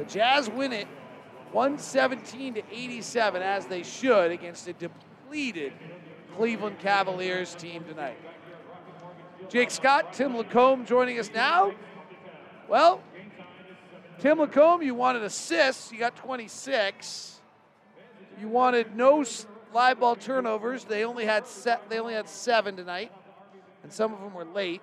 The 0.00 0.06
Jazz 0.06 0.48
win 0.48 0.72
it 0.72 0.88
117 1.52 2.54
to 2.54 2.62
87, 2.72 3.42
as 3.42 3.66
they 3.66 3.82
should, 3.82 4.30
against 4.30 4.66
a 4.66 4.72
depleted 4.72 5.74
Cleveland 6.36 6.78
Cavaliers 6.78 7.54
team 7.54 7.84
tonight. 7.84 8.16
Jake 9.50 9.70
Scott, 9.70 10.14
Tim 10.14 10.32
LaComb 10.32 10.86
joining 10.86 11.18
us 11.18 11.30
now. 11.34 11.74
Well, 12.66 13.02
Tim 14.20 14.38
LaComb, 14.38 14.82
you 14.82 14.94
wanted 14.94 15.22
assists. 15.22 15.92
You 15.92 15.98
got 15.98 16.16
26. 16.16 17.42
You 18.40 18.48
wanted 18.48 18.96
no 18.96 19.22
live 19.74 20.00
ball 20.00 20.16
turnovers. 20.16 20.84
They 20.84 21.04
only 21.04 21.26
had 21.26 21.46
set. 21.46 21.90
They 21.90 21.98
only 21.98 22.14
had 22.14 22.26
seven 22.26 22.74
tonight, 22.74 23.12
and 23.82 23.92
some 23.92 24.14
of 24.14 24.20
them 24.20 24.32
were 24.32 24.46
late. 24.46 24.80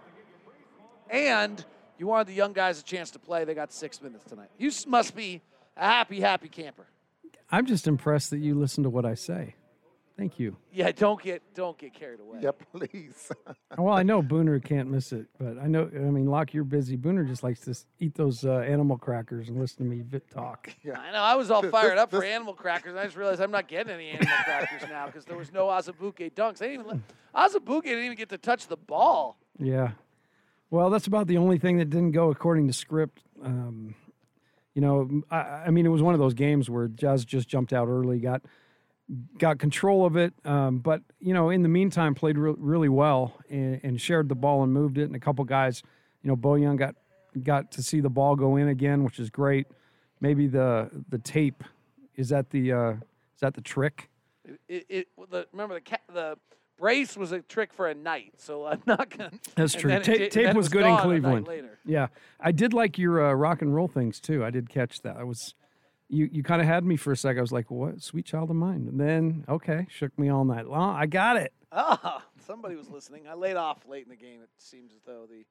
And 1.09 1.65
you 1.97 2.07
wanted 2.07 2.27
the 2.27 2.33
young 2.33 2.53
guys 2.53 2.79
a 2.79 2.83
chance 2.83 3.11
to 3.11 3.19
play. 3.19 3.45
They 3.45 3.53
got 3.53 3.71
six 3.71 4.01
minutes 4.01 4.23
tonight. 4.25 4.49
You 4.57 4.71
must 4.87 5.15
be 5.15 5.41
a 5.75 5.85
happy, 5.85 6.19
happy 6.19 6.49
camper. 6.49 6.87
I'm 7.49 7.65
just 7.65 7.87
impressed 7.87 8.29
that 8.31 8.39
you 8.39 8.55
listen 8.55 8.83
to 8.83 8.89
what 8.89 9.05
I 9.05 9.13
say. 9.13 9.55
Thank 10.17 10.39
you. 10.39 10.57
Yeah, 10.71 10.91
don't 10.91 11.21
get 11.21 11.43
don't 11.53 11.77
get 11.77 11.93
carried 11.93 12.19
away. 12.19 12.39
Yeah, 12.41 12.49
please. 12.73 13.31
well, 13.77 13.93
I 13.93 14.01
know 14.01 14.23
Booner 14.23 14.63
can't 14.63 14.89
miss 14.89 15.13
it, 15.13 15.27
but 15.37 15.59
I 15.59 15.67
know. 15.67 15.91
I 15.93 15.99
mean, 15.99 16.25
Locke, 16.25 16.55
you're 16.55 16.63
busy. 16.63 16.97
Booner 16.97 17.25
just 17.27 17.43
likes 17.43 17.59
to 17.61 17.77
eat 17.99 18.15
those 18.15 18.43
uh, 18.43 18.65
animal 18.67 18.97
crackers 18.97 19.47
and 19.47 19.59
listen 19.59 19.77
to 19.77 19.83
me 19.83 20.03
talk. 20.33 20.73
Yeah. 20.83 20.99
I 20.99 21.11
know. 21.11 21.19
I 21.19 21.35
was 21.35 21.51
all 21.51 21.61
fired 21.63 21.97
up 21.97 22.09
for 22.09 22.23
animal 22.23 22.53
crackers. 22.53 22.91
and 22.91 22.99
I 22.99 23.05
just 23.05 23.17
realized 23.17 23.41
I'm 23.41 23.51
not 23.51 23.67
getting 23.67 23.93
any 23.93 24.09
animal 24.09 24.33
crackers 24.43 24.89
now 24.89 25.05
because 25.05 25.25
there 25.25 25.37
was 25.37 25.51
no 25.51 25.67
Azubuike 25.67 26.33
dunks. 26.33 26.59
They 26.59 26.69
didn't 26.69 26.85
even 26.85 27.01
let, 27.33 27.51
Azubuike 27.51 27.83
didn't 27.83 28.05
even 28.05 28.17
get 28.17 28.29
to 28.29 28.37
touch 28.37 28.67
the 28.67 28.77
ball. 28.77 29.37
Yeah. 29.59 29.91
Well, 30.69 30.89
that's 30.89 31.07
about 31.07 31.27
the 31.27 31.37
only 31.37 31.57
thing 31.57 31.77
that 31.77 31.89
didn't 31.89 32.11
go 32.11 32.29
according 32.29 32.67
to 32.67 32.73
script. 32.73 33.21
Um, 33.43 33.95
you 34.73 34.81
know, 34.81 35.23
I, 35.31 35.37
I 35.37 35.69
mean, 35.71 35.85
it 35.85 35.89
was 35.89 36.01
one 36.01 36.13
of 36.13 36.19
those 36.19 36.33
games 36.33 36.69
where 36.69 36.87
Jazz 36.87 37.25
just 37.25 37.47
jumped 37.47 37.73
out 37.73 37.87
early, 37.87 38.19
got 38.19 38.41
got 39.37 39.57
control 39.57 40.05
of 40.05 40.17
it. 40.17 40.33
Um, 40.43 40.79
but 40.79 41.01
you 41.19 41.33
know, 41.33 41.49
in 41.49 41.63
the 41.63 41.69
meantime, 41.69 42.13
played 42.13 42.37
re- 42.37 42.55
really 42.57 42.89
well 42.89 43.37
and, 43.49 43.79
and, 43.81 44.01
shared 44.01 44.27
the 44.27 44.35
ball 44.35 44.63
and 44.63 44.73
moved 44.73 44.97
it. 44.97 45.03
And 45.03 45.15
a 45.15 45.19
couple 45.19 45.45
guys, 45.45 45.81
you 46.21 46.27
know, 46.27 46.35
Bojan 46.35 46.77
got 46.77 46.95
got 47.41 47.71
to 47.71 47.83
see 47.83 48.01
the 48.01 48.09
ball 48.09 48.35
go 48.35 48.57
in 48.57 48.67
again, 48.67 49.03
which 49.03 49.19
is 49.19 49.29
great. 49.29 49.67
Maybe 50.19 50.47
the 50.47 50.89
the 51.09 51.19
tape 51.19 51.63
is 52.15 52.29
that 52.29 52.49
the 52.49 52.73
uh, 52.73 52.91
is 52.91 53.39
that 53.39 53.53
the 53.53 53.61
trick? 53.61 54.09
It, 54.67 54.85
it, 54.89 55.07
the, 55.29 55.47
remember 55.53 55.79
the 55.79 55.99
the 56.13 56.37
brace 56.77 57.17
was 57.17 57.31
a 57.31 57.41
trick 57.41 57.73
for 57.73 57.87
a 57.87 57.93
night, 57.93 58.33
so 58.37 58.65
I'm 58.65 58.81
not 58.87 59.09
gonna. 59.09 59.31
That's 59.55 59.73
true. 59.73 59.89
Ta- 59.99 60.11
it, 60.11 60.31
tape 60.31 60.47
was, 60.47 60.55
was 60.55 60.69
good 60.69 60.85
in 60.85 60.97
Cleveland. 60.97 61.49
Yeah, 61.85 62.07
I 62.39 62.51
did 62.51 62.73
like 62.73 62.97
your 62.97 63.25
uh, 63.25 63.33
rock 63.33 63.61
and 63.61 63.73
roll 63.73 63.87
things 63.87 64.19
too. 64.19 64.43
I 64.43 64.49
did 64.49 64.69
catch 64.69 65.01
that. 65.01 65.17
I 65.17 65.23
was 65.23 65.55
you 66.09 66.29
you 66.31 66.43
kind 66.43 66.61
of 66.61 66.67
had 66.67 66.83
me 66.83 66.95
for 66.95 67.11
a 67.11 67.17
sec. 67.17 67.37
I 67.37 67.41
was 67.41 67.51
like, 67.51 67.69
"What, 67.71 68.01
sweet 68.01 68.25
child 68.25 68.49
of 68.49 68.55
mine?" 68.55 68.87
And 68.89 68.99
then, 68.99 69.45
okay, 69.49 69.87
shook 69.89 70.17
me 70.17 70.29
all 70.29 70.45
night 70.45 70.67
long. 70.67 70.95
I 70.95 71.05
got 71.05 71.37
it. 71.37 71.53
Ah, 71.71 72.23
somebody 72.45 72.75
was 72.75 72.89
listening. 72.89 73.27
I 73.27 73.33
laid 73.33 73.57
off 73.57 73.85
late 73.87 74.03
in 74.03 74.09
the 74.09 74.15
game. 74.15 74.41
It 74.41 74.49
seems 74.57 74.93
as 74.93 75.01
though 75.05 75.25
the 75.29 75.45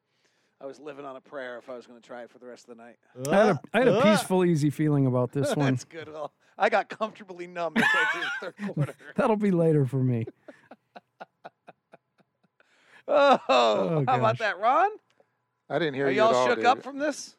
I 0.60 0.64
was 0.64 0.80
living 0.80 1.04
on 1.04 1.16
a 1.16 1.20
prayer 1.20 1.58
if 1.58 1.68
I 1.68 1.76
was 1.76 1.86
going 1.86 2.00
to 2.00 2.06
try 2.06 2.22
it 2.22 2.30
for 2.30 2.38
the 2.38 2.46
rest 2.46 2.66
of 2.68 2.76
the 2.76 2.82
night. 2.82 2.96
I 3.30 3.36
had 3.36 3.48
a, 3.48 3.60
I 3.74 3.78
had 3.80 3.88
a 3.88 4.02
peaceful, 4.02 4.44
easy 4.44 4.70
feeling 4.70 5.06
about 5.06 5.32
this 5.32 5.54
one. 5.56 5.74
That's 5.74 5.84
good. 5.84 6.10
Well, 6.10 6.32
I 6.56 6.70
got 6.70 6.88
comfortably 6.88 7.46
numb 7.46 7.74
through 7.74 7.82
the 7.82 8.26
third 8.40 8.54
quarter. 8.74 8.94
That'll 9.16 9.36
be 9.36 9.50
later 9.50 9.84
for 9.84 9.98
me. 10.02 10.24
Oh, 13.08 13.38
oh, 13.48 14.04
how 14.06 14.16
about 14.16 14.38
that, 14.38 14.58
Ron? 14.58 14.90
I 15.68 15.78
didn't 15.78 15.94
hear 15.94 16.06
Are 16.06 16.10
you. 16.10 16.18
y'all 16.18 16.34
all, 16.34 16.46
shook 16.46 16.64
up 16.64 16.82
from 16.82 16.98
this? 16.98 17.36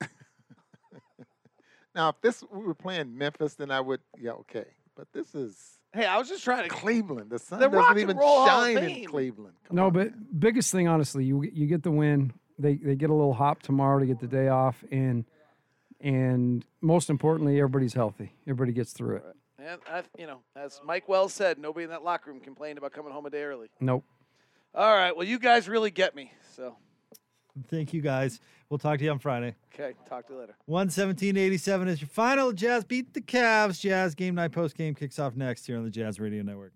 Now, 1.94 2.08
if 2.08 2.20
this 2.20 2.42
we 2.50 2.64
were 2.64 2.74
playing 2.74 3.16
Memphis, 3.16 3.54
then 3.54 3.70
I 3.70 3.80
would 3.80 4.00
yeah 4.18 4.32
okay. 4.32 4.64
But 4.96 5.06
this 5.12 5.32
is 5.34 5.56
hey, 5.92 6.06
I 6.06 6.18
was 6.18 6.28
just 6.28 6.42
trying 6.42 6.64
to 6.64 6.68
Cleveland. 6.68 7.30
The 7.30 7.38
sun 7.38 7.60
the 7.60 7.68
doesn't 7.68 7.98
even 7.98 8.18
shine 8.18 8.78
in 8.78 9.04
Cleveland. 9.06 9.54
Come 9.68 9.76
no, 9.76 9.86
on. 9.86 9.92
but 9.92 10.40
biggest 10.40 10.72
thing, 10.72 10.88
honestly, 10.88 11.24
you 11.24 11.42
you 11.44 11.66
get 11.66 11.84
the 11.84 11.92
win. 11.92 12.32
They 12.58 12.74
they 12.74 12.96
get 12.96 13.10
a 13.10 13.14
little 13.14 13.32
hop 13.32 13.62
tomorrow 13.62 14.00
to 14.00 14.06
get 14.06 14.18
the 14.18 14.26
day 14.26 14.48
off, 14.48 14.82
and 14.90 15.24
and 16.00 16.64
most 16.80 17.10
importantly, 17.10 17.58
everybody's 17.58 17.94
healthy. 17.94 18.32
Everybody 18.42 18.72
gets 18.72 18.92
through 18.92 19.16
it. 19.16 19.24
And 19.58 19.80
I, 19.88 20.02
you 20.18 20.26
know, 20.26 20.40
as 20.56 20.80
Mike 20.84 21.08
Wells 21.08 21.32
said, 21.32 21.58
nobody 21.58 21.84
in 21.84 21.90
that 21.90 22.04
locker 22.04 22.30
room 22.30 22.40
complained 22.40 22.76
about 22.76 22.92
coming 22.92 23.12
home 23.12 23.24
a 23.24 23.30
day 23.30 23.44
early. 23.44 23.68
Nope. 23.80 24.04
All 24.74 24.94
right. 24.94 25.16
Well, 25.16 25.26
you 25.26 25.38
guys 25.38 25.68
really 25.68 25.90
get 25.90 26.16
me. 26.16 26.32
So. 26.56 26.76
Thank 27.68 27.92
you, 27.94 28.00
guys. 28.00 28.40
We'll 28.68 28.78
talk 28.78 28.98
to 28.98 29.04
you 29.04 29.10
on 29.12 29.20
Friday. 29.20 29.54
Okay, 29.72 29.94
talk 30.08 30.26
to 30.26 30.32
you 30.32 30.40
later. 30.40 30.56
117.87 30.68 31.88
is 31.88 32.00
your 32.00 32.08
final. 32.08 32.52
Jazz 32.52 32.84
beat 32.84 33.14
the 33.14 33.20
Cavs. 33.20 33.78
Jazz 33.78 34.14
game 34.14 34.34
night 34.34 34.50
post 34.52 34.76
game 34.76 34.94
kicks 34.94 35.18
off 35.18 35.36
next 35.36 35.66
here 35.66 35.76
on 35.76 35.84
the 35.84 35.90
Jazz 35.90 36.18
Radio 36.18 36.42
Network. 36.42 36.72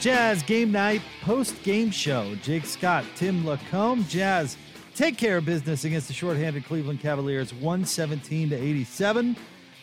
Jazz 0.00 0.42
game 0.42 0.70
night 0.72 1.00
post 1.22 1.62
game 1.62 1.90
show. 1.90 2.34
Jake 2.42 2.66
Scott, 2.66 3.04
Tim 3.14 3.42
LaComb, 3.44 4.06
Jazz 4.08 4.58
take 4.94 5.18
care 5.18 5.38
of 5.38 5.44
business 5.44 5.84
against 5.84 6.06
the 6.06 6.14
shorthanded 6.14 6.64
Cleveland 6.64 7.00
Cavaliers 7.00 7.52
117 7.52 8.50
to 8.50 8.56
87. 8.56 9.36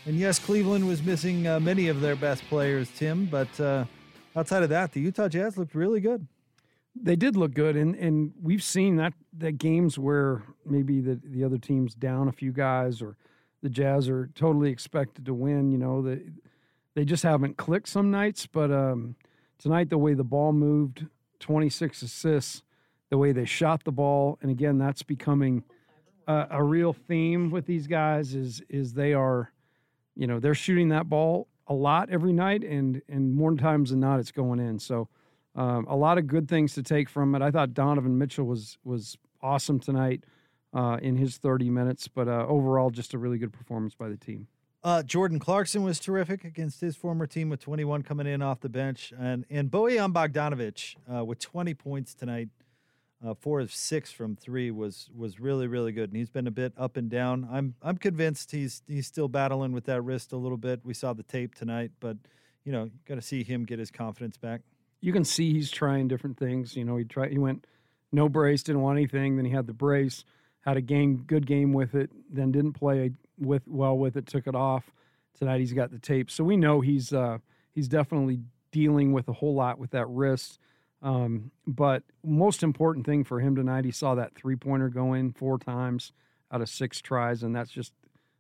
And 0.06 0.16
yes, 0.16 0.40
Cleveland 0.40 0.88
was 0.88 1.04
missing 1.04 1.48
uh, 1.48 1.60
many 1.60 1.90
of 1.90 2.02
their 2.02 2.16
best 2.16 2.44
players, 2.46 2.90
Tim, 2.96 3.26
but 3.26 3.60
uh, 3.60 3.86
outside 4.36 4.64
of 4.64 4.70
that, 4.70 4.94
the 4.94 5.02
Utah 5.02 5.28
Jazz 5.28 5.58
looked 5.58 5.76
really 5.76 6.00
good. 6.00 6.28
They 6.96 7.16
did 7.16 7.36
look 7.36 7.54
good, 7.54 7.76
and, 7.76 7.96
and 7.96 8.34
we've 8.42 8.64
seen 8.64 8.98
that 8.98 9.14
that 9.38 9.54
games 9.54 9.98
where 9.98 10.44
maybe 10.66 11.00
the, 11.00 11.20
the 11.24 11.44
other 11.44 11.58
team's 11.58 11.94
down 11.94 12.28
a 12.28 12.34
few 12.34 12.52
guys 12.52 13.02
or 13.02 13.16
the 13.62 13.70
Jazz 13.70 14.10
are 14.10 14.30
totally 14.36 14.72
expected 14.72 15.26
to 15.26 15.34
win. 15.34 15.72
You 15.72 15.78
know, 15.78 16.02
they, 16.02 16.22
they 16.96 17.06
just 17.06 17.24
haven't 17.24 17.58
clicked 17.58 17.88
some 17.88 18.12
nights, 18.12 18.46
but 18.46 18.72
um, 18.72 19.16
tonight, 19.58 19.90
the 19.90 19.98
way 19.98 20.14
the 20.14 20.24
ball 20.24 20.52
moved, 20.52 21.06
26 21.40 22.02
assists, 22.02 22.64
the 23.12 23.18
way 23.18 23.34
they 23.34 23.46
shot 23.46 23.84
the 23.84 23.92
ball, 23.92 24.40
and 24.42 24.50
again, 24.50 24.80
that's 24.80 25.04
becoming 25.04 25.64
a, 26.28 26.48
a 26.52 26.64
real 26.64 26.94
theme 26.94 27.52
with 27.52 27.68
these 27.68 27.86
guys. 27.86 28.34
Is 28.34 28.64
is 28.70 28.94
they 28.94 29.14
are, 29.14 29.52
you 30.16 30.26
know, 30.26 30.40
they're 30.40 30.56
shooting 30.56 30.90
that 30.90 31.08
ball 31.08 31.48
a 31.68 31.74
lot 31.74 32.10
every 32.10 32.34
night, 32.34 32.64
and 32.64 33.02
and 33.08 33.36
more 33.36 33.54
times 33.56 33.92
than 33.92 34.00
not, 34.00 34.20
it's 34.20 34.32
going 34.32 34.60
in. 34.60 34.80
So. 34.80 35.08
Um, 35.54 35.86
a 35.90 35.96
lot 35.98 36.18
of 36.18 36.28
good 36.28 36.48
things 36.48 36.76
to 36.76 36.82
take 36.82 37.10
from 37.10 37.36
it. 37.36 37.42
I 37.42 37.52
thought 37.52 37.74
Donovan 37.74 38.18
Mitchell 38.18 38.46
was 38.46 38.78
was 38.86 39.18
awesome 39.42 39.82
tonight 39.82 40.24
uh, 40.74 40.98
in 41.02 41.18
his 41.18 41.36
30 41.36 41.70
minutes, 41.70 42.08
but 42.08 42.30
uh, 42.30 42.46
overall, 42.48 42.90
just 42.90 43.14
a 43.14 43.18
really 43.18 43.38
good 43.38 43.52
performance 43.52 43.94
by 43.94 44.08
the 44.08 44.16
team. 44.16 44.48
Uh, 44.82 45.04
Jordan 45.04 45.40
Clarkson 45.40 45.84
was 45.84 46.00
terrific 46.00 46.46
against 46.46 46.80
his 46.80 46.96
former 46.96 47.28
team 47.28 47.50
with 47.50 47.60
21 47.60 48.02
coming 48.04 48.28
in 48.28 48.42
off 48.42 48.62
the 48.62 48.70
bench, 48.70 49.14
and 49.20 49.46
and 49.50 49.70
Bojan 49.70 50.14
Bogdanovic 50.14 50.96
uh, 51.14 51.26
with 51.26 51.40
20 51.40 51.74
points 51.74 52.14
tonight 52.14 52.48
uh, 53.26 53.34
four 53.36 53.60
of 53.60 53.72
six 53.72 54.12
from 54.12 54.36
three 54.36 54.72
was 54.72 55.10
was 55.16 55.40
really 55.40 55.68
really 55.68 55.92
good, 55.92 56.10
and 56.10 56.18
he's 56.18 56.30
been 56.30 56.48
a 56.48 56.52
bit 56.52 56.74
up 56.78 56.98
and 56.98 57.10
down. 57.10 57.48
I'm 57.52 57.76
I'm 57.82 57.98
convinced 57.98 58.52
he's 58.52 58.82
he's 58.88 59.08
still 59.08 59.28
battling 59.28 59.72
with 59.72 59.86
that 59.86 60.02
wrist 60.02 60.32
a 60.32 60.38
little 60.38 60.58
bit. 60.58 60.82
We 60.84 60.94
saw 60.94 61.14
the 61.14 61.24
tape 61.24 61.56
tonight, 61.56 61.92
but 62.00 62.18
you 62.64 62.72
know, 62.72 62.90
got 63.08 63.16
to 63.16 63.22
see 63.22 63.44
him 63.44 63.66
get 63.66 63.80
his 63.80 63.92
confidence 63.92 64.38
back. 64.38 64.62
You 65.02 65.14
can 65.14 65.26
see 65.26 65.52
he's 65.54 65.72
trying 65.72 66.08
different 66.08 66.38
things. 66.38 66.76
You 66.76 66.86
know, 66.86 66.98
he 66.98 67.06
tried 67.06 67.32
he 67.32 67.38
went 67.38 67.66
no 68.12 68.28
brace, 68.28 68.64
didn't 68.64 68.82
want 68.82 68.98
anything. 68.98 69.36
Then 69.36 69.46
he 69.46 69.52
had 69.52 69.68
the 69.68 69.74
brace, 69.74 70.24
had 70.62 70.78
a 70.78 70.82
game 70.82 71.24
good 71.28 71.46
game 71.46 71.74
with 71.74 71.96
it, 71.96 72.10
then 72.30 72.52
didn't 72.52 72.74
play 72.74 73.12
with 73.38 73.64
well 73.68 73.98
with 73.98 74.16
it, 74.16 74.28
took 74.28 74.48
it 74.48 74.56
off. 74.56 74.92
Tonight 75.38 75.60
he's 75.60 75.74
got 75.74 75.92
the 75.92 76.00
tape, 76.00 76.30
so 76.30 76.44
we 76.44 76.58
know 76.58 76.82
he's 76.82 77.14
uh, 77.14 77.38
he's 77.74 77.88
definitely 77.88 78.42
dealing 78.72 79.12
with 79.12 79.28
a 79.28 79.34
whole 79.34 79.56
lot 79.56 79.80
with 79.80 79.92
that 79.92 80.08
wrist. 80.08 80.60
Um, 81.02 81.52
but 81.66 82.04
most 82.24 82.64
important 82.64 83.06
thing 83.06 83.24
for 83.24 83.40
him 83.40 83.56
tonight, 83.56 83.86
he 83.86 83.92
saw 83.92 84.16
that 84.16 84.36
three 84.36 84.56
pointer 84.56 84.90
go 84.90 85.14
in 85.14 85.32
four 85.32 85.58
times 85.58 86.12
out 86.52 86.62
of 86.62 86.70
six 86.70 87.02
tries, 87.02 87.44
and 87.44 87.56
that's 87.56 87.72
just 87.72 87.94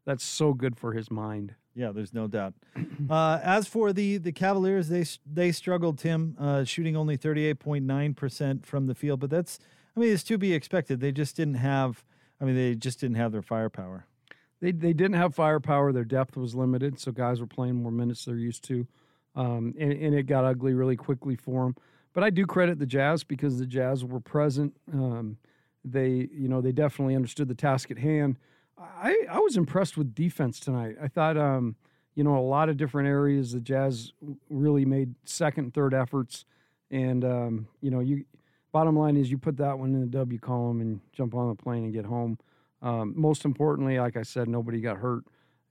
that's 0.05 0.23
so 0.23 0.53
good 0.53 0.77
for 0.77 0.93
his 0.93 1.09
mind. 1.09 1.55
Yeah, 1.73 1.91
there's 1.91 2.13
no 2.13 2.27
doubt. 2.27 2.53
Uh, 3.09 3.39
as 3.43 3.67
for 3.67 3.91
the 3.91 4.17
the 4.19 4.31
Cavaliers, 4.31 4.87
they 4.87 5.03
they 5.25 5.51
struggled, 5.51 5.97
Tim, 5.97 6.37
uh, 6.39 6.63
shooting 6.63 6.95
only 6.95 7.17
38.9 7.17 8.15
percent 8.15 8.65
from 8.65 8.85
the 8.85 8.95
field, 8.95 9.19
but 9.19 9.29
that's 9.29 9.59
I 9.97 9.99
mean 9.99 10.13
it's 10.13 10.23
to 10.25 10.37
be 10.37 10.53
expected. 10.53 11.01
They 11.01 11.11
just 11.11 11.35
didn't 11.35 11.55
have. 11.55 12.05
I 12.39 12.45
mean, 12.45 12.55
they 12.55 12.75
just 12.75 12.99
didn't 13.01 13.17
have 13.17 13.31
their 13.31 13.41
firepower. 13.41 14.05
They 14.61 14.71
they 14.71 14.93
didn't 14.93 15.15
have 15.15 15.35
firepower. 15.35 15.91
Their 15.91 16.05
depth 16.05 16.37
was 16.37 16.55
limited, 16.55 16.99
so 16.99 17.11
guys 17.11 17.41
were 17.41 17.47
playing 17.47 17.81
more 17.81 17.91
minutes 17.91 18.23
they're 18.23 18.35
used 18.35 18.63
to, 18.65 18.87
um, 19.35 19.73
and, 19.77 19.91
and 19.91 20.15
it 20.15 20.23
got 20.23 20.45
ugly 20.45 20.73
really 20.73 20.95
quickly 20.95 21.35
for 21.35 21.63
them. 21.63 21.75
But 22.13 22.23
I 22.23 22.29
do 22.29 22.45
credit 22.45 22.79
the 22.79 22.85
Jazz 22.85 23.23
because 23.23 23.57
the 23.57 23.65
Jazz 23.65 24.03
were 24.03 24.19
present. 24.19 24.75
Um, 24.93 25.37
they, 25.83 26.29
you 26.31 26.47
know, 26.47 26.61
they 26.61 26.71
definitely 26.71 27.15
understood 27.15 27.47
the 27.47 27.55
task 27.55 27.89
at 27.91 27.97
hand. 27.97 28.37
I, 28.77 29.15
I 29.29 29.39
was 29.39 29.57
impressed 29.57 29.97
with 29.97 30.13
defense 30.13 30.59
tonight. 30.59 30.95
I 31.01 31.07
thought, 31.07 31.37
um, 31.37 31.75
you 32.15 32.23
know, 32.23 32.37
a 32.37 32.41
lot 32.41 32.69
of 32.69 32.77
different 32.77 33.07
areas. 33.07 33.53
The 33.53 33.59
Jazz 33.59 34.11
really 34.49 34.85
made 34.85 35.15
second, 35.23 35.73
third 35.73 35.93
efforts, 35.93 36.45
and 36.89 37.23
um, 37.23 37.67
you 37.81 37.91
know, 37.91 37.99
you 37.99 38.25
bottom 38.71 38.97
line 38.97 39.17
is 39.17 39.29
you 39.29 39.37
put 39.37 39.57
that 39.57 39.77
one 39.77 39.93
in 39.93 40.01
the 40.01 40.07
W 40.07 40.39
column 40.39 40.81
and 40.81 40.99
jump 41.13 41.35
on 41.35 41.49
the 41.49 41.55
plane 41.55 41.83
and 41.83 41.93
get 41.93 42.05
home. 42.05 42.37
Um, 42.81 43.13
most 43.15 43.45
importantly, 43.45 43.99
like 43.99 44.17
I 44.17 44.23
said, 44.23 44.47
nobody 44.47 44.81
got 44.81 44.97
hurt, 44.97 45.23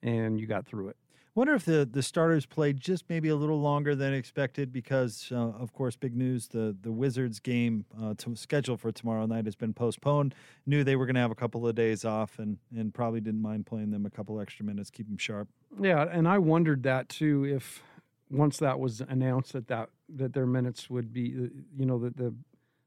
and 0.03 0.41
you 0.41 0.47
got 0.47 0.67
through 0.67 0.89
it. 0.89 0.97
Wonder 1.35 1.55
if 1.55 1.65
the, 1.65 1.88
the 1.91 2.03
starters 2.03 2.44
played 2.44 2.81
just 2.81 3.05
maybe 3.09 3.29
a 3.29 3.37
little 3.37 3.61
longer 3.61 3.94
than 3.94 4.12
expected 4.12 4.73
because, 4.73 5.29
uh, 5.31 5.37
of 5.37 5.73
course, 5.73 5.94
big 5.94 6.17
news 6.17 6.49
the, 6.49 6.77
the 6.82 6.91
Wizards 6.91 7.38
game 7.38 7.85
uh, 8.03 8.15
to, 8.19 8.35
scheduled 8.35 8.81
for 8.81 8.91
tomorrow 8.91 9.27
night 9.27 9.44
has 9.44 9.55
been 9.55 9.73
postponed. 9.73 10.35
Knew 10.67 10.82
they 10.82 10.97
were 10.97 11.06
going 11.06 11.15
to 11.15 11.21
have 11.21 11.31
a 11.31 11.37
couple 11.37 11.67
of 11.69 11.75
days 11.77 12.05
off 12.05 12.41
and, 12.41 12.59
and 12.77 12.93
probably 12.93 13.21
didn't 13.21 13.43
mind 13.43 13.65
playing 13.65 13.91
them 13.91 14.06
a 14.06 14.11
couple 14.11 14.41
extra 14.41 14.65
minutes, 14.65 14.91
keep 14.91 15.06
them 15.06 15.19
sharp. 15.19 15.49
Yeah, 15.81 16.05
and 16.11 16.27
I 16.27 16.38
wondered 16.38 16.82
that 16.82 17.09
too 17.09 17.44
if 17.44 17.81
once 18.29 18.59
that 18.59 18.81
was 18.81 19.00
announced 19.00 19.53
that 19.53 19.69
that, 19.69 19.91
that 20.17 20.33
their 20.33 20.47
minutes 20.47 20.91
would 20.91 21.12
be, 21.12 21.33
uh, 21.33 21.49
you 21.76 21.87
know, 21.87 21.99
that 22.00 22.17
the 22.17 22.35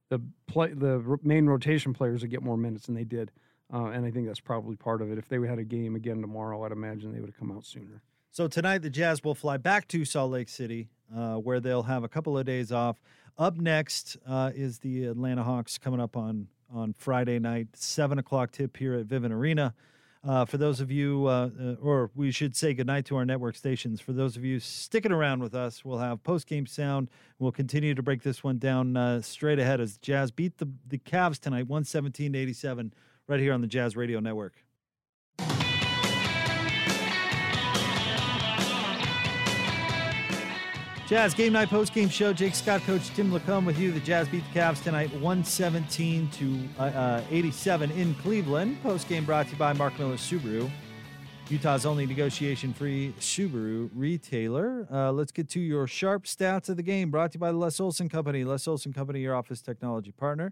the 0.10 0.22
play 0.48 0.72
the 0.74 1.18
main 1.24 1.48
rotation 1.48 1.94
players 1.94 2.22
would 2.22 2.30
get 2.30 2.44
more 2.44 2.58
minutes 2.58 2.86
than 2.86 2.96
they 2.96 3.04
did. 3.04 3.32
Uh, 3.74 3.86
and 3.86 4.06
I 4.06 4.12
think 4.12 4.28
that's 4.28 4.40
probably 4.40 4.76
part 4.76 5.02
of 5.02 5.12
it. 5.12 5.18
If 5.18 5.28
they 5.28 5.40
had 5.48 5.58
a 5.58 5.64
game 5.64 5.96
again 5.96 6.22
tomorrow, 6.22 6.64
I'd 6.64 6.72
imagine 6.72 7.12
they 7.12 7.20
would 7.20 7.30
have 7.30 7.40
come 7.40 7.52
out 7.52 7.66
sooner. 7.66 8.04
So 8.34 8.48
tonight, 8.48 8.80
the 8.80 8.90
Jazz 8.90 9.24
will 9.24 9.36
fly 9.36 9.58
back 9.58 9.88
to 9.90 10.06
Salt 10.06 10.32
Lake 10.32 10.50
City, 10.50 10.90
uh, 11.16 11.36
where 11.36 11.60
they'll 11.60 11.84
have 11.84 12.04
a 12.04 12.08
couple 12.08 12.36
of 12.36 12.48
days 12.48 12.72
off. 12.72 13.00
Up 13.38 13.58
next 13.58 14.18
uh, 14.28 14.50
is 14.56 14.80
the 14.80 15.06
Atlanta 15.06 15.44
Hawks 15.44 15.78
coming 15.78 16.00
up 16.00 16.18
on 16.18 16.48
on 16.74 16.94
Friday 16.94 17.38
night, 17.38 17.68
seven 17.74 18.18
o'clock 18.18 18.50
tip 18.50 18.76
here 18.76 18.96
at 18.96 19.06
Vivint 19.06 19.32
Arena. 19.32 19.76
Uh, 20.28 20.46
for 20.46 20.58
those 20.58 20.80
of 20.80 20.90
you, 20.90 21.28
uh, 21.28 21.52
uh, 21.62 21.76
or 21.80 22.10
we 22.16 22.32
should 22.32 22.56
say 22.56 22.74
goodnight 22.74 23.06
to 23.06 23.18
our 23.18 23.24
network 23.24 23.56
stations. 23.56 24.02
For 24.02 24.14
those 24.14 24.36
of 24.36 24.44
you 24.44 24.60
sticking 24.60 25.12
around 25.12 25.44
with 25.44 25.54
us, 25.54 25.86
we'll 25.86 26.00
have 26.00 26.24
post 26.24 26.48
game 26.48 26.66
sound. 26.66 27.12
We'll 27.38 27.52
continue 27.52 27.94
to 27.94 28.02
break 28.02 28.24
this 28.24 28.44
one 28.44 28.58
down 28.58 28.98
uh, 28.98 29.22
straight 29.22 29.60
ahead 29.60 29.80
as 29.80 29.98
Jazz 29.98 30.32
beat 30.32 30.58
the 30.58 30.70
the 30.88 30.98
Cavs 30.98 31.38
tonight, 31.38 31.68
one 31.68 31.84
seventeen 31.84 32.34
to 32.34 32.40
eighty 32.40 32.54
seven, 32.54 32.96
right 33.28 33.40
here 33.40 33.54
on 33.54 33.62
the 33.62 33.68
Jazz 33.68 33.96
Radio 33.96 34.20
Network. 34.20 34.63
Jazz 41.14 41.36
Game 41.36 41.54
Night 41.54 41.70
Post 41.70 41.94
Game 41.94 42.10
Show. 42.10 42.34
Jake 42.34 42.56
Scott, 42.56 42.82
Coach 42.88 43.10
Tim 43.12 43.32
LaComb 43.32 43.68
with 43.68 43.78
you. 43.78 43.92
The 43.92 44.00
Jazz 44.00 44.28
beat 44.28 44.44
the 44.52 44.60
Cavs 44.60 44.82
tonight, 44.82 45.12
117 45.12 46.28
to 46.32 46.60
uh, 46.80 46.82
uh, 46.82 47.24
87 47.30 47.92
in 47.92 48.16
Cleveland. 48.16 48.82
Post 48.82 49.08
game 49.08 49.24
brought 49.24 49.46
to 49.46 49.52
you 49.52 49.60
by 49.60 49.74
Mark 49.74 50.00
Miller 50.00 50.16
Subaru, 50.16 50.72
Utah's 51.50 51.86
only 51.86 52.08
negotiation-free 52.08 53.14
Subaru 53.20 53.92
retailer. 53.94 54.88
Uh, 54.92 55.12
let's 55.12 55.32
get 55.32 55.48
to 55.50 55.60
your 55.60 55.86
sharp 55.86 56.24
stats 56.24 56.68
of 56.68 56.78
the 56.78 56.84
game. 56.84 57.12
Brought 57.12 57.34
to 57.34 57.36
you 57.36 57.42
by 57.42 57.52
the 57.52 57.60
Les 57.60 57.80
Olson 57.80 58.10
Company. 58.10 58.44
Les 58.44 58.68
Olson 58.68 58.92
Company, 58.92 59.20
your 59.20 59.36
office 59.36 59.62
technology 59.62 60.12
partner. 60.12 60.52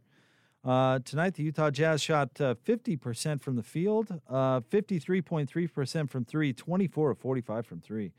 Uh, 0.64 1.00
tonight, 1.00 1.34
the 1.34 1.42
Utah 1.42 1.72
Jazz 1.72 2.04
shot 2.04 2.36
50% 2.36 3.34
uh, 3.34 3.38
from 3.40 3.56
the 3.56 3.64
field, 3.64 4.22
53.3% 4.30 6.04
uh, 6.04 6.06
from 6.06 6.24
three, 6.24 6.54
24 6.54 7.10
of 7.10 7.18
45 7.18 7.66
from 7.66 7.82
three. 7.82 8.12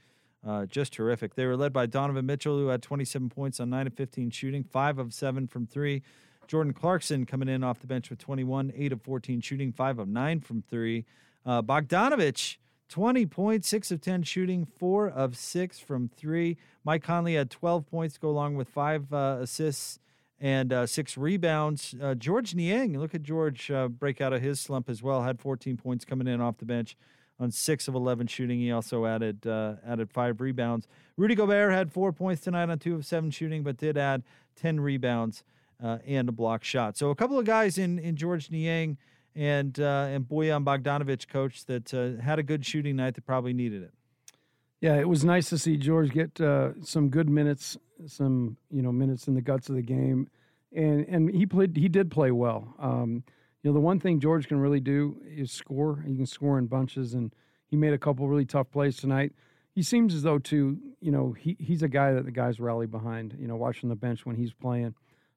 Uh, 0.46 0.66
just 0.66 0.92
terrific. 0.92 1.34
They 1.34 1.46
were 1.46 1.56
led 1.56 1.72
by 1.72 1.86
Donovan 1.86 2.26
Mitchell, 2.26 2.58
who 2.58 2.68
had 2.68 2.82
27 2.82 3.28
points 3.28 3.60
on 3.60 3.70
9 3.70 3.86
of 3.86 3.94
15 3.94 4.30
shooting, 4.30 4.64
5 4.64 4.98
of 4.98 5.14
7 5.14 5.46
from 5.46 5.66
3. 5.66 6.02
Jordan 6.48 6.72
Clarkson 6.72 7.26
coming 7.26 7.48
in 7.48 7.62
off 7.62 7.78
the 7.78 7.86
bench 7.86 8.10
with 8.10 8.18
21, 8.18 8.72
8 8.76 8.92
of 8.92 9.02
14 9.02 9.40
shooting, 9.40 9.72
5 9.72 10.00
of 10.00 10.08
9 10.08 10.40
from 10.40 10.62
3. 10.68 11.04
Uh, 11.46 11.62
Bogdanovic, 11.62 12.56
20 12.88 13.26
points, 13.26 13.68
6 13.68 13.92
of 13.92 14.00
10 14.00 14.24
shooting, 14.24 14.66
4 14.66 15.08
of 15.08 15.36
6 15.36 15.78
from 15.78 16.08
3. 16.08 16.56
Mike 16.84 17.04
Conley 17.04 17.34
had 17.34 17.48
12 17.48 17.86
points, 17.86 18.18
go 18.18 18.28
along 18.28 18.56
with 18.56 18.68
5 18.68 19.12
uh, 19.12 19.38
assists 19.40 20.00
and 20.40 20.72
uh, 20.72 20.86
6 20.86 21.16
rebounds. 21.16 21.94
Uh, 22.02 22.14
George 22.16 22.54
Niang, 22.56 22.98
look 22.98 23.14
at 23.14 23.22
George 23.22 23.70
uh, 23.70 23.86
break 23.86 24.20
out 24.20 24.32
of 24.32 24.42
his 24.42 24.58
slump 24.58 24.90
as 24.90 25.02
well, 25.04 25.22
had 25.22 25.40
14 25.40 25.76
points 25.76 26.04
coming 26.04 26.26
in 26.26 26.40
off 26.40 26.58
the 26.58 26.66
bench 26.66 26.96
on 27.42 27.50
six 27.50 27.88
of 27.88 27.94
11 27.94 28.28
shooting. 28.28 28.60
He 28.60 28.70
also 28.70 29.04
added 29.04 29.46
uh, 29.46 29.74
added 29.84 30.10
five 30.10 30.40
rebounds. 30.40 30.86
Rudy 31.16 31.34
Gobert 31.34 31.72
had 31.72 31.92
four 31.92 32.12
points 32.12 32.40
tonight 32.42 32.70
on 32.70 32.78
two 32.78 32.94
of 32.94 33.04
seven 33.04 33.30
shooting, 33.30 33.64
but 33.64 33.76
did 33.76 33.98
add 33.98 34.22
10 34.56 34.78
rebounds 34.80 35.42
uh, 35.82 35.98
and 36.06 36.28
a 36.28 36.32
block 36.32 36.62
shot. 36.62 36.96
So 36.96 37.10
a 37.10 37.14
couple 37.16 37.38
of 37.38 37.44
guys 37.44 37.78
in, 37.78 37.98
in 37.98 38.14
George 38.16 38.50
Niang 38.50 38.96
and 39.34 39.78
uh, 39.80 40.06
and 40.08 40.24
Bojan 40.24 40.64
Bogdanovic, 40.64 41.28
coach, 41.28 41.64
that 41.66 41.92
uh, 41.92 42.22
had 42.22 42.38
a 42.38 42.42
good 42.42 42.64
shooting 42.64 42.96
night 42.96 43.14
that 43.14 43.26
probably 43.26 43.52
needed 43.52 43.82
it. 43.82 43.92
Yeah, 44.80 44.96
it 44.96 45.08
was 45.08 45.24
nice 45.24 45.48
to 45.50 45.58
see 45.58 45.76
George 45.76 46.10
get 46.10 46.40
uh, 46.40 46.80
some 46.82 47.08
good 47.08 47.28
minutes, 47.28 47.76
some 48.06 48.56
you 48.70 48.82
know 48.82 48.92
minutes 48.92 49.26
in 49.26 49.34
the 49.34 49.40
guts 49.40 49.68
of 49.68 49.74
the 49.74 49.82
game, 49.82 50.28
and 50.72 51.06
and 51.08 51.34
he 51.34 51.46
played. 51.46 51.76
He 51.76 51.88
did 51.88 52.10
play 52.10 52.30
well. 52.30 52.74
Um, 52.78 53.24
you 53.62 53.70
know, 53.70 53.74
the 53.74 53.80
one 53.80 54.00
thing 54.00 54.18
George 54.18 54.48
can 54.48 54.58
really 54.58 54.80
do 54.80 55.20
is 55.24 55.52
score. 55.52 56.02
He 56.06 56.16
can 56.16 56.26
score 56.26 56.58
in 56.58 56.66
bunches, 56.66 57.14
and 57.14 57.32
he 57.68 57.76
made 57.76 57.92
a 57.92 57.98
couple 57.98 58.26
really 58.28 58.44
tough 58.44 58.70
plays 58.70 58.96
tonight. 58.96 59.32
He 59.74 59.82
seems 59.82 60.14
as 60.14 60.22
though, 60.22 60.38
too, 60.38 60.78
you 61.00 61.12
know, 61.12 61.32
he, 61.32 61.56
he's 61.58 61.82
a 61.82 61.88
guy 61.88 62.12
that 62.12 62.24
the 62.24 62.32
guys 62.32 62.58
rally 62.58 62.86
behind. 62.86 63.36
You 63.38 63.46
know, 63.46 63.56
watching 63.56 63.88
the 63.88 63.96
bench 63.96 64.26
when 64.26 64.36
he's 64.36 64.52
playing, 64.52 64.94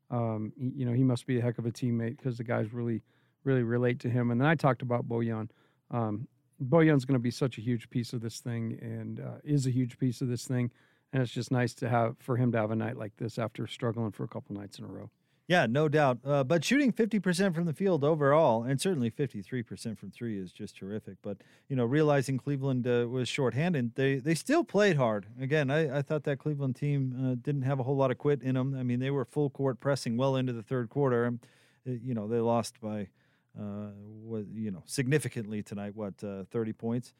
um, 0.09 0.51
you 0.57 0.85
know, 0.85 0.93
he 0.93 1.03
must 1.03 1.27
be 1.27 1.39
a 1.39 1.41
heck 1.41 1.59
of 1.59 1.65
a 1.65 1.71
teammate 1.71 2.17
because 2.17 2.37
the 2.37 2.43
guys 2.43 2.73
really, 2.73 3.03
really 3.43 3.63
relate 3.63 3.99
to 4.01 4.09
him. 4.09 4.31
And 4.31 4.41
then 4.41 4.47
I 4.47 4.55
talked 4.55 4.81
about 4.81 5.07
Bojan. 5.07 5.49
Um, 5.91 6.27
Bojan's 6.63 7.05
going 7.05 7.19
to 7.19 7.23
be 7.23 7.31
such 7.31 7.57
a 7.57 7.61
huge 7.61 7.89
piece 7.89 8.11
of 8.11 8.21
this 8.21 8.39
thing, 8.39 8.79
and 8.81 9.19
uh, 9.19 9.37
is 9.43 9.67
a 9.67 9.71
huge 9.71 9.99
piece 9.99 10.21
of 10.21 10.27
this 10.27 10.45
thing. 10.45 10.71
And 11.13 11.21
it's 11.21 11.31
just 11.31 11.51
nice 11.51 11.75
to 11.75 11.87
have 11.87 12.15
for 12.19 12.37
him 12.37 12.51
to 12.53 12.57
have 12.57 12.71
a 12.71 12.75
night 12.75 12.97
like 12.97 13.15
this 13.17 13.37
after 13.37 13.67
struggling 13.67 14.11
for 14.11 14.23
a 14.23 14.27
couple 14.27 14.55
nights 14.55 14.79
in 14.79 14.85
a 14.85 14.87
row. 14.87 15.11
Yeah, 15.47 15.67
no 15.67 15.87
doubt. 15.87 16.19
Uh, 16.25 16.43
but 16.43 16.63
shooting 16.65 16.91
50% 16.91 17.53
from 17.53 17.65
the 17.65 17.73
field 17.73 18.03
overall, 18.03 18.63
and 18.63 18.81
certainly 18.81 19.11
53% 19.11 19.97
from 19.97 20.09
three 20.09 20.39
is 20.39 20.51
just 20.51 20.75
terrific. 20.75 21.17
But, 21.21 21.37
you 21.69 21.75
know, 21.75 21.85
realizing 21.85 22.39
Cleveland 22.39 22.87
uh, 22.87 23.07
was 23.07 23.29
shorthanded, 23.29 23.93
they, 23.93 24.15
they 24.15 24.33
still 24.33 24.63
played 24.63 24.97
hard. 24.97 25.27
Again, 25.39 25.69
I, 25.69 25.99
I 25.99 26.01
thought 26.01 26.23
that 26.23 26.39
Cleveland 26.39 26.75
team 26.75 27.13
uh, 27.15 27.35
didn't 27.39 27.61
have 27.61 27.79
a 27.79 27.83
whole 27.83 27.95
lot 27.95 28.09
of 28.09 28.17
quit 28.17 28.41
in 28.41 28.55
them. 28.55 28.75
I 28.75 28.81
mean, 28.81 28.99
they 28.99 29.11
were 29.11 29.23
full 29.23 29.51
court 29.51 29.79
pressing 29.79 30.17
well 30.17 30.35
into 30.35 30.51
the 30.51 30.63
third 30.63 30.89
quarter. 30.89 31.25
And, 31.25 31.39
uh, 31.87 31.91
you 31.91 32.15
know, 32.15 32.27
they 32.27 32.39
lost 32.39 32.81
by, 32.81 33.09
uh, 33.59 33.91
what, 34.23 34.45
you 34.51 34.71
know, 34.71 34.81
significantly 34.87 35.61
tonight, 35.61 35.95
what, 35.95 36.15
uh, 36.23 36.45
30 36.49 36.73
points. 36.73 37.13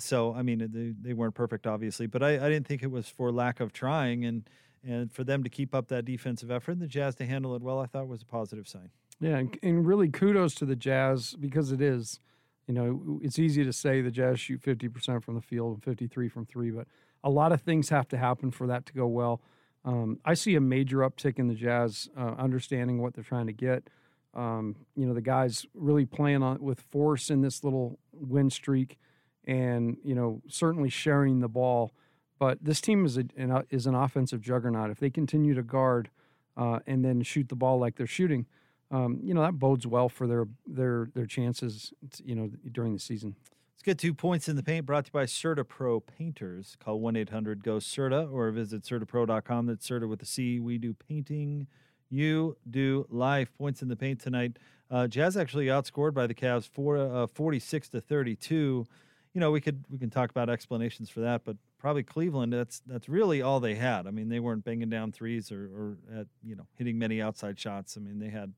so, 0.00 0.34
I 0.36 0.42
mean, 0.42 0.58
they, 0.70 1.08
they 1.08 1.14
weren't 1.14 1.34
perfect, 1.34 1.66
obviously, 1.66 2.06
but 2.06 2.22
I, 2.22 2.34
I 2.34 2.50
didn't 2.50 2.66
think 2.66 2.82
it 2.82 2.90
was 2.90 3.08
for 3.08 3.32
lack 3.32 3.60
of 3.60 3.72
trying. 3.72 4.26
And, 4.26 4.46
and 4.86 5.12
for 5.12 5.24
them 5.24 5.42
to 5.42 5.50
keep 5.50 5.74
up 5.74 5.88
that 5.88 6.04
defensive 6.04 6.50
effort 6.50 6.72
and 6.72 6.82
the 6.82 6.86
Jazz 6.86 7.14
to 7.16 7.26
handle 7.26 7.54
it 7.54 7.62
well, 7.62 7.80
I 7.80 7.86
thought 7.86 8.08
was 8.08 8.22
a 8.22 8.26
positive 8.26 8.68
sign. 8.68 8.90
Yeah, 9.20 9.36
and, 9.36 9.58
and 9.62 9.86
really 9.86 10.08
kudos 10.08 10.54
to 10.56 10.64
the 10.64 10.76
Jazz 10.76 11.34
because 11.38 11.72
it 11.72 11.80
is, 11.80 12.20
you 12.66 12.74
know, 12.74 13.18
it's 13.22 13.38
easy 13.38 13.64
to 13.64 13.72
say 13.72 14.00
the 14.00 14.10
Jazz 14.10 14.38
shoot 14.38 14.62
50% 14.62 15.24
from 15.24 15.34
the 15.34 15.40
field 15.40 15.74
and 15.74 15.84
53 15.84 16.28
from 16.28 16.46
three, 16.46 16.70
but 16.70 16.86
a 17.24 17.30
lot 17.30 17.52
of 17.52 17.60
things 17.62 17.88
have 17.88 18.08
to 18.08 18.16
happen 18.16 18.50
for 18.50 18.66
that 18.68 18.86
to 18.86 18.92
go 18.92 19.06
well. 19.06 19.40
Um, 19.84 20.18
I 20.24 20.34
see 20.34 20.54
a 20.54 20.60
major 20.60 20.98
uptick 20.98 21.38
in 21.38 21.48
the 21.48 21.54
Jazz 21.54 22.08
uh, 22.16 22.34
understanding 22.38 23.00
what 23.00 23.14
they're 23.14 23.24
trying 23.24 23.46
to 23.46 23.52
get. 23.52 23.88
Um, 24.34 24.76
you 24.94 25.06
know, 25.06 25.14
the 25.14 25.22
guys 25.22 25.66
really 25.74 26.04
playing 26.04 26.42
on 26.42 26.60
with 26.60 26.80
force 26.80 27.30
in 27.30 27.40
this 27.40 27.64
little 27.64 27.98
win 28.12 28.50
streak, 28.50 28.98
and 29.46 29.96
you 30.04 30.14
know, 30.14 30.42
certainly 30.48 30.90
sharing 30.90 31.40
the 31.40 31.48
ball. 31.48 31.92
But 32.38 32.58
this 32.62 32.80
team 32.80 33.04
is 33.04 33.16
a, 33.18 33.24
an, 33.36 33.50
uh, 33.50 33.62
is 33.70 33.86
an 33.86 33.94
offensive 33.94 34.40
juggernaut. 34.40 34.90
If 34.90 35.00
they 35.00 35.10
continue 35.10 35.54
to 35.54 35.62
guard 35.62 36.10
uh, 36.56 36.80
and 36.86 37.04
then 37.04 37.22
shoot 37.22 37.48
the 37.48 37.56
ball 37.56 37.78
like 37.78 37.96
they're 37.96 38.06
shooting, 38.06 38.46
um, 38.90 39.20
you 39.22 39.34
know 39.34 39.42
that 39.42 39.58
bodes 39.58 39.86
well 39.86 40.08
for 40.08 40.26
their 40.26 40.46
their 40.66 41.10
their 41.14 41.26
chances. 41.26 41.92
You 42.24 42.34
know 42.34 42.50
during 42.72 42.94
the 42.94 43.00
season. 43.00 43.36
Let's 43.74 43.82
get 43.84 43.98
two 43.98 44.14
points 44.14 44.48
in 44.48 44.56
the 44.56 44.62
paint. 44.62 44.86
Brought 44.86 45.04
to 45.04 45.08
you 45.08 45.12
by 45.12 45.24
CertaPro 45.24 46.02
Painters. 46.18 46.76
Call 46.82 47.00
one 47.00 47.16
eight 47.16 47.30
hundred 47.30 47.62
Go 47.62 47.78
Certa 47.78 48.22
or 48.24 48.50
visit 48.50 48.82
CertaPro.com. 48.82 49.66
That's 49.66 49.86
Certa 49.86 50.08
with 50.08 50.22
a 50.22 50.26
C. 50.26 50.58
We 50.58 50.78
do 50.78 50.94
painting. 50.94 51.66
You 52.10 52.56
do 52.68 53.06
life. 53.10 53.52
Points 53.58 53.82
in 53.82 53.88
the 53.88 53.96
paint 53.96 54.20
tonight. 54.20 54.58
Uh, 54.90 55.06
Jazz 55.06 55.36
actually 55.36 55.66
outscored 55.66 56.14
by 56.14 56.26
the 56.26 56.34
Cavs 56.34 56.66
for 56.66 56.96
uh, 56.96 57.26
46 57.26 57.90
to 57.90 58.00
32 58.00 58.86
you 59.34 59.40
know, 59.40 59.50
we 59.50 59.60
could 59.60 59.84
we 59.88 59.98
can 59.98 60.10
talk 60.10 60.30
about 60.30 60.48
explanations 60.50 61.10
for 61.10 61.20
that, 61.20 61.44
but 61.44 61.56
probably 61.78 62.02
Cleveland. 62.02 62.52
That's 62.52 62.80
that's 62.86 63.08
really 63.08 63.40
all 63.40 63.60
they 63.60 63.74
had. 63.76 64.06
I 64.06 64.10
mean, 64.10 64.28
they 64.28 64.40
weren't 64.40 64.64
banging 64.64 64.90
down 64.90 65.12
threes 65.12 65.50
or, 65.50 65.64
or 65.64 65.96
at 66.20 66.26
you 66.42 66.56
know 66.56 66.66
hitting 66.76 66.98
many 66.98 67.22
outside 67.22 67.58
shots. 67.58 67.96
I 67.96 68.00
mean, 68.00 68.18
they 68.18 68.28
had 68.28 68.52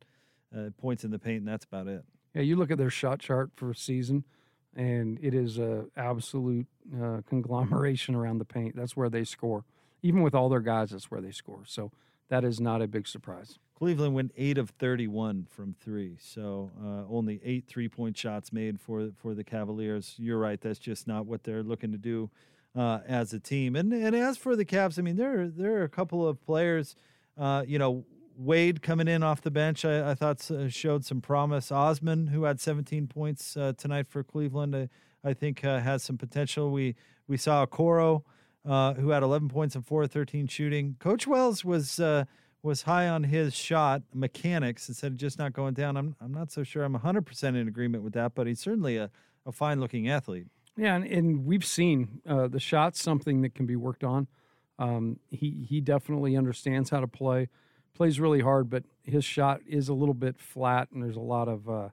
uh, 0.56 0.70
points 0.78 1.04
in 1.04 1.10
the 1.10 1.18
paint, 1.18 1.38
and 1.38 1.48
that's 1.48 1.64
about 1.64 1.86
it. 1.86 2.04
Yeah, 2.34 2.42
you 2.42 2.56
look 2.56 2.70
at 2.70 2.78
their 2.78 2.90
shot 2.90 3.20
chart 3.20 3.50
for 3.56 3.70
a 3.70 3.74
season, 3.74 4.24
and 4.74 5.18
it 5.22 5.34
is 5.34 5.58
a 5.58 5.86
absolute 5.96 6.66
uh, 7.00 7.20
conglomeration 7.28 8.14
around 8.14 8.38
the 8.38 8.44
paint. 8.44 8.76
That's 8.76 8.96
where 8.96 9.08
they 9.08 9.24
score. 9.24 9.64
Even 10.02 10.22
with 10.22 10.34
all 10.34 10.48
their 10.48 10.60
guys, 10.60 10.90
that's 10.90 11.10
where 11.10 11.20
they 11.20 11.32
score. 11.32 11.62
So 11.66 11.92
that 12.30 12.44
is 12.44 12.60
not 12.60 12.80
a 12.80 12.86
big 12.86 13.06
surprise. 13.06 13.58
Cleveland 13.76 14.14
went 14.14 14.32
eight 14.36 14.58
of 14.58 14.70
31 14.70 15.46
from 15.48 15.74
three, 15.80 16.16
so 16.20 16.70
uh, 16.82 17.10
only 17.10 17.40
eight 17.44 17.64
three 17.66 17.88
point 17.88 18.16
shots 18.16 18.52
made 18.52 18.80
for 18.80 19.10
for 19.16 19.34
the 19.34 19.44
Cavaliers. 19.44 20.14
You're 20.18 20.38
right; 20.38 20.60
that's 20.60 20.78
just 20.78 21.06
not 21.06 21.26
what 21.26 21.44
they're 21.44 21.62
looking 21.62 21.92
to 21.92 21.98
do 21.98 22.30
uh, 22.76 23.00
as 23.06 23.32
a 23.32 23.40
team. 23.40 23.76
And 23.76 23.92
and 23.92 24.14
as 24.14 24.36
for 24.36 24.56
the 24.56 24.64
Cavs, 24.64 24.98
I 24.98 25.02
mean, 25.02 25.16
there 25.16 25.48
there 25.48 25.78
are 25.78 25.84
a 25.84 25.88
couple 25.88 26.26
of 26.26 26.44
players, 26.44 26.94
uh, 27.38 27.64
you 27.66 27.78
know. 27.78 28.04
Wade 28.36 28.80
coming 28.80 29.06
in 29.06 29.22
off 29.22 29.42
the 29.42 29.50
bench, 29.50 29.84
I, 29.84 30.12
I 30.12 30.14
thought 30.14 30.50
uh, 30.50 30.70
showed 30.70 31.04
some 31.04 31.20
promise. 31.20 31.70
Osman, 31.70 32.28
who 32.28 32.44
had 32.44 32.58
17 32.58 33.06
points 33.06 33.54
uh, 33.54 33.74
tonight 33.76 34.06
for 34.08 34.24
Cleveland, 34.24 34.74
I, 34.74 34.88
I 35.22 35.34
think 35.34 35.62
uh, 35.62 35.78
has 35.80 36.02
some 36.02 36.16
potential. 36.16 36.70
We 36.70 36.96
we 37.28 37.36
saw 37.36 37.66
Okoro, 37.66 38.22
uh, 38.64 38.94
who 38.94 39.10
had 39.10 39.22
11 39.22 39.50
points 39.50 39.74
and 39.74 39.84
4 39.84 40.06
13 40.06 40.46
shooting. 40.46 40.96
Coach 40.98 41.26
Wells 41.26 41.66
was 41.66 42.00
was 42.62 42.82
high 42.82 43.08
on 43.08 43.24
his 43.24 43.54
shot 43.54 44.02
mechanics 44.14 44.88
instead 44.88 45.12
of 45.12 45.18
just 45.18 45.38
not 45.38 45.52
going 45.52 45.74
down. 45.74 45.98
I'm 45.98 46.16
I'm 46.18 46.32
not 46.32 46.50
so 46.50 46.62
sure 46.62 46.82
I'm 46.82 46.94
100 46.94 47.26
percent 47.26 47.58
in 47.58 47.68
agreement 47.68 48.04
with 48.04 48.14
that, 48.14 48.34
but 48.34 48.46
he's 48.46 48.60
certainly 48.60 48.96
a, 48.96 49.10
a 49.44 49.52
fine 49.52 49.80
looking 49.80 50.08
athlete. 50.08 50.46
Yeah, 50.80 50.94
and, 50.94 51.04
and 51.04 51.44
we've 51.44 51.64
seen 51.64 52.22
uh, 52.26 52.48
the 52.48 52.58
shot's 52.58 53.02
something 53.02 53.42
that 53.42 53.54
can 53.54 53.66
be 53.66 53.76
worked 53.76 54.02
on. 54.02 54.28
Um, 54.78 55.18
he 55.28 55.66
he 55.68 55.82
definitely 55.82 56.38
understands 56.38 56.88
how 56.88 57.00
to 57.00 57.06
play, 57.06 57.50
plays 57.94 58.18
really 58.18 58.40
hard, 58.40 58.70
but 58.70 58.84
his 59.02 59.22
shot 59.22 59.60
is 59.66 59.90
a 59.90 59.92
little 59.92 60.14
bit 60.14 60.40
flat, 60.40 60.88
and 60.90 61.02
there's 61.02 61.16
a 61.16 61.20
lot 61.20 61.48
of 61.48 61.68
uh, 61.68 61.88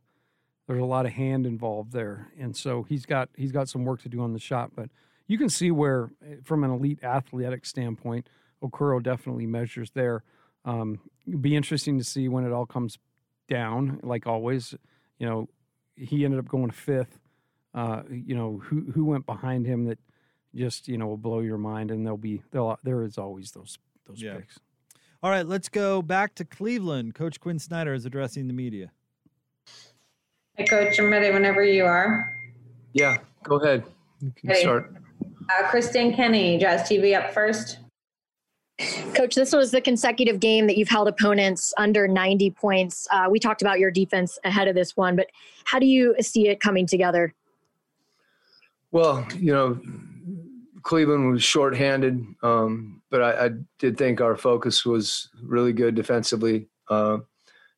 there's 0.67 0.79
a 0.79 0.85
lot 0.85 1.05
of 1.05 1.11
hand 1.11 1.45
involved 1.45 1.91
there, 1.91 2.31
and 2.39 2.55
so 2.55 2.83
he's 2.83 3.05
got 3.05 3.27
he's 3.35 3.51
got 3.51 3.67
some 3.67 3.83
work 3.83 4.01
to 4.03 4.09
do 4.09 4.21
on 4.21 4.31
the 4.31 4.39
shot. 4.39 4.71
But 4.73 4.89
you 5.27 5.37
can 5.37 5.49
see 5.49 5.69
where, 5.69 6.11
eh, 6.25 6.35
from 6.45 6.63
an 6.63 6.71
elite 6.71 7.03
athletic 7.03 7.65
standpoint, 7.65 8.29
Okoro 8.63 9.03
definitely 9.03 9.47
measures 9.47 9.91
there. 9.95 10.23
Um, 10.63 11.01
it'd 11.27 11.41
be 11.41 11.57
interesting 11.57 11.97
to 11.97 12.05
see 12.05 12.29
when 12.29 12.45
it 12.45 12.53
all 12.53 12.65
comes 12.65 12.99
down. 13.49 13.99
Like 14.01 14.25
always, 14.27 14.75
you 15.19 15.27
know, 15.27 15.49
he 15.97 16.23
ended 16.23 16.39
up 16.39 16.47
going 16.47 16.71
fifth. 16.71 17.19
Uh, 17.77 18.01
you 18.09 18.33
know, 18.33 18.57
who 18.63 18.81
who 18.91 19.05
went 19.05 19.23
behind 19.27 19.67
him 19.67 19.85
that 19.85 19.99
just 20.55 20.87
you 20.87 20.97
know 20.97 21.05
will 21.05 21.15
blow 21.15 21.41
your 21.41 21.59
mind, 21.59 21.91
and 21.91 22.03
there'll 22.03 22.17
be 22.17 22.41
there'll, 22.49 22.79
there 22.83 23.03
is 23.03 23.19
always 23.19 23.51
those 23.51 23.77
those 24.07 24.19
Yeah. 24.19 24.37
picks. 24.37 24.57
All 25.21 25.29
right, 25.29 25.45
let's 25.45 25.69
go 25.69 26.01
back 26.01 26.33
to 26.35 26.43
Cleveland. 26.45 27.13
Coach 27.13 27.39
Quinn 27.39 27.59
Snyder 27.59 27.93
is 27.93 28.03
addressing 28.03 28.47
the 28.47 28.53
media. 28.53 28.91
Hey, 30.55 30.65
Coach, 30.65 30.97
I'm 30.99 31.11
ready 31.11 31.29
whenever 31.31 31.63
you 31.63 31.85
are. 31.85 32.35
Yeah, 32.93 33.17
go 33.43 33.57
ahead. 33.57 33.83
You 34.21 34.31
can 34.35 34.49
Ready. 34.49 34.61
start. 34.61 34.95
Uh, 35.23 35.67
Kristen 35.69 36.15
Kenny, 36.15 36.57
Jazz 36.57 36.81
TV 36.89 37.15
up 37.15 37.31
first. 37.31 37.77
Coach, 39.13 39.35
this 39.35 39.53
was 39.53 39.69
the 39.69 39.81
consecutive 39.81 40.39
game 40.39 40.65
that 40.65 40.77
you've 40.77 40.89
held 40.89 41.07
opponents 41.07 41.73
under 41.77 42.07
90 42.07 42.49
points. 42.51 43.07
Uh, 43.11 43.27
we 43.29 43.39
talked 43.39 43.61
about 43.61 43.79
your 43.79 43.91
defense 43.91 44.39
ahead 44.43 44.67
of 44.67 44.73
this 44.75 44.97
one, 44.97 45.15
but 45.15 45.27
how 45.65 45.77
do 45.79 45.85
you 45.85 46.15
see 46.21 46.47
it 46.47 46.59
coming 46.59 46.85
together? 46.87 47.33
Well, 48.97 49.27
you 49.37 49.53
know, 49.53 49.79
Cleveland 50.81 51.31
was 51.31 51.43
shorthanded, 51.43 52.25
um, 52.41 53.03
but 53.11 53.21
I, 53.21 53.45
I 53.45 53.49
did 53.77 53.95
think 53.95 54.21
our 54.21 54.35
focus 54.35 54.87
was 54.87 55.29
really 55.43 55.71
good 55.71 55.93
defensively. 55.93 56.67
Uh, 56.89 57.19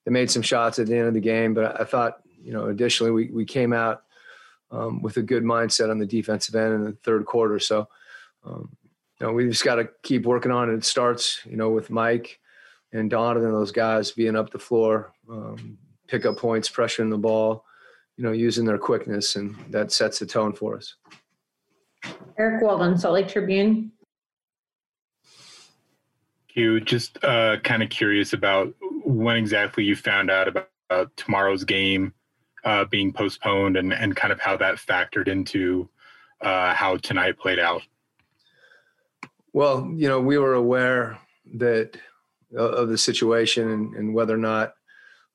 they 0.05 0.11
made 0.11 0.31
some 0.31 0.41
shots 0.41 0.79
at 0.79 0.87
the 0.87 0.95
end 0.95 1.09
of 1.09 1.13
the 1.13 1.19
game, 1.19 1.53
but 1.53 1.77
I 1.81 1.83
thought, 1.83 2.21
you 2.41 2.53
know, 2.53 2.67
additionally, 2.67 3.11
we, 3.11 3.31
we 3.31 3.43
came 3.43 3.73
out 3.73 4.03
um, 4.71 5.01
with 5.01 5.17
a 5.17 5.21
good 5.21 5.43
mindset 5.43 5.91
on 5.91 5.99
the 5.99 6.05
defensive 6.05 6.55
end 6.55 6.73
in 6.73 6.85
the 6.85 6.97
third 7.03 7.25
quarter. 7.25 7.59
So, 7.59 7.89
um, 8.45 8.69
you 9.19 9.27
know, 9.27 9.33
we 9.33 9.45
just 9.49 9.65
got 9.65 9.75
to 9.75 9.89
keep 10.03 10.25
working 10.25 10.53
on 10.53 10.69
it. 10.69 10.75
It 10.75 10.85
starts, 10.85 11.41
you 11.43 11.57
know, 11.57 11.69
with 11.69 11.89
Mike 11.89 12.39
and 12.93 13.09
Donovan, 13.09 13.51
those 13.51 13.73
guys 13.73 14.11
being 14.11 14.37
up 14.37 14.51
the 14.51 14.57
floor, 14.57 15.11
um, 15.29 15.79
pick 16.07 16.25
up 16.25 16.37
points, 16.37 16.69
pressuring 16.69 17.09
the 17.09 17.17
ball, 17.17 17.65
you 18.19 18.25
know, 18.25 18.33
using 18.33 18.65
their 18.65 18.77
quickness, 18.77 19.37
and 19.37 19.55
that 19.69 19.93
sets 19.93 20.19
the 20.19 20.25
tone 20.25 20.51
for 20.51 20.75
us. 20.75 20.95
Eric 22.37 22.61
Walden, 22.61 22.97
Salt 22.97 23.13
Lake 23.13 23.29
Tribune. 23.29 23.93
you. 26.53 26.81
Just 26.81 27.23
uh, 27.23 27.55
kind 27.63 27.81
of 27.81 27.89
curious 27.89 28.33
about 28.33 28.73
when 29.05 29.37
exactly 29.37 29.85
you 29.85 29.95
found 29.95 30.29
out 30.29 30.49
about, 30.49 30.69
about 30.89 31.15
tomorrow's 31.15 31.63
game 31.63 32.13
uh, 32.65 32.83
being 32.83 33.13
postponed 33.13 33.77
and, 33.77 33.93
and 33.93 34.17
kind 34.17 34.33
of 34.33 34.41
how 34.41 34.57
that 34.57 34.75
factored 34.75 35.29
into 35.29 35.87
uh, 36.41 36.73
how 36.73 36.97
tonight 36.97 37.39
played 37.39 37.57
out. 37.57 37.83
Well, 39.53 39.89
you 39.95 40.09
know, 40.09 40.19
we 40.19 40.37
were 40.37 40.55
aware 40.55 41.17
that 41.53 41.97
uh, 42.53 42.63
of 42.63 42.89
the 42.89 42.97
situation 42.97 43.71
and, 43.71 43.95
and 43.95 44.13
whether 44.13 44.33
or 44.33 44.37
not 44.37 44.73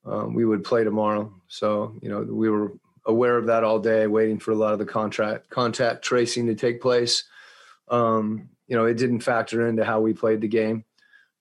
um, 0.07 0.35
we 0.35 0.45
would 0.45 0.65
play 0.65 0.85
tomorrow. 0.85 1.33
So, 1.49 1.95
you 2.03 2.09
know, 2.09 2.23
we 2.23 2.51
were 2.51 2.73
aware 3.07 3.37
of 3.37 3.47
that 3.47 3.65
all 3.65 3.79
day, 3.79 4.07
waiting 4.07 4.39
for 4.39 4.51
a 4.53 4.57
lot 4.57 4.73
of 4.73 4.79
the 4.79 4.85
contract 4.85 5.51
contact 5.51 6.05
tracing 6.05 6.47
to 6.47 6.55
take 6.55 6.81
place. 6.81 7.25
Um, 7.89 8.49
you 8.67 8.77
know, 8.77 8.87
it 8.87 8.97
didn't 8.97 9.21
factor 9.21 9.67
into 9.69 9.85
how 9.85 10.01
we 10.01 10.13
played 10.13 10.41
the 10.41 10.49
game. 10.49 10.85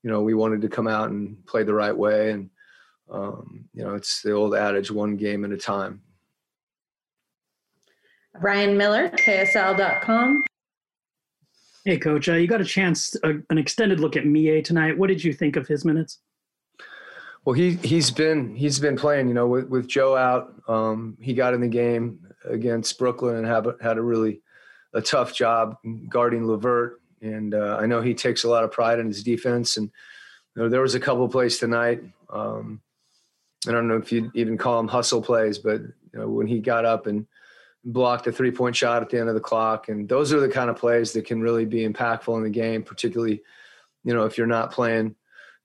You 0.04 0.10
know, 0.10 0.22
we 0.22 0.34
wanted 0.34 0.62
to 0.62 0.70
come 0.70 0.88
out 0.88 1.10
and 1.10 1.46
play 1.46 1.64
the 1.64 1.74
right 1.74 1.96
way, 1.96 2.32
and 2.32 2.50
um, 3.10 3.66
you 3.74 3.84
know, 3.84 3.96
it's 3.96 4.22
the 4.22 4.32
old 4.32 4.56
adage: 4.56 4.92
one 4.92 5.16
game 5.16 5.46
at 5.46 5.52
a 5.52 5.58
time. 5.58 6.02
Brian 8.42 8.78
Miller, 8.78 9.10
KSL.com. 9.10 10.44
Hey, 11.86 11.98
coach, 11.98 12.30
uh, 12.30 12.34
you 12.34 12.48
got 12.48 12.62
a 12.62 12.66
chance, 12.66 13.16
uh, 13.24 13.34
an 13.50 13.58
extended 13.58 14.00
look 14.00 14.16
at 14.16 14.24
Miye 14.24 14.64
tonight. 14.64 14.98
What 14.98 15.08
did 15.08 15.24
you 15.24 15.34
think 15.34 15.56
of 15.56 15.68
his 15.68 15.86
minutes? 15.86 16.20
Well, 17.46 17.54
he 17.54 17.74
he's 17.78 18.10
been 18.10 18.56
he's 18.56 18.80
been 18.80 18.96
playing. 18.96 19.28
You 19.28 19.34
know, 19.34 19.48
with, 19.48 19.68
with 19.68 19.88
Joe 19.88 20.16
out, 20.16 20.54
um, 20.68 21.18
he 21.20 21.34
got 21.34 21.54
in 21.54 21.62
the 21.62 21.68
game 21.68 22.20
against 22.46 22.98
Brooklyn 22.98 23.36
and 23.36 23.46
have, 23.46 23.68
had 23.82 23.98
a 23.98 24.02
really 24.02 24.42
a 24.94 25.02
tough 25.02 25.34
job 25.34 25.78
guarding 26.10 26.46
Levert. 26.46 27.02
And 27.22 27.54
uh, 27.54 27.78
I 27.80 27.86
know 27.86 28.02
he 28.02 28.14
takes 28.14 28.44
a 28.44 28.50
lot 28.50 28.64
of 28.64 28.72
pride 28.72 29.00
in 29.00 29.08
his 29.08 29.24
defense. 29.24 29.78
And 29.78 29.90
you 30.56 30.64
know, 30.64 30.70
there 30.70 30.82
was 30.82 30.96
a 30.96 31.00
couple 31.00 31.28
plays 31.28 31.58
tonight. 31.58 32.02
Um, 32.30 32.82
I 33.68 33.72
don't 33.72 33.88
know 33.88 33.98
if 33.98 34.12
you 34.12 34.32
even 34.36 34.58
call 34.58 34.78
them 34.78 34.88
hustle 34.88 35.22
plays, 35.22 35.58
but 35.58 35.82
you 35.82 36.20
know, 36.20 36.30
when 36.30 36.48
he 36.48 36.60
got 36.60 36.86
up 36.86 37.08
and 37.08 37.26
blocked 37.86 38.28
a 38.28 38.32
three 38.32 38.52
point 38.52 38.76
shot 38.76 39.02
at 39.02 39.10
the 39.10 39.20
end 39.20 39.30
of 39.30 39.36
the 39.36 39.42
clock, 39.42 39.90
and 39.90 40.08
those 40.08 40.32
are 40.32 40.40
the 40.40 40.50
kind 40.50 40.70
of 40.70 40.78
plays 40.78 41.12
that 41.14 41.26
can 41.26 41.42
really 41.42 41.66
be 41.66 41.88
impactful 41.88 42.36
in 42.38 42.44
the 42.44 42.50
game, 42.50 42.84
particularly 42.84 43.42
you 44.04 44.14
know 44.14 44.26
if 44.26 44.38
you're 44.38 44.48
not 44.48 44.72
playing 44.72 45.16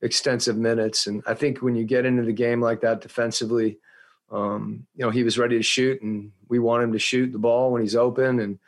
extensive 0.02 0.56
minutes. 0.56 1.06
And 1.06 1.22
I 1.26 1.34
think 1.34 1.58
when 1.58 1.74
you 1.74 1.84
get 1.84 2.06
into 2.06 2.22
the 2.22 2.32
game 2.32 2.60
like 2.60 2.80
that 2.80 3.00
defensively, 3.00 3.78
um, 4.30 4.86
you 4.94 5.04
know, 5.04 5.10
he 5.10 5.22
was 5.22 5.38
ready 5.38 5.56
to 5.56 5.62
shoot 5.62 6.02
and 6.02 6.32
we 6.48 6.58
want 6.58 6.82
him 6.82 6.92
to 6.92 6.98
shoot 6.98 7.32
the 7.32 7.38
ball 7.38 7.72
when 7.72 7.82
he's 7.82 7.96
open. 7.96 8.40
And 8.40 8.58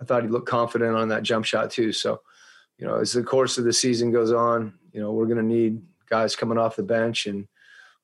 I 0.00 0.04
thought 0.04 0.22
he 0.22 0.28
looked 0.28 0.48
confident 0.48 0.94
on 0.94 1.08
that 1.08 1.22
jump 1.22 1.44
shot 1.44 1.70
too. 1.70 1.92
So, 1.92 2.20
you 2.78 2.86
know, 2.86 2.96
as 2.96 3.12
the 3.12 3.22
course 3.22 3.58
of 3.58 3.64
the 3.64 3.72
season 3.72 4.12
goes 4.12 4.32
on, 4.32 4.74
you 4.92 5.00
know, 5.00 5.12
we're 5.12 5.26
going 5.26 5.38
to 5.38 5.42
need 5.42 5.82
guys 6.08 6.36
coming 6.36 6.58
off 6.58 6.76
the 6.76 6.82
bench 6.82 7.26
and 7.26 7.48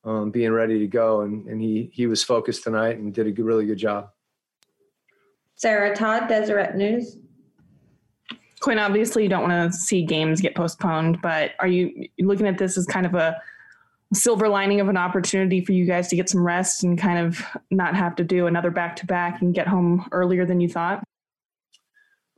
um, 0.03 0.31
being 0.31 0.51
ready 0.51 0.79
to 0.79 0.87
go. 0.87 1.21
And, 1.21 1.47
and 1.47 1.61
he, 1.61 1.89
he 1.93 2.07
was 2.07 2.23
focused 2.23 2.63
tonight 2.63 2.97
and 2.97 3.13
did 3.13 3.27
a 3.27 3.43
really 3.43 3.65
good 3.65 3.77
job. 3.77 4.09
Sarah 5.55 5.95
Todd, 5.95 6.27
Deseret 6.27 6.75
News. 6.75 7.17
Quinn, 8.63 8.79
obviously 8.79 9.23
you 9.23 9.29
don't 9.29 9.49
want 9.49 9.73
to 9.73 9.77
see 9.77 10.05
games 10.05 10.39
get 10.39 10.55
postponed, 10.55 11.21
but 11.21 11.51
are 11.59 11.67
you 11.67 12.07
looking 12.19 12.47
at 12.47 12.57
this 12.57 12.77
as 12.77 12.85
kind 12.85 13.05
of 13.05 13.13
a 13.13 13.35
silver 14.13 14.47
lining 14.47 14.79
of 14.79 14.87
an 14.87 14.95
opportunity 14.95 15.59
for 15.59 15.73
you 15.73 15.85
guys 15.85 16.07
to 16.07 16.15
get 16.15 16.29
some 16.29 16.41
rest 16.41 16.81
and 16.81 16.97
kind 16.97 17.19
of 17.19 17.43
not 17.71 17.93
have 17.93 18.15
to 18.15 18.23
do 18.23 18.47
another 18.47 18.71
back 18.71 18.95
to 18.95 19.05
back 19.05 19.41
and 19.41 19.53
get 19.53 19.67
home 19.67 20.07
earlier 20.13 20.45
than 20.45 20.61
you 20.61 20.69
thought? 20.69 21.03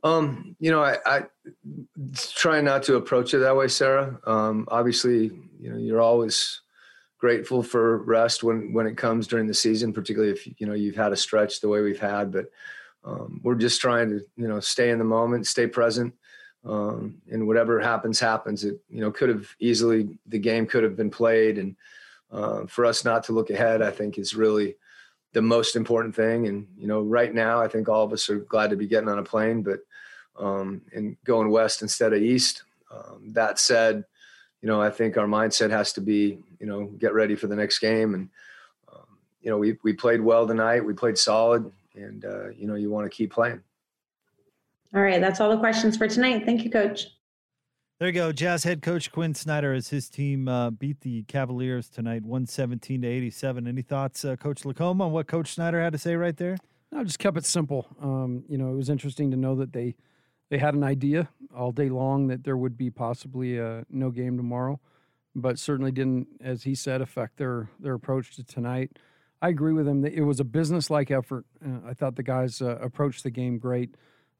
Um, 0.02 0.56
you 0.58 0.72
know, 0.72 0.82
I, 0.82 0.96
I 1.06 1.22
try 2.34 2.60
not 2.60 2.82
to 2.84 2.96
approach 2.96 3.32
it 3.32 3.38
that 3.38 3.56
way, 3.56 3.68
Sarah. 3.68 4.18
Um, 4.26 4.66
obviously, 4.66 5.30
you 5.60 5.70
know, 5.70 5.78
you're 5.78 6.00
always 6.00 6.60
grateful 7.18 7.62
for 7.62 7.98
rest 7.98 8.42
when 8.42 8.72
when 8.72 8.88
it 8.88 8.96
comes 8.96 9.28
during 9.28 9.46
the 9.46 9.54
season, 9.54 9.92
particularly 9.92 10.32
if 10.32 10.60
you 10.60 10.66
know 10.66 10.74
you've 10.74 10.96
had 10.96 11.12
a 11.12 11.16
stretch 11.16 11.60
the 11.60 11.68
way 11.68 11.82
we've 11.82 12.00
had. 12.00 12.32
But 12.32 12.46
um, 13.06 13.40
we're 13.42 13.54
just 13.54 13.80
trying 13.80 14.10
to 14.10 14.20
you 14.36 14.48
know 14.48 14.60
stay 14.60 14.90
in 14.90 14.98
the 14.98 15.04
moment, 15.04 15.46
stay 15.46 15.66
present, 15.66 16.12
um, 16.64 17.22
and 17.30 17.46
whatever 17.46 17.80
happens, 17.80 18.18
happens. 18.18 18.64
It 18.64 18.80
you 18.90 19.00
know 19.00 19.12
could 19.12 19.28
have 19.28 19.48
easily 19.60 20.18
the 20.26 20.38
game 20.38 20.66
could 20.66 20.82
have 20.82 20.96
been 20.96 21.10
played, 21.10 21.56
and 21.56 21.76
uh, 22.32 22.66
for 22.66 22.84
us 22.84 23.04
not 23.04 23.24
to 23.24 23.32
look 23.32 23.50
ahead, 23.50 23.80
I 23.80 23.92
think 23.92 24.18
is 24.18 24.34
really 24.34 24.74
the 25.32 25.42
most 25.42 25.76
important 25.76 26.16
thing. 26.16 26.48
And 26.48 26.66
you 26.76 26.88
know, 26.88 27.00
right 27.00 27.32
now, 27.32 27.60
I 27.60 27.68
think 27.68 27.88
all 27.88 28.04
of 28.04 28.12
us 28.12 28.28
are 28.28 28.38
glad 28.38 28.70
to 28.70 28.76
be 28.76 28.88
getting 28.88 29.08
on 29.08 29.20
a 29.20 29.22
plane, 29.22 29.62
but 29.62 29.80
um, 30.38 30.82
and 30.92 31.16
going 31.24 31.50
west 31.50 31.82
instead 31.82 32.12
of 32.12 32.20
east. 32.20 32.64
Um, 32.90 33.32
that 33.32 33.58
said, 33.58 34.04
you 34.62 34.68
know, 34.68 34.80
I 34.80 34.90
think 34.90 35.16
our 35.16 35.26
mindset 35.26 35.70
has 35.70 35.92
to 35.94 36.00
be, 36.00 36.38
you 36.58 36.66
know, 36.66 36.86
get 36.98 37.14
ready 37.14 37.36
for 37.36 37.46
the 37.46 37.56
next 37.56 37.78
game. 37.78 38.14
And 38.14 38.28
um, 38.92 39.06
you 39.40 39.50
know, 39.50 39.58
we 39.58 39.76
we 39.84 39.92
played 39.92 40.20
well 40.20 40.46
tonight. 40.46 40.84
We 40.84 40.92
played 40.92 41.18
solid, 41.18 41.70
and 41.96 42.24
uh, 42.24 42.50
you 42.50 42.66
know, 42.66 42.74
you 42.74 42.90
want 42.90 43.10
to 43.10 43.14
keep 43.14 43.32
playing. 43.32 43.60
All 44.94 45.02
right, 45.02 45.20
that's 45.20 45.40
all 45.40 45.50
the 45.50 45.58
questions 45.58 45.96
for 45.96 46.08
tonight. 46.08 46.44
Thank 46.44 46.64
you, 46.64 46.70
Coach. 46.70 47.08
There 47.98 48.08
you 48.08 48.14
go. 48.14 48.30
Jazz 48.30 48.62
head 48.62 48.82
coach 48.82 49.10
Quinn 49.10 49.34
Snyder 49.34 49.72
as 49.72 49.88
his 49.88 50.10
team 50.10 50.48
uh, 50.48 50.68
beat 50.70 51.00
the 51.00 51.22
Cavaliers 51.22 51.88
tonight, 51.88 52.24
117 52.24 53.00
to 53.00 53.08
87. 53.08 53.66
Any 53.66 53.80
thoughts, 53.80 54.22
uh, 54.22 54.36
Coach 54.36 54.64
LaComb, 54.64 55.00
on 55.00 55.12
what 55.12 55.26
Coach 55.26 55.54
Snyder 55.54 55.80
had 55.80 55.94
to 55.94 55.98
say 55.98 56.14
right 56.14 56.36
there? 56.36 56.58
No, 56.92 57.02
just 57.04 57.18
kept 57.18 57.38
it 57.38 57.46
simple. 57.46 57.86
Um, 58.00 58.44
you 58.48 58.58
know, 58.58 58.70
it 58.70 58.76
was 58.76 58.90
interesting 58.90 59.30
to 59.30 59.36
know 59.36 59.54
that 59.56 59.72
they 59.72 59.94
they 60.50 60.58
had 60.58 60.74
an 60.74 60.84
idea 60.84 61.28
all 61.56 61.72
day 61.72 61.88
long 61.88 62.28
that 62.28 62.44
there 62.44 62.56
would 62.56 62.76
be 62.76 62.90
possibly 62.90 63.58
a 63.58 63.84
no 63.90 64.10
game 64.10 64.36
tomorrow, 64.36 64.78
but 65.34 65.58
certainly 65.58 65.90
didn't, 65.90 66.28
as 66.40 66.62
he 66.62 66.74
said, 66.74 67.00
affect 67.00 67.38
their 67.38 67.70
their 67.80 67.94
approach 67.94 68.36
to 68.36 68.44
tonight. 68.44 68.98
I 69.42 69.48
agree 69.48 69.72
with 69.72 69.86
him 69.86 70.00
that 70.02 70.12
it 70.12 70.22
was 70.22 70.40
a 70.40 70.44
business 70.44 70.90
like 70.90 71.10
effort. 71.10 71.44
Uh, 71.64 71.88
I 71.88 71.94
thought 71.94 72.16
the 72.16 72.22
guys 72.22 72.62
uh, 72.62 72.78
approached 72.80 73.22
the 73.22 73.30
game 73.30 73.58
great, 73.58 73.94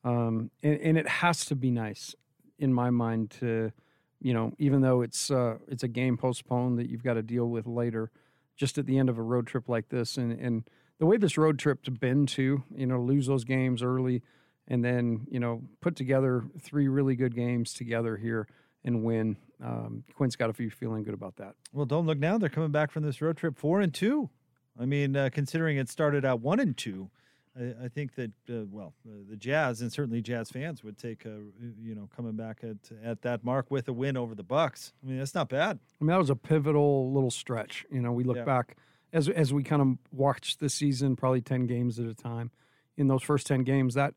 um, 0.05 0.51
and, 0.63 0.81
and 0.81 0.99
it 0.99 1.09
has 1.09 1.45
to 1.47 1.57
be 1.57 1.71
nice 1.71 2.15
in 2.59 2.73
my 2.73 2.91
mind 2.91 3.31
to, 3.31 3.73
you 4.21 4.33
know, 4.33 4.53
even 4.59 4.81
though 4.81 5.03
it's 5.03 5.31
uh, 5.31 5.59
it's 5.69 5.83
a 5.83 5.89
game 5.89 6.17
postponed 6.17 6.79
that 6.79 6.89
you've 6.89 7.05
got 7.05 7.15
to 7.15 7.23
deal 7.23 7.47
with 7.47 7.67
later, 7.67 8.11
just 8.57 8.79
at 8.79 8.87
the 8.87 8.99
end 8.99 9.09
of 9.09 9.19
a 9.19 9.23
road 9.23 9.47
trip 9.47 9.69
like 9.69 9.89
this, 9.91 10.17
and 10.17 10.33
and 10.33 10.65
the 10.99 11.07
way 11.07 11.19
this 11.19 11.37
road 11.37 11.59
trip's 11.59 11.89
been 11.89 12.25
to, 12.27 12.63
you 12.75 12.87
know, 12.87 13.01
lose 13.01 13.27
those 13.27 13.45
games 13.45 13.83
early, 13.83 14.23
and 14.67 14.83
then 14.83 15.27
you 15.31 15.39
know 15.39 15.63
put 15.83 15.95
together 15.95 16.45
three 16.61 16.89
really 16.89 17.17
good 17.17 17.35
games 17.35 17.75
together 17.75 18.17
here 18.17 18.49
and 18.83 19.05
win. 19.05 19.37
Um, 19.63 20.05
Quinn's 20.15 20.37
got 20.37 20.47
to 20.47 20.53
be 20.53 20.71
feeling 20.71 21.03
good 21.03 21.15
about 21.15 21.37
that. 21.37 21.55
Well, 21.73 21.87
don't 21.87 22.07
look 22.07 22.19
now; 22.19 22.39
they're 22.39 22.49
coming 22.49 22.73
back 22.73 22.91
from 22.91 23.03
this 23.03 23.21
road 23.21 23.37
trip 23.37 23.59
four 23.59 23.83
and 23.83 23.93
two. 23.93 24.31
I 24.79 24.87
mean, 24.87 25.17
uh, 25.17 25.31
considering 25.33 25.77
it 25.79 25.89
started 25.89 26.25
out 26.25 26.41
one 26.41 26.61
and 26.61 26.77
two, 26.77 27.11
I, 27.59 27.85
I 27.85 27.89
think 27.89 28.15
that 28.17 28.33
uh, 28.51 28.65
well, 28.71 28.93
uh, 29.09 29.13
the 29.29 29.37
Jazz 29.37 29.81
and 29.81 29.93
certainly 29.93 30.21
Jazz 30.21 30.51
fans 30.51 30.85
would 30.85 30.99
take 30.99 31.25
a, 31.25 31.39
you 31.83 31.95
know 31.95 32.09
coming 32.15 32.33
back 32.33 32.61
at 32.63 32.77
at 33.03 33.23
that 33.23 33.45
mark 33.45 33.71
with 33.71 33.89
a 33.89 33.93
win 33.93 34.17
over 34.17 34.35
the 34.35 34.43
Bucks. 34.43 34.93
I 35.03 35.09
mean, 35.09 35.19
that's 35.19 35.35
not 35.35 35.49
bad. 35.49 35.79
I 36.01 36.05
mean, 36.05 36.09
that 36.11 36.19
was 36.19 36.31
a 36.31 36.37
pivotal 36.37 37.13
little 37.13 37.31
stretch. 37.31 37.87
You 37.91 38.01
know, 38.03 38.13
we 38.13 38.25
look 38.25 38.37
Yeah. 38.37 38.45
back 38.45 38.77
as 39.13 39.29
as 39.29 39.53
we 39.53 39.63
kind 39.63 39.81
of 39.83 39.97
watched 40.13 40.61
the 40.61 40.69
season, 40.69 41.17
probably 41.17 41.41
ten 41.41 41.67
games 41.67 41.99
at 41.99 42.07
a 42.07 42.15
time. 42.15 42.51
In 42.99 43.09
those 43.09 43.23
first 43.23 43.47
ten 43.47 43.63
games, 43.63 43.95
that 43.95 44.15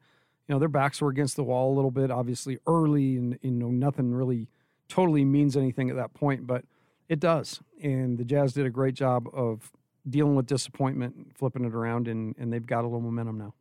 you 0.48 0.56
know 0.56 0.60
their 0.60 0.68
backs 0.70 1.02
were 1.02 1.10
against 1.10 1.36
the 1.36 1.44
wall 1.44 1.74
a 1.74 1.76
little 1.76 1.92
bit, 1.92 2.12
obviously 2.12 2.58
early, 2.68 3.16
and 3.18 3.38
you 3.42 3.52
know 3.52 3.70
nothing 3.70 4.14
really 4.14 4.48
totally 4.90 5.24
means 5.24 5.56
anything 5.56 5.90
at 5.90 5.96
that 5.96 6.14
point, 6.14 6.48
but 6.48 6.66
it 7.08 7.20
does. 7.20 7.62
And 7.82 8.18
the 8.18 8.26
Jazz 8.26 8.54
did 8.54 8.66
a 8.66 8.70
great 8.70 8.96
job 8.96 9.28
of 9.32 9.72
dealing 10.08 10.36
with 10.36 10.46
disappointment, 10.46 11.32
flipping 11.36 11.66
it 11.66 11.74
around, 11.74 12.08
and 12.08 12.36
and 12.38 12.52
they've 12.52 12.66
got 12.66 12.82
a 12.82 12.88
little 12.88 13.02
momentum 13.02 13.38
now. 13.38 13.54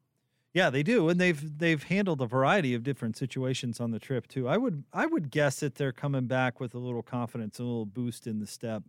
Yeah, 0.54 0.70
they 0.70 0.82
do, 0.82 1.08
and 1.08 1.20
they've 1.20 1.58
they've 1.58 1.82
handled 1.82 2.20
a 2.20 2.26
variety 2.26 2.74
of 2.74 2.82
different 2.82 3.16
situations 3.16 3.80
on 3.80 3.90
the 3.90 3.98
trip 3.98 4.26
too. 4.26 4.48
I 4.48 4.56
would 4.56 4.84
I 4.92 5.06
would 5.06 5.30
guess 5.30 5.60
that 5.60 5.74
they're 5.76 5.92
coming 5.92 6.26
back 6.26 6.58
with 6.58 6.74
a 6.74 6.78
little 6.78 7.02
confidence, 7.02 7.58
a 7.58 7.62
little 7.62 7.86
boost 7.86 8.26
in 8.26 8.40
the 8.40 8.46
step 8.46 8.82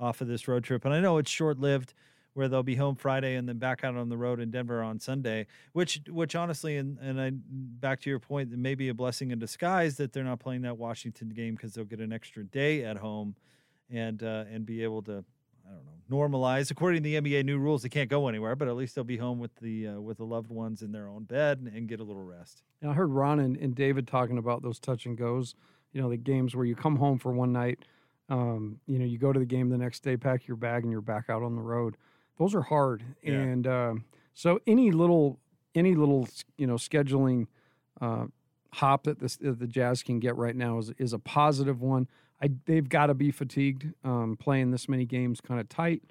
off 0.00 0.20
of 0.20 0.28
this 0.28 0.48
road 0.48 0.64
trip. 0.64 0.84
And 0.84 0.92
I 0.92 1.00
know 1.00 1.18
it's 1.18 1.30
short 1.30 1.58
lived, 1.58 1.94
where 2.34 2.48
they'll 2.48 2.64
be 2.64 2.74
home 2.74 2.96
Friday 2.96 3.36
and 3.36 3.48
then 3.48 3.58
back 3.58 3.84
out 3.84 3.96
on 3.96 4.08
the 4.08 4.16
road 4.16 4.40
in 4.40 4.50
Denver 4.50 4.82
on 4.82 4.98
Sunday. 4.98 5.46
Which 5.72 6.00
which 6.08 6.34
honestly, 6.34 6.76
and 6.76 6.98
and 6.98 7.20
I 7.20 7.30
back 7.32 8.00
to 8.00 8.10
your 8.10 8.18
point, 8.18 8.52
it 8.52 8.58
may 8.58 8.74
be 8.74 8.88
a 8.88 8.94
blessing 8.94 9.30
in 9.30 9.38
disguise 9.38 9.96
that 9.96 10.12
they're 10.12 10.24
not 10.24 10.40
playing 10.40 10.62
that 10.62 10.76
Washington 10.76 11.30
game 11.30 11.54
because 11.54 11.74
they'll 11.74 11.84
get 11.84 12.00
an 12.00 12.12
extra 12.12 12.44
day 12.44 12.84
at 12.84 12.96
home, 12.98 13.36
and 13.88 14.22
uh, 14.22 14.44
and 14.50 14.66
be 14.66 14.82
able 14.82 15.02
to 15.02 15.24
I 15.66 15.70
don't 15.72 15.84
know, 15.84 15.92
normalize. 16.16 16.70
According 16.70 17.02
to 17.02 17.08
the 17.08 17.20
NBA 17.20 17.44
new 17.44 17.58
rules, 17.58 17.82
they 17.82 17.88
can't 17.88 18.10
go 18.10 18.28
anywhere, 18.28 18.54
but 18.56 18.68
at 18.68 18.76
least 18.76 18.94
they'll 18.94 19.04
be 19.04 19.16
home 19.16 19.38
with 19.38 19.54
the 19.56 19.88
uh, 19.88 20.00
with 20.00 20.18
the 20.18 20.24
loved 20.24 20.50
ones 20.50 20.82
in 20.82 20.92
their 20.92 21.08
own 21.08 21.24
bed 21.24 21.58
and, 21.58 21.68
and 21.68 21.88
get 21.88 22.00
a 22.00 22.04
little 22.04 22.22
rest. 22.22 22.62
And 22.82 22.90
I 22.90 22.94
heard 22.94 23.10
Ron 23.10 23.40
and, 23.40 23.56
and 23.56 23.74
David 23.74 24.06
talking 24.06 24.38
about 24.38 24.62
those 24.62 24.78
touch 24.78 25.06
and 25.06 25.16
goes. 25.16 25.54
You 25.92 26.02
know, 26.02 26.10
the 26.10 26.16
games 26.16 26.54
where 26.56 26.64
you 26.66 26.74
come 26.74 26.96
home 26.96 27.18
for 27.18 27.32
one 27.32 27.52
night, 27.52 27.78
um, 28.28 28.80
you 28.86 28.98
know, 28.98 29.04
you 29.04 29.16
go 29.18 29.32
to 29.32 29.38
the 29.38 29.46
game 29.46 29.68
the 29.68 29.78
next 29.78 30.00
day, 30.00 30.16
pack 30.16 30.46
your 30.48 30.56
bag, 30.56 30.82
and 30.82 30.90
you're 30.90 31.00
back 31.00 31.30
out 31.30 31.42
on 31.42 31.54
the 31.54 31.62
road. 31.62 31.96
Those 32.38 32.54
are 32.54 32.62
hard, 32.62 33.04
Yeah. 33.22 33.34
and 33.34 33.66
um, 33.66 34.04
so 34.34 34.58
any 34.66 34.90
little 34.90 35.38
any 35.74 35.94
little 35.94 36.28
you 36.58 36.66
know 36.66 36.74
scheduling 36.74 37.46
uh, 38.00 38.26
hop 38.72 39.04
that 39.04 39.20
this, 39.20 39.36
that 39.36 39.58
the 39.60 39.66
Jazz 39.68 40.02
can 40.02 40.18
get 40.18 40.36
right 40.36 40.56
now 40.56 40.78
is 40.78 40.90
is 40.98 41.12
a 41.12 41.18
positive 41.18 41.80
one. 41.80 42.08
I 42.42 42.50
they've 42.66 42.88
got 42.88 43.06
to 43.06 43.14
be 43.14 43.30
fatigued 43.30 43.92
um, 44.04 44.36
playing 44.38 44.70
this 44.70 44.88
many 44.88 45.04
games 45.04 45.40
kind 45.40 45.60
of 45.60 45.68
tight, 45.68 46.02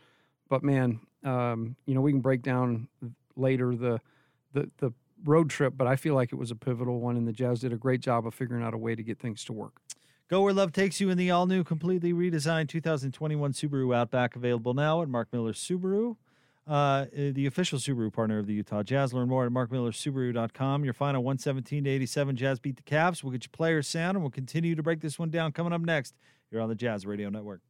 but 0.50 0.64
man, 0.64 1.00
um, 1.24 1.76
you 1.86 1.94
know 1.94 2.02
we 2.02 2.12
can 2.12 2.22
break 2.22 2.42
down 2.42 2.88
later 3.36 3.76
the 3.76 4.00
the 4.54 4.70
the 4.78 4.94
road 5.24 5.50
trip, 5.50 5.74
but 5.78 5.88
I 5.88 5.96
feel 5.96 6.16
like 6.16 6.32
it 6.32 6.36
was 6.36 6.52
a 6.52 6.56
pivotal 6.56 7.00
one, 7.00 7.18
and 7.18 7.28
the 7.28 7.34
Jazz 7.34 7.62
did 7.62 7.74
a 7.74 7.78
great 7.78 8.02
job 8.02 8.28
of 8.28 8.34
figuring 8.34 8.64
out 8.64 8.74
a 8.74 8.78
way 8.78 8.96
to 8.96 9.04
get 9.04 9.20
things 9.20 9.44
to 9.46 9.54
work. 9.54 9.82
Go 10.30 10.42
where 10.42 10.54
love 10.54 10.72
takes 10.72 11.00
you 11.00 11.10
in 11.10 11.18
the 11.18 11.32
all 11.32 11.46
new, 11.46 11.64
completely 11.64 12.14
redesigned 12.14 12.70
2021 12.70 13.54
Subaru 13.54 13.96
Outback, 13.96 14.36
available 14.36 14.74
now 14.74 15.02
at 15.02 15.10
Mark 15.10 15.28
Miller 15.32 15.54
Subaru, 15.54 16.16
uh, 16.66 17.06
the 17.14 17.46
official 17.46 17.80
Subaru 17.80 18.12
partner 18.12 18.40
of 18.40 18.48
the 18.48 18.54
Utah 18.54 18.84
Jazz. 18.84 19.14
Learn 19.14 19.28
more 19.28 19.46
at 19.46 19.52
markmillersubaru.com. 19.52 20.86
Your 20.86 20.94
final 20.94 21.24
117 21.24 21.84
to 21.84 21.90
87 21.90 22.36
Jazz 22.36 22.60
beat 22.60 22.78
the 22.78 22.84
Cavs. 22.84 23.24
We'll 23.24 23.32
get 23.32 23.44
you 23.44 23.50
players 23.50 23.88
sound, 23.88 24.16
and 24.16 24.24
we'll 24.24 24.32
continue 24.32 24.76
to 24.76 24.84
break 24.84 25.02
this 25.02 25.20
one 25.20 25.30
down. 25.30 25.52
Coming 25.52 25.74
up 25.74 25.82
next, 25.82 26.16
you're 26.52 26.62
on 26.62 26.70
the 26.70 26.76
Jazz 26.76 27.06
Radio 27.06 27.30
Network. 27.30 27.62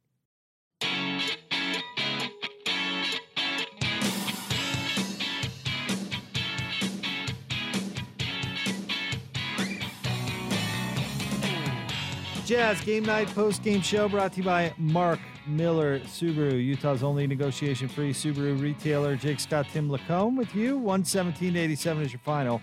Jazz 12.44 12.78
Game 12.82 13.04
Night 13.04 13.34
Post 13.34 13.62
Game 13.62 13.80
Show 13.80 14.06
brought 14.06 14.32
to 14.32 14.38
you 14.40 14.44
by 14.44 14.70
Mark 14.76 15.18
Miller 15.46 16.00
Subaru, 16.00 16.62
Utah's 16.62 17.02
only 17.02 17.26
negotiation 17.26 17.88
free 17.88 18.12
Subaru 18.12 18.60
retailer. 18.60 19.16
Jake 19.16 19.40
Scott, 19.40 19.66
Tim 19.72 19.88
LaComb 19.88 20.36
with 20.36 20.54
you. 20.54 20.76
117 20.76 21.56
87 21.56 22.02
is 22.02 22.12
your 22.12 22.20
final. 22.20 22.60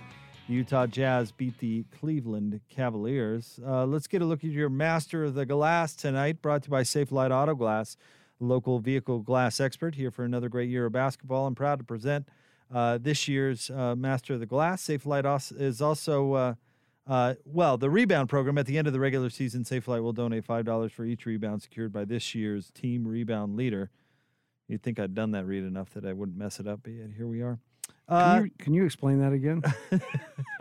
Utah 0.48 0.86
Jazz 0.86 1.32
beat 1.32 1.58
the 1.58 1.84
Cleveland 2.00 2.62
Cavaliers. 2.70 3.60
Uh, 3.66 3.86
let's 3.88 4.06
get 4.06 4.22
a 4.22 4.26
look 4.26 4.44
at 4.44 4.52
your 4.52 4.70
Master 4.70 5.24
of 5.24 5.34
the 5.34 5.48
Glass 5.48 5.96
tonight, 5.96 6.44
brought 6.44 6.62
to 6.62 6.68
you 6.68 6.72
by 6.72 6.84
Safelite 6.84 7.32
Auto 7.32 7.56
Glass, 7.56 7.98
local 8.40 8.78
vehicle 8.78 9.22
glass 9.22 9.60
expert 9.60 9.96
here 9.96 10.12
for 10.12 10.24
another 10.24 10.48
great 10.48 10.70
year 10.70 10.86
of 10.86 10.92
basketball. 10.92 11.48
I'm 11.48 11.56
proud 11.56 11.80
to 11.80 11.84
present 11.84 12.30
uh, 12.72 13.00
this 13.02 13.28
year's 13.28 13.72
uh, 13.72 13.96
Master 13.96 14.36
of 14.36 14.42
the 14.42 14.46
Glass. 14.46 14.86
Safelite 14.86 15.60
is 15.60 15.82
also. 15.82 16.56
Uh, 17.08 17.34
well, 17.46 17.78
the 17.78 17.90
rebound 17.90 18.30
program 18.30 18.58
at 18.58 18.66
the 18.68 18.78
end 18.78 18.88
of 18.88 18.94
the 18.94 19.00
regular 19.00 19.30
season, 19.30 19.64
Safelite 19.64 20.04
will 20.04 20.14
donate 20.14 20.46
five 20.46 20.66
dollars 20.66 20.92
for 20.92 21.04
each 21.04 21.26
rebound 21.26 21.62
secured 21.64 21.92
by 21.92 22.06
this 22.06 22.36
year's 22.36 22.70
team 22.72 23.08
rebound 23.08 23.56
leader. 23.56 23.90
You'd 24.68 24.84
think 24.84 25.00
I'd 25.00 25.14
done 25.16 25.32
that 25.32 25.46
read 25.46 25.64
enough 25.64 25.90
that 25.96 26.06
I 26.06 26.14
wouldn't 26.14 26.38
mess 26.38 26.60
it 26.60 26.68
up, 26.68 26.82
but 26.84 26.94
yet 26.94 27.10
here 27.18 27.28
we 27.28 27.42
are. 27.42 27.60
Uh, 28.08 28.36
Can 28.36 28.44
you, 28.46 28.52
can 28.60 28.74
you 28.74 28.86
explain 28.86 29.20
that 29.20 29.34
again? 29.34 29.62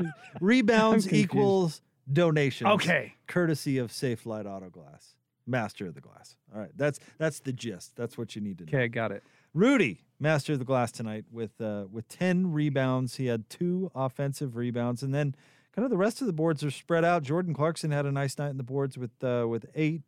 rebounds 0.40 1.12
equals 1.12 1.80
donations. 2.12 2.70
Okay. 2.70 3.14
courtesy 3.26 3.78
of 3.78 3.90
Safelite 3.90 4.46
Auto 4.46 4.70
Glass, 4.70 5.14
master 5.46 5.86
of 5.86 5.94
the 5.94 6.00
glass. 6.00 6.36
All 6.54 6.60
right, 6.60 6.70
that's 6.76 6.98
that's 7.18 7.40
the 7.40 7.52
gist. 7.52 7.96
That's 7.96 8.16
what 8.18 8.34
you 8.34 8.40
need 8.42 8.58
to 8.58 8.64
know. 8.64 8.68
Okay, 8.78 8.88
got 8.88 9.12
it. 9.12 9.22
Rudy, 9.54 10.04
master 10.18 10.52
of 10.54 10.58
the 10.58 10.64
glass 10.64 10.90
tonight 10.92 11.24
with 11.30 11.60
uh, 11.60 11.84
with 11.90 12.08
ten 12.08 12.52
rebounds. 12.52 13.16
He 13.16 13.26
had 13.26 13.48
two 13.50 13.90
offensive 13.94 14.56
rebounds, 14.56 15.02
and 15.02 15.14
then 15.14 15.34
kind 15.74 15.84
of 15.84 15.90
the 15.90 15.96
rest 15.96 16.20
of 16.20 16.26
the 16.26 16.32
boards 16.32 16.64
are 16.64 16.70
spread 16.70 17.04
out. 17.04 17.22
Jordan 17.22 17.54
Clarkson 17.54 17.90
had 17.90 18.06
a 18.06 18.12
nice 18.12 18.38
night 18.38 18.50
in 18.50 18.56
the 18.56 18.62
boards 18.62 18.98
with 18.98 19.12
uh, 19.22 19.46
with 19.48 19.66
eight. 19.74 20.02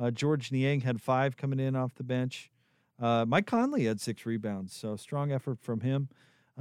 Uh, 0.00 0.10
George 0.10 0.50
Niang 0.50 0.80
had 0.80 1.00
five 1.00 1.36
coming 1.36 1.60
in 1.60 1.76
off 1.76 1.94
the 1.94 2.04
bench. 2.04 2.50
Uh, 3.00 3.24
Mike 3.26 3.46
Conley 3.46 3.84
had 3.84 4.00
six 4.00 4.24
rebounds, 4.24 4.74
so 4.74 4.96
strong 4.96 5.32
effort 5.32 5.58
from 5.60 5.80
him. 5.80 6.08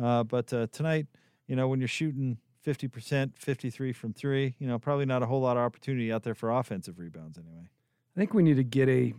Uh, 0.01 0.23
but 0.23 0.51
uh, 0.53 0.67
tonight, 0.71 1.07
you 1.47 1.55
know, 1.55 1.67
when 1.67 1.79
you're 1.79 1.87
shooting 1.87 2.37
50%, 2.65 3.33
53 3.37 3.93
from 3.93 4.13
three, 4.13 4.55
you 4.59 4.67
know, 4.67 4.79
probably 4.79 5.05
not 5.05 5.23
a 5.23 5.25
whole 5.25 5.41
lot 5.41 5.57
of 5.57 5.63
opportunity 5.63 6.11
out 6.11 6.23
there 6.23 6.35
for 6.35 6.51
offensive 6.51 6.99
rebounds 6.99 7.37
anyway. 7.37 7.69
I 8.15 8.19
think 8.19 8.33
we 8.33 8.43
need 8.43 8.57
to 8.57 8.63
get 8.63 8.89
a 8.89 9.13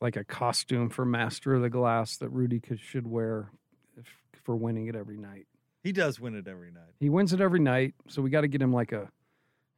like 0.00 0.16
a 0.16 0.24
costume 0.24 0.90
for 0.90 1.04
Master 1.06 1.54
of 1.54 1.62
the 1.62 1.70
Glass 1.70 2.18
that 2.18 2.28
Rudy 2.28 2.60
could 2.60 2.78
should 2.78 3.06
wear 3.06 3.50
if, 3.96 4.06
for 4.42 4.54
winning 4.54 4.86
it 4.86 4.94
every 4.94 5.16
night. 5.16 5.46
He 5.84 5.92
does 5.92 6.18
win 6.18 6.34
it 6.34 6.48
every 6.48 6.72
night. 6.72 6.94
He 6.98 7.08
wins 7.08 7.32
it 7.32 7.40
every 7.40 7.60
night, 7.60 7.94
so 8.08 8.22
we 8.22 8.30
got 8.30 8.40
to 8.40 8.48
get 8.48 8.60
him 8.60 8.72
like 8.72 8.90
a 8.90 9.08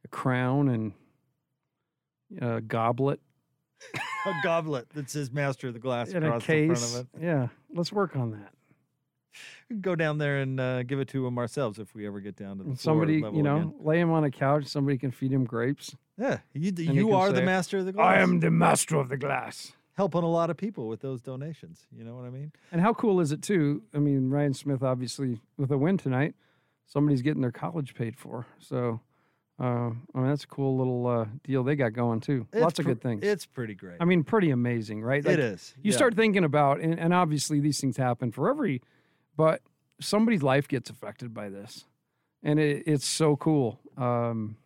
a 0.03 0.07
crown 0.07 0.69
and 0.69 0.93
a 2.41 2.61
goblet 2.61 3.19
a 4.25 4.33
goblet 4.43 4.89
that 4.91 5.09
says 5.09 5.31
master 5.31 5.67
of 5.67 5.73
the 5.73 5.79
glass 5.79 6.11
a 6.11 6.17
across 6.17 6.45
the 6.45 6.67
front 6.67 6.83
of 6.83 6.95
it. 6.95 7.07
Yeah, 7.21 7.47
let's 7.73 7.91
work 7.91 8.15
on 8.15 8.31
that. 8.31 8.53
We 9.69 9.75
can 9.75 9.81
go 9.81 9.95
down 9.95 10.17
there 10.17 10.39
and 10.39 10.59
uh, 10.59 10.83
give 10.83 10.99
it 10.99 11.07
to 11.09 11.27
him 11.27 11.37
ourselves 11.37 11.77
if 11.77 11.93
we 11.93 12.07
ever 12.07 12.19
get 12.19 12.35
down 12.35 12.57
to 12.57 12.63
the 12.63 12.75
somebody, 12.75 13.15
you 13.15 13.43
know, 13.43 13.57
again. 13.57 13.73
lay 13.81 13.99
him 13.99 14.11
on 14.11 14.23
a 14.23 14.31
couch. 14.31 14.65
Somebody 14.65 14.97
can 14.97 15.11
feed 15.11 15.31
him 15.31 15.45
grapes. 15.45 15.95
Yeah, 16.17 16.39
you, 16.53 16.71
you 16.75 17.13
are 17.13 17.31
the 17.31 17.43
master 17.43 17.77
of 17.77 17.85
the 17.85 17.91
glass. 17.91 18.17
I 18.17 18.21
am 18.21 18.39
the 18.39 18.49
master 18.49 18.97
of 18.97 19.09
the 19.09 19.17
glass. 19.17 19.73
Helping 19.97 20.23
a 20.23 20.29
lot 20.29 20.49
of 20.49 20.57
people 20.57 20.87
with 20.87 21.01
those 21.01 21.21
donations. 21.21 21.87
You 21.91 22.03
know 22.03 22.15
what 22.15 22.25
I 22.25 22.29
mean? 22.29 22.51
And 22.71 22.79
how 22.79 22.93
cool 22.93 23.19
is 23.19 23.31
it 23.31 23.41
too? 23.41 23.81
I 23.93 23.97
mean, 23.97 24.29
Ryan 24.29 24.53
Smith 24.53 24.83
obviously 24.83 25.39
with 25.57 25.71
a 25.71 25.77
win 25.77 25.97
tonight, 25.97 26.35
somebody's 26.85 27.21
getting 27.23 27.41
their 27.41 27.51
college 27.51 27.95
paid 27.95 28.15
for. 28.15 28.45
So, 28.59 29.01
uh, 29.59 29.89
I 29.89 30.17
mean, 30.19 30.27
that's 30.27 30.43
a 30.43 30.47
cool 30.47 30.77
little 30.77 31.07
uh, 31.07 31.25
deal 31.43 31.63
they 31.63 31.75
got 31.75 31.93
going 31.93 32.19
too. 32.19 32.45
It's 32.53 32.61
Lots 32.61 32.79
of 32.79 32.85
pr- 32.85 32.91
good 32.91 33.01
things. 33.01 33.23
It's 33.23 33.45
pretty 33.47 33.73
great. 33.73 33.97
I 33.99 34.05
mean, 34.05 34.23
pretty 34.23 34.51
amazing, 34.51 35.01
right? 35.01 35.25
It 35.25 35.39
is, 35.39 35.73
You 35.81 35.89
yeah. 35.91 35.97
start 35.97 36.15
thinking 36.15 36.43
about, 36.43 36.79
and, 36.79 36.99
and 36.99 37.13
obviously 37.13 37.59
these 37.59 37.81
things 37.81 37.97
happen 37.97 38.31
for 38.31 38.49
every, 38.49 38.81
but 39.35 39.61
somebody's 39.99 40.43
life 40.43 40.67
gets 40.67 40.89
affected 40.91 41.33
by 41.33 41.49
this. 41.49 41.85
and 42.43 42.59
it, 42.59 42.83
it's 42.85 43.05
so 43.07 43.35
cool. 43.35 43.79
Um, 43.97 44.57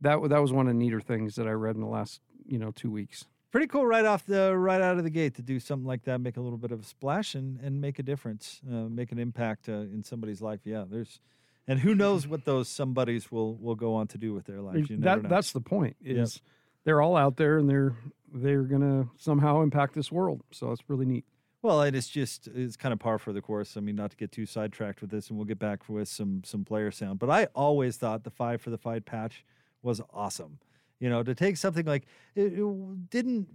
that 0.00 0.18
that 0.28 0.42
was 0.42 0.52
one 0.52 0.66
of 0.66 0.72
the 0.74 0.78
neater 0.78 1.00
things 1.00 1.36
that 1.36 1.46
I 1.46 1.52
read 1.52 1.76
in 1.76 1.80
the 1.80 1.86
last 1.86 2.20
you 2.44 2.58
know 2.58 2.72
two 2.72 2.90
weeks. 2.90 3.24
Pretty 3.54 3.68
cool 3.68 3.86
right 3.86 4.04
off 4.04 4.26
the 4.26 4.56
right 4.56 4.80
out 4.80 4.98
of 4.98 5.04
the 5.04 5.10
gate 5.10 5.36
to 5.36 5.42
do 5.42 5.60
something 5.60 5.86
like 5.86 6.02
that, 6.06 6.20
make 6.20 6.36
a 6.36 6.40
little 6.40 6.58
bit 6.58 6.72
of 6.72 6.80
a 6.80 6.84
splash 6.84 7.36
and 7.36 7.60
and 7.60 7.80
make 7.80 8.00
a 8.00 8.02
difference, 8.02 8.60
uh, 8.68 8.88
make 8.88 9.12
an 9.12 9.20
impact 9.20 9.68
uh, 9.68 9.74
in 9.74 10.02
somebody's 10.02 10.42
life. 10.42 10.58
Yeah, 10.64 10.82
there's. 10.90 11.20
And 11.68 11.78
who 11.78 11.94
knows 11.94 12.26
what 12.26 12.44
those 12.44 12.68
somebodies 12.68 13.30
will 13.30 13.54
will 13.54 13.76
go 13.76 13.94
on 13.94 14.08
to 14.08 14.18
do 14.18 14.34
with 14.34 14.46
their 14.46 14.60
lives? 14.60 14.90
You 14.90 14.96
that 14.96 15.22
know. 15.22 15.28
that's 15.28 15.52
the 15.52 15.60
point. 15.60 15.94
Yep. 16.02 16.16
Is 16.16 16.40
they're 16.82 17.00
all 17.00 17.16
out 17.16 17.36
there 17.36 17.58
and 17.58 17.70
they're 17.70 17.94
they're 18.34 18.64
gonna 18.64 19.08
somehow 19.18 19.62
impact 19.62 19.94
this 19.94 20.10
world. 20.10 20.42
So 20.50 20.72
it's 20.72 20.82
really 20.88 21.06
neat. 21.06 21.24
Well, 21.62 21.80
it's 21.82 22.08
just 22.08 22.48
it's 22.48 22.76
kind 22.76 22.92
of 22.92 22.98
par 22.98 23.20
for 23.20 23.32
the 23.32 23.40
course. 23.40 23.76
I 23.76 23.80
mean, 23.80 23.94
not 23.94 24.10
to 24.10 24.16
get 24.16 24.32
too 24.32 24.46
sidetracked 24.46 25.00
with 25.00 25.10
this, 25.10 25.28
and 25.28 25.38
we'll 25.38 25.46
get 25.46 25.60
back 25.60 25.88
with 25.88 26.08
some 26.08 26.42
some 26.44 26.64
player 26.64 26.90
sound. 26.90 27.20
But 27.20 27.30
I 27.30 27.44
always 27.54 27.98
thought 27.98 28.24
the 28.24 28.30
five 28.30 28.60
for 28.60 28.70
the 28.70 28.78
fight 28.78 29.04
patch 29.04 29.44
was 29.80 30.00
awesome. 30.12 30.58
You 31.04 31.10
know, 31.10 31.22
to 31.22 31.34
take 31.34 31.58
something 31.58 31.84
like 31.84 32.04
it, 32.34 32.54
it 32.54 33.10
didn't. 33.10 33.46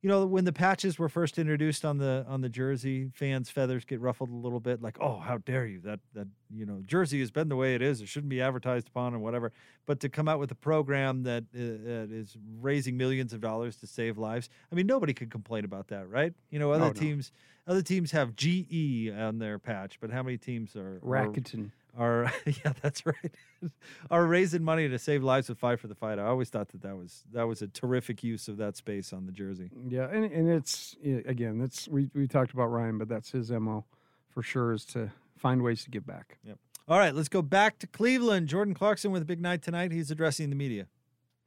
You 0.00 0.10
know, 0.10 0.26
when 0.26 0.44
the 0.44 0.52
patches 0.52 0.96
were 0.96 1.08
first 1.08 1.38
introduced 1.40 1.84
on 1.84 1.98
the 1.98 2.24
on 2.28 2.40
the 2.40 2.48
jersey, 2.48 3.10
fans' 3.14 3.50
feathers 3.50 3.84
get 3.84 3.98
ruffled 4.00 4.30
a 4.30 4.34
little 4.34 4.60
bit. 4.60 4.80
Like, 4.80 4.96
oh, 5.00 5.18
how 5.18 5.38
dare 5.38 5.66
you? 5.66 5.80
That 5.80 5.98
that 6.14 6.28
you 6.54 6.66
know, 6.66 6.82
jersey 6.86 7.18
has 7.18 7.32
been 7.32 7.48
the 7.48 7.56
way 7.56 7.74
it 7.74 7.82
is. 7.82 8.00
It 8.00 8.06
shouldn't 8.06 8.28
be 8.30 8.40
advertised 8.40 8.86
upon 8.86 9.12
or 9.12 9.18
whatever. 9.18 9.50
But 9.86 9.98
to 10.00 10.08
come 10.08 10.28
out 10.28 10.38
with 10.38 10.52
a 10.52 10.54
program 10.54 11.24
that 11.24 11.42
uh, 11.52 12.14
is 12.14 12.36
raising 12.60 12.96
millions 12.96 13.32
of 13.32 13.40
dollars 13.40 13.74
to 13.78 13.88
save 13.88 14.16
lives, 14.16 14.48
I 14.70 14.76
mean, 14.76 14.86
nobody 14.86 15.14
could 15.14 15.32
complain 15.32 15.64
about 15.64 15.88
that, 15.88 16.08
right? 16.08 16.32
You 16.50 16.60
know, 16.60 16.70
other 16.70 16.84
Oh, 16.84 16.88
no. 16.88 16.92
teams 16.92 17.32
other 17.66 17.82
teams 17.82 18.12
have 18.12 18.36
GE 18.36 19.10
on 19.18 19.38
their 19.38 19.58
patch, 19.58 19.98
but 20.00 20.10
how 20.10 20.22
many 20.22 20.36
teams 20.38 20.76
are 20.76 20.98
are- 20.98 21.00
Rakuten. 21.02 21.72
Are, 21.96 22.32
yeah, 22.46 22.72
that's 22.82 23.06
right. 23.06 23.34
are 24.10 24.26
raising 24.26 24.62
money 24.62 24.88
to 24.88 24.98
save 24.98 25.22
lives 25.22 25.48
with 25.48 25.58
Fight 25.58 25.78
for 25.78 25.86
the 25.86 25.94
Fight. 25.94 26.18
I 26.18 26.24
always 26.24 26.48
thought 26.48 26.68
that 26.68 26.82
that 26.82 26.96
was 26.96 27.24
that 27.32 27.46
was 27.46 27.62
a 27.62 27.68
terrific 27.68 28.22
use 28.22 28.48
of 28.48 28.56
that 28.56 28.76
space 28.76 29.12
on 29.12 29.26
the 29.26 29.32
jersey. 29.32 29.70
Mm, 29.76 29.92
yeah, 29.92 30.08
and 30.10 30.24
and 30.24 30.48
it's 30.48 30.96
again, 31.26 31.58
that's 31.58 31.88
we 31.88 32.10
we 32.14 32.26
talked 32.26 32.52
about 32.52 32.66
Ryan, 32.66 32.98
but 32.98 33.08
that's 33.08 33.30
his 33.30 33.50
mo 33.50 33.84
for 34.28 34.42
sure 34.42 34.72
is 34.72 34.84
to 34.86 35.10
find 35.36 35.62
ways 35.62 35.84
to 35.84 35.90
give 35.90 36.06
back. 36.06 36.38
Yep. 36.44 36.58
All 36.86 36.98
right, 36.98 37.14
let's 37.14 37.28
go 37.28 37.40
back 37.40 37.78
to 37.78 37.86
Cleveland. 37.86 38.48
Jordan 38.48 38.74
Clarkson 38.74 39.10
with 39.10 39.22
a 39.22 39.24
big 39.24 39.40
night 39.40 39.62
tonight. 39.62 39.92
He's 39.92 40.10
addressing 40.10 40.50
the 40.50 40.56
media. 40.56 40.86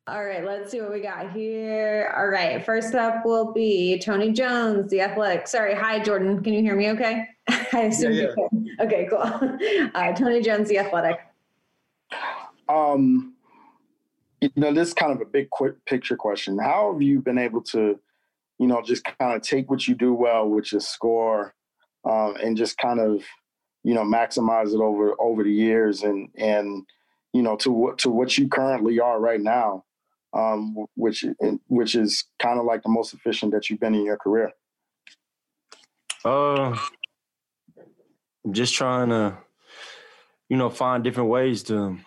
All 0.08 0.24
right, 0.24 0.44
let's 0.44 0.72
see 0.72 0.80
what 0.80 0.94
we 0.94 1.02
got 1.02 1.34
here. 1.34 2.14
All 2.18 2.28
right, 2.28 2.66
first 2.66 2.96
up 2.96 3.26
will 3.26 3.52
be 3.52 4.00
Tony 4.00 4.32
Jones, 4.32 4.90
the 4.90 5.02
athletic. 5.02 5.48
Sorry, 5.48 5.76
hi, 5.76 6.00
Jordan. 6.00 6.42
Can 6.42 6.54
you 6.54 6.62
hear 6.62 6.76
me 6.78 6.90
okay? 6.92 7.28
I 7.74 7.84
assume 7.84 8.14
Yeah, 8.14 8.22
you 8.22 8.50
can. 8.50 8.68
Okay, 8.80 9.08
cool. 9.10 9.90
Uh, 9.96 10.14
Tony 10.14 10.42
Jones, 10.42 10.70
the 10.70 10.80
athletic. 10.80 11.20
Um, 12.70 13.36
you 14.42 14.50
know, 14.56 14.74
this 14.74 14.90
is 14.90 14.94
kind 14.94 15.12
of 15.12 15.22
a 15.22 15.26
big 15.26 15.50
quick 15.50 15.84
picture 15.86 16.16
question. 16.16 16.60
How 16.60 16.92
have 16.92 17.02
you 17.02 17.22
been 17.22 17.38
able 17.38 17.62
to, 17.64 18.00
you 18.60 18.68
know, 18.68 18.82
just 18.82 19.04
kind 19.04 19.36
of 19.36 19.42
take 19.42 19.70
what 19.70 19.88
you 19.88 19.96
do 19.96 20.14
well, 20.14 20.48
which 20.48 20.74
is 20.74 20.88
score, 20.88 21.54
um, 22.06 22.36
and 22.44 22.58
just 22.58 22.78
kind 22.78 23.00
of, 23.00 23.24
you 23.84 23.94
know, 23.94 24.04
maximize 24.04 24.74
it 24.74 24.82
over 24.82 25.16
over 25.20 25.44
the 25.44 25.52
years, 25.52 26.04
and 26.04 26.30
and 26.38 26.86
you 27.34 27.42
know, 27.42 27.56
to 27.58 27.72
what 27.72 27.98
to 28.00 28.10
what 28.10 28.38
you 28.38 28.48
currently 28.48 29.00
are 29.00 29.20
right 29.20 29.42
now, 29.42 29.86
um, 30.34 30.76
which 30.96 31.26
which 31.68 31.96
is 31.96 32.26
kind 32.40 32.60
of 32.60 32.66
like 32.66 32.84
the 32.84 32.90
most 32.90 33.14
efficient 33.14 33.52
that 33.54 33.70
you've 33.70 33.80
been 33.80 33.96
in 33.96 34.04
your 34.06 34.18
career. 34.18 34.52
Uh, 36.26 36.78
just 38.54 38.74
trying 38.74 39.10
to, 39.10 39.38
you 40.50 40.58
know, 40.58 40.70
find 40.70 41.04
different 41.04 41.30
ways 41.30 41.64
to, 41.64 41.98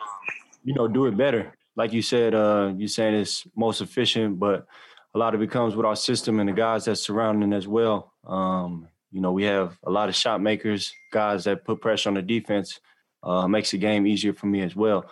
you 0.65 0.75
know, 0.75 0.89
do 0.89 1.07
it 1.07 1.17
better. 1.17 1.53
Like 1.77 1.93
you 1.93 2.03
said, 2.03 2.35
uh, 2.35 2.73
you're 2.77 2.89
saying 2.89 3.15
it's 3.15 3.47
most 3.57 3.81
efficient, 3.81 4.39
but 4.39 4.67
a 5.15 5.19
lot 5.19 5.35
of 5.35 5.43
it 5.43 5.51
comes 5.51 5.75
with 5.75 5.87
our 5.87 5.97
system 5.97 6.41
and 6.41 6.49
the 6.49 6.53
guys 6.53 6.85
that 6.85 6.97
surrounding 6.97 7.53
as 7.53 7.67
well. 7.67 8.13
Um, 8.27 8.89
you 9.11 9.21
know, 9.21 9.33
we 9.33 9.45
have 9.45 9.79
a 9.85 9.91
lot 9.91 10.09
of 10.09 10.15
shot 10.15 10.41
makers, 10.41 10.93
guys 11.13 11.45
that 11.45 11.65
put 11.65 11.81
pressure 11.81 12.09
on 12.09 12.15
the 12.15 12.23
defense. 12.23 12.81
Uh, 13.23 13.47
makes 13.47 13.71
the 13.71 13.77
game 13.77 14.07
easier 14.07 14.33
for 14.33 14.47
me 14.47 14.63
as 14.63 14.75
well. 14.75 15.05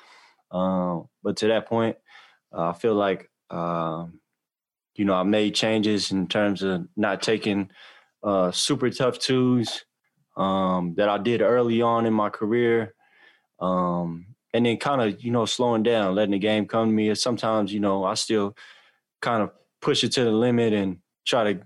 Um, 0.51 1.09
but 1.23 1.37
to 1.39 1.49
that 1.49 1.67
point, 1.67 1.99
uh, 2.57 2.71
I 2.71 2.73
feel 2.73 2.95
like, 2.95 3.31
um, 3.51 4.21
you 4.95 5.05
know, 5.05 5.15
I 5.15 5.25
made 5.25 5.55
changes 5.55 6.11
in 6.11 6.27
terms 6.27 6.63
of 6.63 6.89
not 6.97 7.21
taking 7.21 7.71
uh, 8.23 8.51
super 8.51 8.89
tough 8.89 9.19
twos 9.19 9.85
um, 10.39 10.95
that 10.97 11.09
I 11.09 11.19
did 11.19 11.43
early 11.43 11.83
on 11.83 12.07
in 12.07 12.15
my 12.15 12.31
career. 12.31 12.95
Um, 13.61 14.27
and 14.55 14.65
then 14.65 14.79
kind 14.79 15.03
of, 15.03 15.23
you 15.23 15.31
know, 15.31 15.45
slowing 15.45 15.83
down, 15.83 16.15
letting 16.15 16.33
the 16.33 16.39
game 16.39 16.67
come 16.67 16.89
to 16.89 16.93
me. 16.93 17.15
Sometimes, 17.15 17.73
you 17.73 17.81
know, 17.81 18.05
I 18.05 18.15
still 18.15 18.57
kind 19.21 19.43
of 19.43 19.51
push 19.83 20.05
it 20.05 20.13
to 20.13 20.25
the 20.25 20.31
limit 20.31 20.73
and 20.73 20.99
try 21.27 21.53
to 21.53 21.61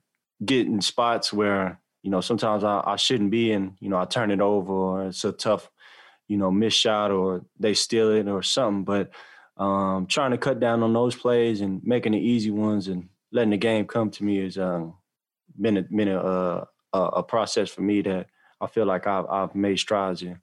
get 0.44 0.66
in 0.66 0.80
spots 0.80 1.32
where, 1.32 1.80
you 2.02 2.10
know, 2.10 2.20
sometimes 2.20 2.64
I, 2.64 2.82
I 2.84 2.96
shouldn't 2.96 3.30
be 3.30 3.52
and, 3.52 3.76
you 3.78 3.88
know, 3.88 3.98
I 3.98 4.06
turn 4.06 4.30
it 4.30 4.40
over 4.40 4.72
or 4.72 5.06
it's 5.06 5.24
a 5.24 5.32
tough, 5.32 5.70
you 6.26 6.36
know, 6.36 6.50
miss 6.50 6.74
shot 6.74 7.12
or 7.12 7.44
they 7.60 7.74
steal 7.74 8.10
it 8.10 8.26
or 8.26 8.42
something. 8.42 8.84
But 8.84 9.12
um, 9.56 10.06
trying 10.06 10.32
to 10.32 10.38
cut 10.38 10.58
down 10.58 10.82
on 10.82 10.92
those 10.92 11.14
plays 11.14 11.60
and 11.60 11.84
making 11.84 12.12
the 12.12 12.18
easy 12.18 12.50
ones 12.50 12.88
and 12.88 13.08
letting 13.30 13.50
the 13.50 13.58
game 13.58 13.86
come 13.86 14.10
to 14.10 14.24
me 14.24 14.42
has 14.42 14.58
um, 14.58 14.94
been 15.60 15.76
a, 15.76 15.82
been 15.82 16.08
uh, 16.08 16.64
a 16.92 16.98
a 16.98 17.22
process 17.22 17.70
for 17.70 17.82
me 17.82 18.02
that 18.02 18.26
I 18.62 18.68
feel 18.68 18.86
like 18.86 19.08
I've, 19.08 19.26
I've 19.26 19.54
made 19.56 19.78
strides 19.78 20.22
in. 20.22 20.40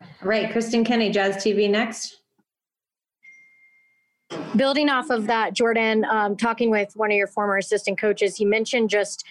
All 0.00 0.28
right, 0.28 0.50
Kristen 0.50 0.84
Kenny, 0.84 1.10
Jazz 1.10 1.36
TV 1.36 1.70
next. 1.70 2.22
Building 4.56 4.88
off 4.88 5.10
of 5.10 5.26
that, 5.26 5.52
Jordan, 5.52 6.06
um, 6.06 6.36
talking 6.36 6.70
with 6.70 6.92
one 6.96 7.10
of 7.10 7.16
your 7.16 7.26
former 7.26 7.58
assistant 7.58 8.00
coaches, 8.00 8.36
he 8.36 8.46
mentioned 8.46 8.88
just, 8.88 9.24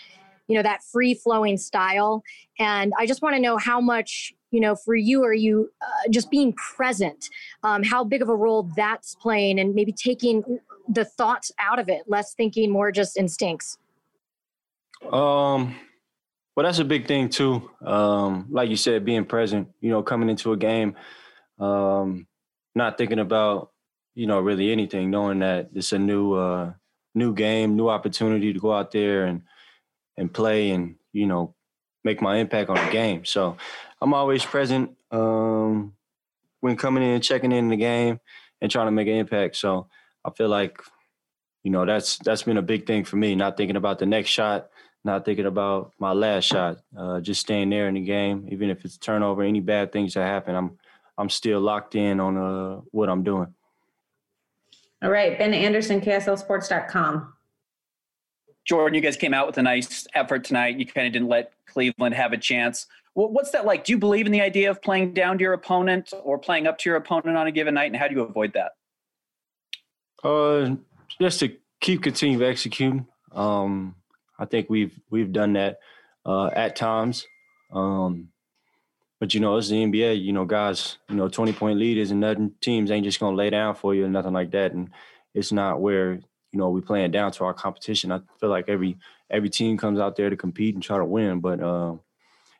you 0.48 0.56
know, 0.56 0.62
that 0.62 0.84
free 0.84 1.16
flowing 1.16 1.58
style. 1.58 2.24
And 2.60 2.94
I 3.00 3.08
just 3.08 3.24
want 3.24 3.36
to 3.36 3.42
know 3.42 3.58
how 3.58 3.82
much, 3.82 4.34
you 4.52 4.60
know, 4.60 4.76
for 4.76 4.96
you, 4.96 5.24
are 5.24 5.34
you 5.34 5.72
uh, 5.82 6.10
just 6.12 6.30
being 6.30 6.54
present? 6.54 7.30
Um, 7.64 7.84
how 7.84 8.04
big 8.04 8.22
of 8.22 8.30
a 8.30 8.36
role 8.36 8.70
that's 8.76 9.16
playing 9.16 9.60
and 9.60 9.74
maybe 9.74 9.92
taking 9.92 10.60
the 10.88 11.06
thoughts 11.06 11.52
out 11.58 11.80
of 11.80 11.90
it, 11.90 12.04
less 12.08 12.36
thinking, 12.36 12.70
more 12.70 12.92
just 12.92 13.18
instincts? 13.18 13.80
Um, 15.12 15.76
well, 16.56 16.66
that's 16.66 16.80
a 16.80 16.86
big 16.86 17.08
thing 17.08 17.30
too. 17.30 17.70
Um, 17.86 18.48
like 18.50 18.70
you 18.70 18.76
said, 18.76 19.06
being 19.06 19.26
present. 19.26 19.70
You 19.80 19.92
know, 19.92 20.04
coming 20.04 20.30
into 20.30 20.52
a 20.52 20.58
game, 20.58 20.96
um, 21.60 22.28
not 22.76 22.98
thinking 22.98 23.20
about 23.20 23.72
you 24.16 24.28
know 24.28 24.40
really 24.40 24.72
anything, 24.72 25.10
knowing 25.12 25.40
that 25.40 25.70
it's 25.74 25.94
a 25.94 26.00
new 26.00 26.34
uh, 26.34 26.74
new 27.16 27.34
game, 27.34 27.76
new 27.76 27.90
opportunity 27.90 28.54
to 28.54 28.60
go 28.60 28.74
out 28.74 28.92
there 28.92 29.26
and 29.26 29.44
and 30.18 30.34
play 30.34 30.72
and 30.72 30.96
you 31.14 31.26
know 31.26 31.56
make 32.04 32.22
my 32.22 32.38
impact 32.38 32.70
on 32.70 32.84
the 32.86 32.92
game. 32.92 33.26
So 33.26 33.58
I'm 34.02 34.14
always 34.14 34.44
present 34.44 34.98
um, 35.12 35.94
when 36.60 36.76
coming 36.76 37.04
in, 37.04 37.22
checking 37.22 37.52
in 37.52 37.70
the 37.70 37.78
game, 37.78 38.20
and 38.62 38.72
trying 38.72 38.88
to 38.88 38.92
make 38.92 39.08
an 39.08 39.16
impact. 39.16 39.56
So 39.56 39.88
I 40.26 40.32
feel 40.32 40.50
like 40.50 40.80
you 41.64 41.72
know 41.72 41.86
that's 41.86 42.18
that's 42.18 42.44
been 42.44 42.58
a 42.58 42.62
big 42.62 42.86
thing 42.86 43.06
for 43.06 43.16
me. 43.16 43.36
Not 43.36 43.56
thinking 43.56 43.78
about 43.78 44.00
the 44.00 44.06
next 44.06 44.30
shot, 44.30 44.70
not 45.04 45.26
thinking 45.26 45.46
about 45.46 45.94
my 46.00 46.12
last 46.12 46.46
shot, 46.46 46.78
uh, 46.98 47.20
just 47.20 47.42
staying 47.42 47.70
there 47.70 47.88
in 47.88 47.96
the 47.96 48.02
game, 48.02 48.48
even 48.52 48.70
if 48.70 48.86
it's 48.86 48.98
turnover, 48.98 49.44
any 49.44 49.60
bad 49.60 49.92
things 49.92 50.14
that 50.14 50.26
happen, 50.26 50.56
I'm 50.56 50.78
I'm 51.18 51.30
still 51.30 51.60
locked 51.60 51.96
in 51.96 52.20
on 52.20 52.38
uh, 52.38 52.82
what 52.92 53.10
I'm 53.10 53.24
doing. 53.24 53.54
All 55.04 55.10
right, 55.10 55.38
Ben 55.38 55.54
Anderson, 55.54 56.02
KSLSports.com. 56.02 57.34
Jordan, 58.66 58.96
you 58.96 59.02
guys 59.02 59.18
came 59.18 59.34
out 59.34 59.48
with 59.48 59.58
a 59.58 59.64
nice 59.64 60.08
effort 60.14 60.44
tonight. 60.44 60.78
You 60.78 60.86
kind 60.86 61.08
of 61.08 61.14
didn't 61.14 61.28
let 61.28 61.54
Cleveland 61.66 62.16
have 62.16 62.34
a 62.34 62.38
chance. 62.38 62.86
What's 63.14 63.52
that 63.52 63.66
like? 63.66 63.84
Do 63.84 63.92
you 63.92 63.98
believe 63.98 64.26
in 64.26 64.32
the 64.32 64.42
idea 64.42 64.70
of 64.70 64.82
playing 64.82 65.14
down 65.14 65.38
to 65.38 65.42
your 65.42 65.54
opponent 65.54 66.14
or 66.24 66.38
playing 66.38 66.66
up 66.66 66.78
to 66.80 66.90
your 66.90 66.98
opponent 66.98 67.36
on 67.36 67.48
a 67.48 67.52
given 67.52 67.74
night? 67.74 67.92
And 67.92 67.96
how 67.96 68.08
do 68.08 68.16
you 68.16 68.22
avoid 68.22 68.54
that? 68.54 68.72
Uh, 70.24 70.76
just 71.20 71.40
to 71.40 71.58
keep 71.82 72.04
continuing 72.04 72.42
executing. 72.42 73.08
Um, 73.34 73.96
I 74.42 74.46
think 74.46 74.70
we've 74.70 75.00
we've 75.12 75.32
done 75.32 75.54
that 75.54 75.80
uh, 76.26 76.48
at 76.48 76.76
times. 76.76 77.28
Um, 77.72 78.30
but 79.20 79.36
you 79.36 79.40
know, 79.40 79.56
it's 79.58 79.70
the 79.70 79.76
NBA. 79.76 80.22
You 80.22 80.34
know, 80.34 80.46
guys. 80.46 80.98
You 81.08 81.16
know, 81.16 81.30
twenty 81.30 81.54
point 81.54 81.78
lead 81.78 82.00
isn't 82.00 82.20
nothing. 82.20 82.54
Teams 82.60 82.90
ain't 82.90 83.06
just 83.06 83.20
gonna 83.20 83.38
lay 83.38 83.52
down 83.52 83.76
for 83.76 83.94
you 83.94 84.06
or 84.06 84.10
nothing 84.10 84.34
like 84.34 84.52
that. 84.52 84.74
And 84.74 84.90
it's 85.36 85.52
not 85.52 85.80
where 85.80 86.14
you 86.14 86.60
know 86.60 86.70
we 86.72 86.82
playing 86.82 87.12
down 87.12 87.32
to 87.34 87.46
our 87.46 87.54
competition. 87.54 88.12
I 88.12 88.22
feel 88.40 88.50
like 88.50 88.68
every 88.68 88.98
every 89.30 89.50
team 89.50 89.78
comes 89.78 90.00
out 90.00 90.16
there 90.16 90.32
to 90.32 90.36
compete 90.36 90.74
and 90.74 90.84
try 90.84 90.98
to 90.98 91.06
win. 91.06 91.40
But 91.40 91.62
uh, 91.62 91.98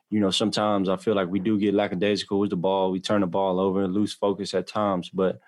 you 0.08 0.20
know, 0.20 0.30
sometimes 0.30 0.88
I 0.88 0.96
feel 0.98 1.16
like 1.16 1.28
we 1.28 1.40
do 1.40 1.58
get 1.58 1.74
lackadaisical 1.74 2.38
with 2.38 2.50
the 2.50 2.56
ball. 2.56 2.92
We 2.92 3.00
turn 3.00 3.22
the 3.22 3.26
ball 3.26 3.58
over 3.58 3.82
and 3.82 3.92
lose 3.92 4.12
focus 4.12 4.54
at 4.54 4.68
times. 4.68 5.10
But 5.10 5.40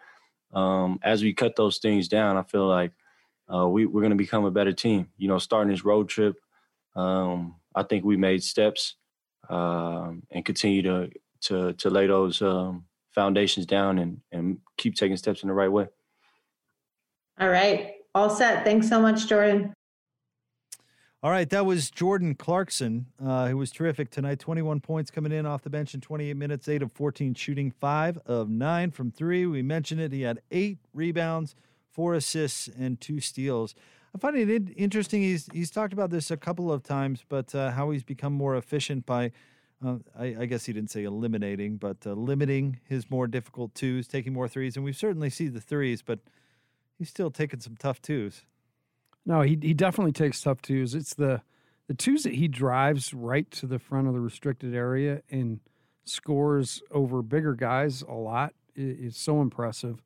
um, 0.52 0.98
as 1.02 1.22
we 1.22 1.32
cut 1.32 1.54
those 1.54 1.78
things 1.78 2.08
down, 2.08 2.36
I 2.36 2.42
feel 2.42 2.66
like 2.66 2.92
uh, 3.52 3.68
we, 3.68 3.86
we're 3.86 4.00
going 4.00 4.10
to 4.10 4.16
become 4.16 4.44
a 4.44 4.50
better 4.50 4.72
team. 4.72 5.08
You 5.16 5.28
know, 5.28 5.38
starting 5.38 5.70
this 5.70 5.84
road 5.84 6.08
trip, 6.08 6.36
um, 6.96 7.56
I 7.74 7.82
think 7.82 8.04
we 8.04 8.16
made 8.16 8.42
steps 8.42 8.96
um, 9.48 10.22
and 10.30 10.44
continue 10.44 10.82
to 10.82 11.10
to 11.42 11.72
to 11.74 11.90
lay 11.90 12.06
those 12.06 12.40
um, 12.40 12.84
foundations 13.14 13.66
down 13.66 13.98
and 13.98 14.20
and 14.32 14.58
keep 14.76 14.94
taking 14.94 15.16
steps 15.16 15.42
in 15.42 15.48
the 15.48 15.54
right 15.54 15.70
way. 15.70 15.88
All 17.38 17.48
right. 17.48 17.94
All 18.14 18.30
set. 18.30 18.64
Thanks 18.64 18.88
so 18.88 19.00
much, 19.00 19.26
Jordan. 19.26 19.74
All 21.24 21.30
right, 21.30 21.48
that 21.48 21.64
was 21.64 21.90
Jordan 21.90 22.34
Clarkson, 22.34 23.06
uh, 23.18 23.48
who 23.48 23.56
was 23.56 23.70
terrific 23.70 24.10
tonight. 24.10 24.38
21 24.40 24.80
points 24.80 25.10
coming 25.10 25.32
in 25.32 25.46
off 25.46 25.62
the 25.62 25.70
bench 25.70 25.94
in 25.94 26.02
28 26.02 26.36
minutes, 26.36 26.68
8 26.68 26.82
of 26.82 26.92
14 26.92 27.32
shooting, 27.32 27.70
5 27.70 28.18
of 28.26 28.50
9 28.50 28.90
from 28.90 29.10
3. 29.10 29.46
We 29.46 29.62
mentioned 29.62 30.02
it. 30.02 30.12
He 30.12 30.20
had 30.20 30.42
8 30.50 30.76
rebounds, 30.92 31.54
4 31.94 32.14
assists, 32.14 32.68
and 32.68 33.00
2 33.00 33.20
steals. 33.20 33.74
I 34.14 34.18
find 34.18 34.36
it 34.36 34.72
interesting. 34.76 35.22
He's, 35.22 35.48
he's 35.52 35.70
talked 35.70 35.92
about 35.92 36.10
this 36.10 36.30
a 36.30 36.36
couple 36.36 36.70
of 36.70 36.82
times, 36.82 37.24
but 37.28 37.54
uh, 37.54 37.70
how 37.70 37.90
he's 37.90 38.04
become 38.04 38.32
more 38.32 38.56
efficient 38.56 39.06
by, 39.06 39.32
uh, 39.84 39.96
I, 40.16 40.36
I, 40.40 40.46
guess 40.46 40.66
he 40.66 40.72
didn't 40.72 40.90
say 40.90 41.02
eliminating, 41.02 41.78
but 41.78 41.96
uh, 42.06 42.12
limiting 42.12 42.78
his 42.84 43.10
more 43.10 43.26
difficult 43.26 43.74
twos, 43.74 44.06
taking 44.06 44.32
more 44.32 44.46
threes. 44.46 44.76
And 44.76 44.84
we've 44.84 44.96
certainly 44.96 45.30
seen 45.30 45.52
the 45.52 45.60
threes, 45.60 46.00
but 46.02 46.20
he's 46.98 47.08
still 47.08 47.30
taking 47.30 47.60
some 47.60 47.76
tough 47.76 48.00
twos. 48.00 48.42
No, 49.26 49.40
he 49.40 49.58
he 49.60 49.72
definitely 49.74 50.12
takes 50.12 50.40
tough 50.40 50.60
twos. 50.60 50.94
It's 50.94 51.14
the 51.14 51.42
the 51.88 51.94
twos 51.94 52.22
that 52.24 52.34
he 52.34 52.48
drives 52.48 53.12
right 53.12 53.50
to 53.52 53.66
the 53.66 53.78
front 53.78 54.06
of 54.06 54.14
the 54.14 54.20
restricted 54.20 54.74
area 54.74 55.22
and 55.30 55.60
scores 56.04 56.82
over 56.90 57.22
bigger 57.22 57.54
guys 57.54 58.02
a 58.02 58.12
lot. 58.12 58.54
It's 58.74 59.20
so 59.20 59.40
impressive. 59.40 60.02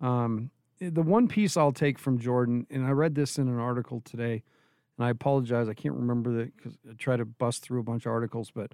Um, 0.00 0.50
the 0.90 1.02
one 1.02 1.28
piece 1.28 1.56
I'll 1.56 1.72
take 1.72 1.98
from 1.98 2.18
Jordan, 2.18 2.66
and 2.70 2.84
I 2.84 2.90
read 2.90 3.14
this 3.14 3.38
in 3.38 3.48
an 3.48 3.58
article 3.58 4.00
today, 4.00 4.42
and 4.98 5.06
I 5.06 5.10
apologize, 5.10 5.68
I 5.68 5.74
can't 5.74 5.94
remember 5.94 6.32
that 6.38 6.56
because 6.56 6.76
I 6.88 6.94
try 6.94 7.16
to 7.16 7.24
bust 7.24 7.62
through 7.62 7.80
a 7.80 7.84
bunch 7.84 8.06
of 8.06 8.12
articles, 8.12 8.50
but 8.50 8.72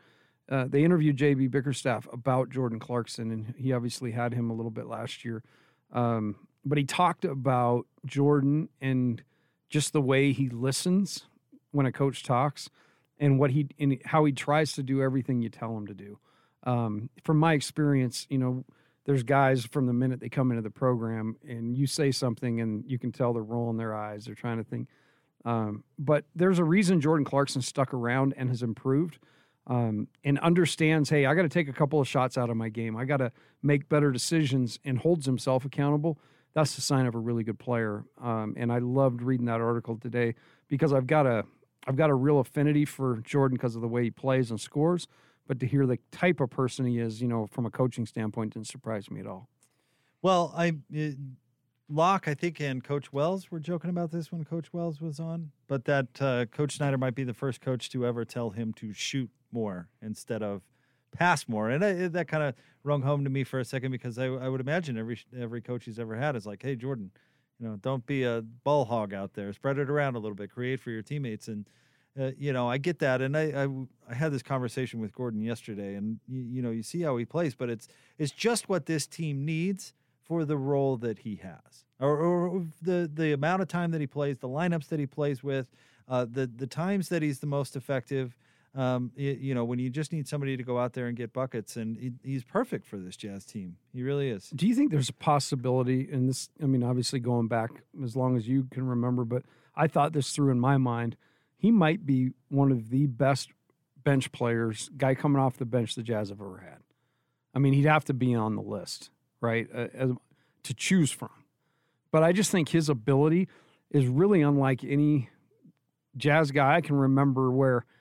uh, 0.51 0.67
they 0.69 0.85
interviewed 0.85 1.17
JB 1.17 1.51
Bickerstaff 1.51 2.09
about 2.13 2.51
Jordan 2.51 2.79
Clarkson, 2.79 3.31
and 3.31 3.55
he 3.57 3.73
obviously 3.73 4.13
had 4.13 4.33
him 4.33 4.51
a 4.51 4.55
little 4.55 4.71
bit 4.71 4.87
last 4.87 5.25
year. 5.25 5.43
Um, 5.93 6.37
but 6.65 6.79
he 6.79 6.85
talked 6.85 7.25
about 7.25 7.87
Jordan 8.07 8.69
and 8.81 9.23
just 9.69 9.93
the 9.93 10.01
way 10.01 10.33
he 10.33 10.49
listens 10.49 11.27
when 11.73 11.87
a 11.87 11.93
coach 11.93 12.23
talks 12.23 12.71
and 13.19 13.39
what 13.39 13.51
he 13.51 13.69
and 13.79 14.01
how 14.05 14.25
he 14.25 14.33
tries 14.33 14.73
to 14.75 14.83
do 14.83 15.03
everything 15.03 15.43
you 15.43 15.49
tell 15.51 15.77
him 15.77 15.87
to 15.87 15.95
do. 15.95 16.19
Um, 16.65 17.11
from 17.25 17.39
my 17.39 17.53
experience, 17.53 18.27
you 18.31 18.39
know, 18.39 18.65
there's 19.09 19.23
guys 19.23 19.65
from 19.65 19.87
the 19.87 19.93
minute 19.93 20.21
they 20.21 20.29
come 20.29 20.51
into 20.51 20.63
the 20.63 20.71
program 20.71 21.35
and 21.49 21.75
you 21.75 21.87
say 21.87 22.13
something 22.13 22.61
and 22.61 22.85
you 22.87 22.99
can 22.99 23.11
tell 23.11 23.33
they're 23.33 23.43
rolling 23.43 23.79
their 23.79 23.95
eyes, 23.95 24.27
they're 24.27 24.35
trying 24.35 24.59
to 24.59 24.65
think. 24.65 24.87
Um, 25.45 25.83
but 25.99 26.27
there's 26.37 26.59
a 26.59 26.65
reason 26.65 27.01
Jordan 27.01 27.25
Clarkson 27.25 27.63
stuck 27.63 27.95
around 27.95 28.35
and 28.37 28.51
has 28.51 28.63
improved 28.63 29.19
um, 29.67 30.09
and 30.25 30.39
understands, 30.41 31.09
hey, 31.09 31.25
I 31.25 31.35
got 31.35 31.43
to 31.43 31.49
take 31.49 31.69
a 31.69 31.73
couple 31.73 32.01
of 32.01 32.07
shots 32.07 32.37
out 32.37 32.51
of 32.51 32.57
my 32.57 32.69
game. 32.69 32.97
I 32.97 33.07
got 33.07 33.17
to 33.17 33.33
make 33.63 33.89
better 33.89 34.13
decisions 34.13 34.79
and 34.85 34.99
holds 34.99 35.27
himself 35.27 35.65
accountable 35.65 36.19
that's 36.55 36.75
the 36.75 36.81
sign 36.81 37.07
of 37.07 37.15
a 37.15 37.19
really 37.19 37.45
good 37.45 37.59
player. 37.59 38.05
Um, 38.21 38.55
and 38.57 38.73
I 38.73 38.79
loved 38.79 39.23
reading 39.23 39.47
that 39.47 39.61
article 39.61 39.97
today 39.97 40.35
because 40.69 40.93
I've 40.93 41.07
got 41.07 41.27
a 41.27 41.45
I've 41.87 41.97
got 41.97 42.11
a 42.11 42.15
real 42.15 42.41
affinity 42.41 42.85
for 42.85 43.19
Jordan 43.19 43.57
because 43.57 43.75
of 43.75 43.81
the 43.81 43.89
way 43.89 44.03
he 44.03 44.11
plays 44.11 44.51
and 44.51 44.61
scores. 44.61 45.07
But 45.49 45.59
to 45.61 45.67
hear 45.67 45.87
the 45.87 45.99
type 46.13 46.39
of 46.41 46.51
person 46.51 46.87
he 46.87 46.99
is, 46.99 47.21
you 47.21 47.27
know, 47.27 47.47
from 47.47 47.67
a 47.67 47.71
coaching 47.71 48.07
standpoint, 48.07 48.55
didn't 48.55 48.69
surprise 48.69 49.11
me 49.11 49.19
at 49.19 49.27
all. 49.27 49.49
Well, 50.23 50.55
I 50.57 50.75
it, 50.91 51.17
Locke, 51.89 52.29
I 52.29 52.35
think, 52.35 52.61
and 52.61 52.85
Coach 52.85 53.13
Wells 53.13 53.51
were 53.51 53.59
joking 53.59 53.89
about 53.89 54.13
this 54.13 54.31
when 54.31 54.45
Coach 54.45 54.73
Wells 54.73 55.01
was 55.01 55.19
on, 55.19 55.51
but 55.67 55.87
that 55.87 56.07
uh, 56.21 56.45
Coach 56.47 56.77
Snyder 56.77 56.99
might 56.99 57.15
be 57.15 57.25
the 57.25 57.35
first 57.35 57.63
coach 57.63 57.89
to 57.91 58.07
ever 58.07 58.25
tell 58.27 58.51
him 58.51 58.75
to 58.75 58.93
shoot 58.93 59.31
more 59.51 59.89
instead 60.03 60.43
of 60.43 60.63
pass 61.13 61.49
more. 61.49 61.71
And 61.71 61.83
I, 61.85 62.09
that 62.09 62.29
kind 62.29 62.43
of 62.43 62.55
rung 62.85 63.01
home 63.01 63.25
to 63.25 63.31
me 63.31 63.43
for 63.43 63.59
a 63.59 63.65
second 63.65 63.91
because 63.91 64.19
I, 64.19 64.27
I 64.27 64.49
would 64.49 64.61
imagine 64.61 64.99
every 64.99 65.19
every 65.39 65.63
coach 65.63 65.87
he's 65.87 65.99
ever 65.99 66.15
had 66.15 66.37
is 66.37 66.45
like, 66.47 66.63
hey, 66.63 66.77
Jordan, 66.77 67.11
you 67.59 67.67
know, 67.67 67.77
don't 67.77 68.05
be 68.07 68.25
a 68.25 68.43
ball 68.65 68.85
hog 68.85 69.15
out 69.15 69.35
there. 69.35 69.53
Spread 69.53 69.79
it 69.79 69.89
around 69.89 70.15
a 70.15 70.19
little 70.19 70.37
bit. 70.37 70.51
Create 70.51 70.81
for 70.81 70.91
your 70.91 71.03
teammates. 71.03 71.49
And 71.49 71.67
uh, 72.19 72.31
you 72.39 72.53
know, 72.53 72.69
I 72.69 72.79
get 72.79 72.99
that. 73.01 73.21
And 73.21 73.37
I, 73.37 73.65
I, 73.65 73.69
I 74.11 74.15
had 74.15 74.33
this 74.33 74.43
conversation 74.43 75.01
with 75.01 75.13
Gordon 75.13 75.41
yesterday, 75.41 75.95
and 75.95 76.19
you, 76.29 76.41
you 76.41 76.63
know, 76.63 76.71
you 76.71 76.83
see 76.83 77.03
how 77.03 77.17
he 77.17 77.25
plays, 77.25 77.55
but 77.55 77.71
it's 77.71 77.89
it's 78.19 78.33
just 78.33 78.69
what 78.69 78.87
this 78.87 79.07
team 79.07 79.45
needs 79.45 79.93
for 80.23 80.45
the 80.45 80.57
role 80.57 80.97
that 80.99 81.21
he 81.21 81.37
has, 81.37 81.85
or, 82.01 82.19
or 82.19 82.67
the 82.83 83.11
the 83.13 83.33
amount 83.33 83.63
of 83.63 83.69
time 83.69 83.91
that 83.93 84.01
he 84.01 84.07
plays, 84.07 84.39
the 84.39 84.49
lineups 84.49 84.89
that 84.89 84.99
he 84.99 85.07
plays 85.07 85.43
with, 85.43 85.67
uh, 86.09 86.27
the 86.31 86.47
the 86.47 86.67
times 86.67 87.09
that 87.09 87.23
he's 87.23 87.39
the 87.39 87.47
most 87.47 87.77
effective 87.77 88.37
um, 88.75 89.11
you, 89.17 89.37
you, 89.41 89.55
know, 89.55 89.65
when 89.65 89.79
you 89.79 89.91
just 89.91 90.13
need 90.13 90.29
somebody 90.29 90.57
to 90.57 90.63
go 90.63 90.79
out 90.79 90.93
there 90.93 91.07
and 91.07 91.17
get 91.17 91.33
buckets, 91.33 91.77
and 91.77 91.97
he, 91.97 92.13
he's 92.23 92.45
perfect 92.45 92.87
for 92.87 92.97
this 92.97 93.17
Jazz 93.17 93.45
team. 93.45 93.77
He 93.93 94.03
really 94.03 94.29
is. 94.29 94.51
Do 94.55 94.67
you 94.67 94.75
think 94.75 94.91
there's 94.91 95.09
a 95.09 95.15
possibility 95.15 96.09
in 96.11 96.27
this? 96.27 96.51
I 96.63 96.67
mean, 96.67 96.83
obviously 96.83 97.19
going 97.19 97.49
back 97.49 97.71
as 98.05 98.15
long 98.15 98.37
as 98.37 98.47
you 98.47 98.69
can 98.71 98.87
remember, 98.87 99.25
but 99.25 99.43
I 99.75 99.89
thought 99.89 100.13
this 100.13 100.31
through 100.31 100.51
in 100.51 100.61
my 100.61 100.77
mind. 100.77 101.17
He 101.59 101.71
might 101.71 102.07
be 102.07 102.31
one 102.49 102.73
of 102.73 102.91
the 102.91 103.07
best 103.07 103.51
bench 104.03 104.33
players, 104.33 104.91
guy 104.97 105.15
coming 105.15 105.41
off 105.41 105.59
the 105.59 105.67
bench 105.67 105.95
the 105.95 106.03
Jazz 106.03 106.31
have 106.31 106.41
ever 106.41 106.59
had. 106.59 106.79
I 107.55 107.59
mean, 107.59 107.75
he'd 107.75 107.85
have 107.85 108.05
to 108.07 108.15
be 108.15 108.35
on 108.35 108.57
the 108.57 108.63
list, 108.63 109.11
right, 109.41 109.69
uh, 109.75 109.89
as, 109.93 110.13
to 110.63 110.75
choose 110.75 111.11
from. 111.11 111.31
But 112.11 112.23
I 112.23 112.33
just 112.33 112.51
think 112.51 112.71
his 112.71 112.89
ability 112.89 113.49
is 113.91 114.07
really 114.07 114.41
unlike 114.41 114.83
any 114.85 115.29
Jazz 116.17 116.51
guy 116.53 116.77
I 116.77 116.81
can 116.81 116.97
remember 116.97 117.51
where– 117.51 117.85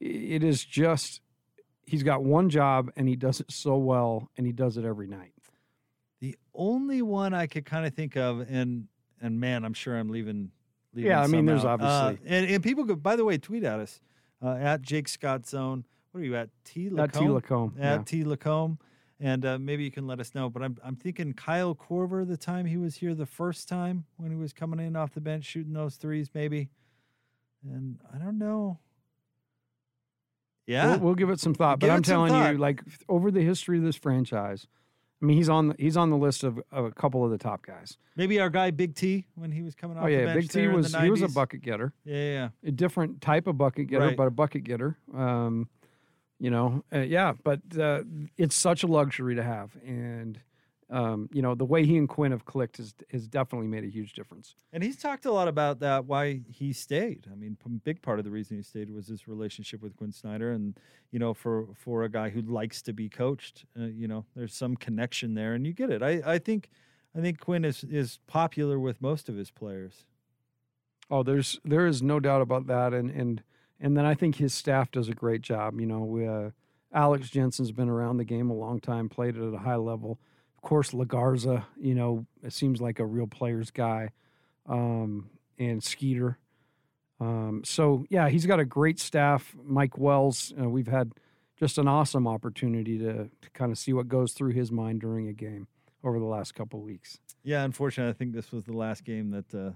it 0.00 0.44
is 0.44 0.64
just 0.64 1.20
he's 1.84 2.02
got 2.02 2.22
one 2.22 2.50
job 2.50 2.90
and 2.96 3.08
he 3.08 3.16
does 3.16 3.40
it 3.40 3.50
so 3.50 3.76
well 3.76 4.30
and 4.36 4.46
he 4.46 4.52
does 4.52 4.76
it 4.76 4.84
every 4.84 5.06
night. 5.06 5.32
The 6.20 6.36
only 6.54 7.02
one 7.02 7.34
I 7.34 7.46
could 7.46 7.64
kind 7.64 7.86
of 7.86 7.94
think 7.94 8.16
of, 8.16 8.40
and 8.40 8.88
and 9.20 9.40
man, 9.40 9.64
I'm 9.64 9.74
sure 9.74 9.96
I'm 9.96 10.10
leaving. 10.10 10.50
Leaving 10.94 11.10
yeah, 11.10 11.22
I 11.22 11.26
mean, 11.26 11.46
there's 11.46 11.64
out. 11.64 11.80
obviously, 11.80 12.26
uh, 12.26 12.34
and 12.34 12.50
and 12.50 12.62
people 12.62 12.84
could, 12.86 13.02
by 13.02 13.16
the 13.16 13.24
way, 13.24 13.38
tweet 13.38 13.64
at 13.64 13.78
us 13.78 14.00
uh, 14.42 14.54
at 14.54 14.82
Jake 14.82 15.08
Scott 15.08 15.46
Zone. 15.46 15.84
What 16.12 16.20
are 16.20 16.24
you 16.24 16.36
at? 16.36 16.48
T 16.64 16.88
LaComb. 16.88 16.98
At 17.00 17.12
T 17.12 17.20
LaComb. 17.20 17.72
At 17.78 17.98
yeah. 17.98 18.02
T 18.04 18.24
LaComb. 18.24 18.78
And 19.20 19.44
uh, 19.44 19.58
maybe 19.58 19.82
you 19.82 19.90
can 19.90 20.06
let 20.06 20.20
us 20.20 20.34
know. 20.34 20.48
But 20.48 20.62
I'm 20.62 20.78
I'm 20.82 20.96
thinking 20.96 21.32
Kyle 21.32 21.74
Korver 21.74 22.26
the 22.26 22.36
time 22.36 22.66
he 22.66 22.76
was 22.76 22.96
here 22.96 23.14
the 23.14 23.26
first 23.26 23.68
time 23.68 24.04
when 24.16 24.30
he 24.30 24.36
was 24.36 24.52
coming 24.52 24.78
in 24.84 24.96
off 24.96 25.12
the 25.12 25.20
bench 25.20 25.44
shooting 25.44 25.72
those 25.72 25.96
threes, 25.96 26.30
maybe. 26.34 26.70
And 27.64 27.98
I 28.14 28.18
don't 28.18 28.38
know. 28.38 28.78
Yeah, 30.66 30.90
we'll, 30.90 30.98
we'll 31.00 31.14
give 31.14 31.30
it 31.30 31.40
some 31.40 31.54
thought. 31.54 31.80
Give 31.80 31.88
but 31.88 31.94
I'm 31.94 32.02
telling 32.02 32.32
you, 32.34 32.58
like 32.58 32.82
over 33.08 33.30
the 33.30 33.42
history 33.42 33.78
of 33.78 33.84
this 33.84 33.96
franchise, 33.96 34.68
I 35.20 35.24
mean, 35.24 35.36
he's 35.36 35.48
on 35.48 35.68
the, 35.68 35.76
he's 35.78 35.96
on 35.96 36.10
the 36.10 36.16
list 36.16 36.44
of, 36.44 36.60
of, 36.70 36.84
a 36.84 36.92
couple 36.92 37.24
of 37.24 37.30
the 37.32 37.38
top 37.38 37.66
guys. 37.66 37.96
Maybe 38.14 38.38
our 38.38 38.50
guy 38.50 38.70
Big 38.70 38.94
T 38.94 39.26
when 39.34 39.50
he 39.50 39.62
was 39.62 39.74
coming 39.74 39.96
off. 39.98 40.04
Oh 40.04 40.06
yeah, 40.06 40.32
Big 40.32 40.48
T 40.48 40.68
was 40.68 40.94
he 40.94 41.10
was 41.10 41.22
a 41.22 41.28
bucket 41.28 41.62
getter. 41.62 41.92
Yeah, 42.04 42.16
yeah, 42.16 42.48
a 42.64 42.70
different 42.70 43.20
type 43.20 43.46
of 43.46 43.58
bucket 43.58 43.88
getter, 43.88 44.06
right. 44.06 44.16
but 44.16 44.28
a 44.28 44.30
bucket 44.30 44.64
getter. 44.64 44.96
Um, 45.12 45.68
you 46.38 46.50
know, 46.50 46.84
uh, 46.94 47.00
yeah, 47.00 47.32
but 47.42 47.60
uh, 47.78 48.02
it's 48.36 48.54
such 48.54 48.84
a 48.84 48.86
luxury 48.86 49.34
to 49.34 49.42
have, 49.42 49.76
and 49.84 50.38
um, 50.90 51.28
you 51.32 51.42
know, 51.42 51.54
the 51.54 51.64
way 51.64 51.84
he 51.84 51.98
and 51.98 52.08
Quinn 52.08 52.32
have 52.32 52.46
clicked 52.46 52.78
has, 52.78 52.94
has 53.10 53.28
definitely 53.28 53.68
made 53.68 53.84
a 53.84 53.88
huge 53.88 54.14
difference. 54.14 54.54
And 54.72 54.82
he's 54.82 54.96
talked 54.96 55.26
a 55.26 55.32
lot 55.32 55.46
about 55.46 55.80
that, 55.80 56.06
why 56.06 56.40
he 56.48 56.72
stayed. 56.72 57.26
I 57.30 57.34
mean, 57.34 57.58
a 57.64 57.68
big 57.68 58.00
part 58.00 58.18
of 58.18 58.24
the 58.24 58.30
reason 58.30 58.56
he 58.56 58.62
stayed 58.62 58.90
was 58.90 59.08
his 59.08 59.28
relationship 59.28 59.82
with 59.82 59.96
Quinn 59.96 60.12
Snyder. 60.12 60.52
And, 60.52 60.78
you 61.10 61.18
know, 61.18 61.34
for, 61.34 61.66
for 61.74 62.04
a 62.04 62.08
guy 62.08 62.30
who 62.30 62.40
likes 62.40 62.80
to 62.82 62.94
be 62.94 63.08
coached, 63.08 63.66
uh, 63.78 63.84
you 63.84 64.08
know, 64.08 64.24
there's 64.34 64.54
some 64.54 64.76
connection 64.76 65.34
there 65.34 65.52
and 65.52 65.66
you 65.66 65.74
get 65.74 65.90
it. 65.90 66.02
I, 66.02 66.22
I 66.24 66.38
think, 66.38 66.70
I 67.14 67.20
think 67.20 67.38
Quinn 67.38 67.66
is, 67.66 67.84
is 67.84 68.18
popular 68.26 68.78
with 68.78 69.02
most 69.02 69.28
of 69.28 69.36
his 69.36 69.50
players. 69.50 70.06
Oh, 71.10 71.22
there's, 71.22 71.60
there 71.64 71.86
is 71.86 72.02
no 72.02 72.18
doubt 72.18 72.40
about 72.40 72.66
that. 72.66 72.94
And, 72.94 73.10
and, 73.10 73.42
and 73.78 73.96
then 73.96 74.06
I 74.06 74.14
think 74.14 74.36
his 74.36 74.54
staff 74.54 74.90
does 74.90 75.08
a 75.10 75.14
great 75.14 75.42
job. 75.42 75.78
You 75.80 75.86
know, 75.86 76.00
we, 76.00 76.26
uh, 76.26 76.50
Alex 76.94 77.28
Jensen's 77.28 77.72
been 77.72 77.90
around 77.90 78.16
the 78.16 78.24
game 78.24 78.48
a 78.48 78.54
long 78.54 78.80
time, 78.80 79.10
played 79.10 79.36
it 79.36 79.46
at 79.46 79.52
a 79.52 79.58
high 79.58 79.76
level 79.76 80.18
of 80.58 80.62
course, 80.62 80.90
Legarza, 80.90 81.64
you 81.80 81.94
know, 81.94 82.26
it 82.42 82.52
seems 82.52 82.80
like 82.80 82.98
a 82.98 83.06
real 83.06 83.28
player's 83.28 83.70
guy, 83.70 84.10
um, 84.68 85.30
and 85.56 85.82
Skeeter. 85.82 86.36
Um, 87.20 87.62
so 87.64 88.04
yeah, 88.10 88.28
he's 88.28 88.44
got 88.44 88.58
a 88.58 88.64
great 88.64 88.98
staff. 88.98 89.54
Mike 89.64 89.96
Wells, 89.96 90.52
uh, 90.60 90.68
we've 90.68 90.88
had 90.88 91.12
just 91.56 91.78
an 91.78 91.86
awesome 91.86 92.26
opportunity 92.26 92.98
to 92.98 93.30
to 93.40 93.50
kind 93.54 93.70
of 93.70 93.78
see 93.78 93.92
what 93.92 94.08
goes 94.08 94.32
through 94.32 94.50
his 94.50 94.72
mind 94.72 95.00
during 95.00 95.28
a 95.28 95.32
game 95.32 95.68
over 96.02 96.18
the 96.18 96.24
last 96.24 96.56
couple 96.56 96.80
weeks. 96.80 97.18
Yeah, 97.44 97.62
unfortunately, 97.62 98.10
I 98.10 98.14
think 98.14 98.32
this 98.34 98.50
was 98.50 98.64
the 98.64 98.76
last 98.76 99.04
game 99.04 99.30
that 99.30 99.54
uh, 99.54 99.70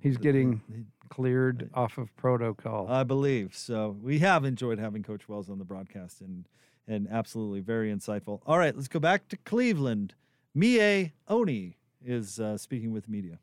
he's 0.00 0.16
getting 0.16 0.62
cleared 1.10 1.68
off 1.74 1.98
of 1.98 2.14
protocol. 2.16 2.88
I 2.88 3.04
believe 3.04 3.54
so. 3.54 3.96
We 4.02 4.20
have 4.20 4.46
enjoyed 4.46 4.78
having 4.78 5.02
Coach 5.02 5.28
Wells 5.28 5.50
on 5.50 5.58
the 5.58 5.64
broadcast 5.64 6.22
and 6.22 6.46
and 6.88 7.06
absolutely 7.10 7.60
very 7.60 7.94
insightful. 7.94 8.40
All 8.46 8.58
right, 8.58 8.74
let's 8.74 8.88
go 8.88 8.98
back 8.98 9.28
to 9.28 9.36
Cleveland. 9.36 10.14
Miye 10.56 11.12
Oni 11.28 11.76
is 12.04 12.40
uh, 12.40 12.56
speaking 12.56 12.92
with 12.92 13.08
media. 13.08 13.38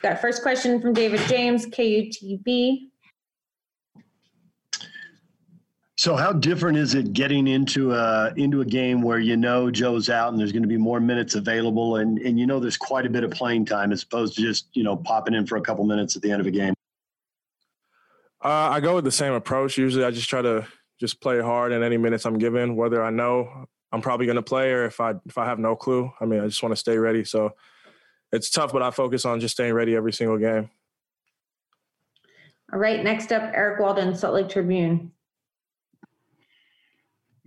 Got 0.00 0.20
first 0.20 0.42
question 0.42 0.80
from 0.80 0.92
David 0.92 1.20
James, 1.28 1.66
KUTV. 1.66 2.90
So 5.96 6.14
how 6.14 6.32
different 6.32 6.78
is 6.78 6.94
it 6.94 7.12
getting 7.12 7.48
into 7.48 7.92
a 7.92 8.32
into 8.36 8.60
a 8.60 8.64
game 8.64 9.02
where 9.02 9.18
you 9.18 9.36
know 9.36 9.68
Joe's 9.68 10.08
out 10.08 10.30
and 10.30 10.38
there's 10.38 10.52
going 10.52 10.62
to 10.62 10.68
be 10.68 10.76
more 10.76 11.00
minutes 11.00 11.34
available 11.34 11.96
and 11.96 12.18
and 12.20 12.38
you 12.38 12.46
know 12.46 12.60
there's 12.60 12.76
quite 12.76 13.04
a 13.04 13.10
bit 13.10 13.24
of 13.24 13.32
playing 13.32 13.64
time 13.64 13.90
as 13.90 14.04
opposed 14.04 14.36
to 14.36 14.42
just 14.42 14.68
you 14.76 14.84
know 14.84 14.96
popping 14.96 15.34
in 15.34 15.44
for 15.44 15.56
a 15.56 15.60
couple 15.60 15.84
minutes 15.84 16.14
at 16.14 16.22
the 16.22 16.30
end 16.30 16.40
of 16.40 16.46
a 16.46 16.52
game? 16.52 16.74
Uh, 18.44 18.70
I 18.70 18.78
go 18.78 18.94
with 18.94 19.04
the 19.04 19.10
same 19.10 19.32
approach. 19.32 19.76
Usually, 19.76 20.04
I 20.04 20.12
just 20.12 20.30
try 20.30 20.40
to 20.40 20.68
just 21.00 21.20
play 21.20 21.40
hard 21.40 21.72
in 21.72 21.82
any 21.82 21.96
minutes 21.96 22.24
I'm 22.24 22.38
given, 22.38 22.76
whether 22.76 23.02
I 23.02 23.10
know 23.10 23.66
I'm 23.92 24.02
probably 24.02 24.26
going 24.26 24.36
to 24.36 24.42
play 24.42 24.72
or 24.72 24.84
if 24.84 25.00
I 25.00 25.14
if 25.26 25.38
I 25.38 25.46
have 25.46 25.58
no 25.58 25.74
clue. 25.74 26.12
I 26.20 26.26
mean, 26.26 26.40
I 26.40 26.46
just 26.46 26.62
want 26.62 26.72
to 26.72 26.76
stay 26.76 26.98
ready. 26.98 27.24
So 27.24 27.54
it's 28.32 28.50
tough, 28.50 28.72
but 28.72 28.82
I 28.82 28.90
focus 28.90 29.24
on 29.24 29.40
just 29.40 29.54
staying 29.54 29.72
ready 29.72 29.96
every 29.96 30.12
single 30.12 30.38
game. 30.38 30.70
All 32.72 32.78
right, 32.78 33.02
next 33.02 33.32
up, 33.32 33.50
Eric 33.54 33.80
Walden, 33.80 34.14
Salt 34.14 34.34
Lake 34.34 34.48
Tribune. 34.50 35.12
I 36.04 36.06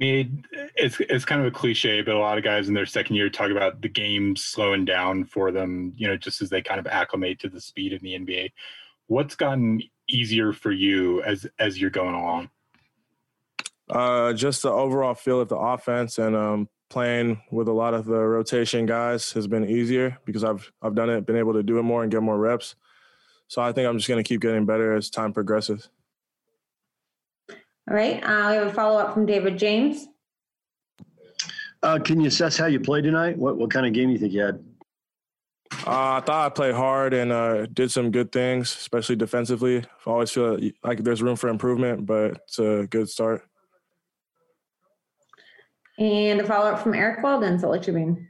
mean, 0.04 0.43
it's 0.75 0.99
it's 0.99 1.25
kind 1.25 1.41
of 1.41 1.47
a 1.47 1.51
cliche, 1.51 2.01
but 2.01 2.15
a 2.15 2.19
lot 2.19 2.39
of 2.39 2.43
guys 2.43 2.67
in 2.67 2.73
their 2.73 2.88
second 2.88 3.15
year 3.15 3.30
talk 3.30 3.51
about 3.51 3.84
the 3.84 3.88
game 3.88 4.36
slowing 4.36 4.84
down 4.84 5.25
for 5.25 5.51
them. 5.51 5.93
You 5.95 6.08
know, 6.08 6.17
just 6.17 6.41
as 6.41 6.49
they 6.49 6.63
kind 6.63 6.80
of 6.80 6.88
acclimate 6.88 7.39
to 7.41 7.49
the 7.49 7.62
speed 7.62 7.93
in 7.93 8.01
the 8.01 8.17
NBA. 8.17 8.51
What's 9.06 9.36
gotten 9.36 9.82
easier 10.10 10.54
for 10.54 10.71
you 10.71 11.21
as 11.21 11.45
as 11.60 11.80
you're 11.80 11.91
going 11.91 12.15
along? 12.15 12.49
Uh, 13.91 14.32
just 14.32 14.63
the 14.63 14.71
overall 14.71 15.13
feel 15.13 15.41
of 15.41 15.49
the 15.49 15.58
offense 15.58 16.17
and 16.17 16.34
um, 16.36 16.69
playing 16.89 17.41
with 17.51 17.67
a 17.67 17.73
lot 17.73 17.93
of 17.93 18.06
the 18.06 18.17
rotation 18.17 18.86
guys 18.86 19.34
has 19.34 19.47
been 19.47 19.69
easier 19.69 20.17
because 20.23 20.43
I've 20.43 20.71
I've 20.82 20.95
done 20.95 21.10
it, 21.10 21.25
been 21.25 21.36
able 21.36 21.54
to 21.54 21.63
do 21.63 21.77
it 21.77 21.84
more 21.84 22.01
and 22.01 22.12
get 22.12 22.21
more 22.21 22.38
reps. 22.38 22.75
So 23.47 23.62
I 23.62 23.73
think 23.73 23.88
I'm 23.88 23.97
just 23.97 24.08
going 24.08 24.23
to 24.23 24.27
keep 24.27 24.39
getting 24.39 24.65
better 24.65 24.95
as 24.95 25.10
time 25.10 25.34
progresses. 25.34 25.89
All 27.49 27.95
right, 27.97 28.23
uh, 28.23 28.51
we 28.51 28.56
have 28.58 28.67
a 28.67 28.73
follow 28.73 28.97
up 28.97 29.13
from 29.13 29.25
David 29.25 29.58
James. 29.58 30.08
Uh, 31.84 31.99
can 31.99 32.21
you 32.21 32.27
assess 32.27 32.58
how 32.58 32.67
you 32.67 32.80
played 32.80 33.04
tonight? 33.04 33.38
What 33.38 33.58
what 33.58 33.71
kind 33.71 33.86
of 33.86 33.91
game 33.91 34.08
do 34.08 34.13
you 34.13 34.19
think 34.19 34.32
you 34.32 34.41
had? 34.41 34.63
Uh, 35.86 36.19
I 36.19 36.21
thought 36.21 36.45
I 36.45 36.49
played 36.49 36.75
hard 36.75 37.13
and 37.13 37.32
uh, 37.32 37.65
did 37.65 37.91
some 37.91 38.12
good 38.12 38.32
things, 38.32 38.73
especially 38.73 39.15
defensively. 39.15 39.80
I 39.80 40.10
always 40.10 40.32
feel 40.32 40.60
like 40.84 41.04
there's 41.04 41.21
room 41.21 41.36
for 41.36 41.49
improvement, 41.49 42.06
but 42.06 42.41
it's 42.45 42.60
a 42.60 42.88
good 42.89 43.10
start. 43.10 43.45
And 46.02 46.42
a 46.42 46.44
follow 46.44 46.72
up 46.72 46.82
from 46.82 46.96
Eric 46.96 47.22
Walden, 47.22 47.60
Salt 47.60 47.74
Lake 47.74 47.84
Tribune. 47.84 48.28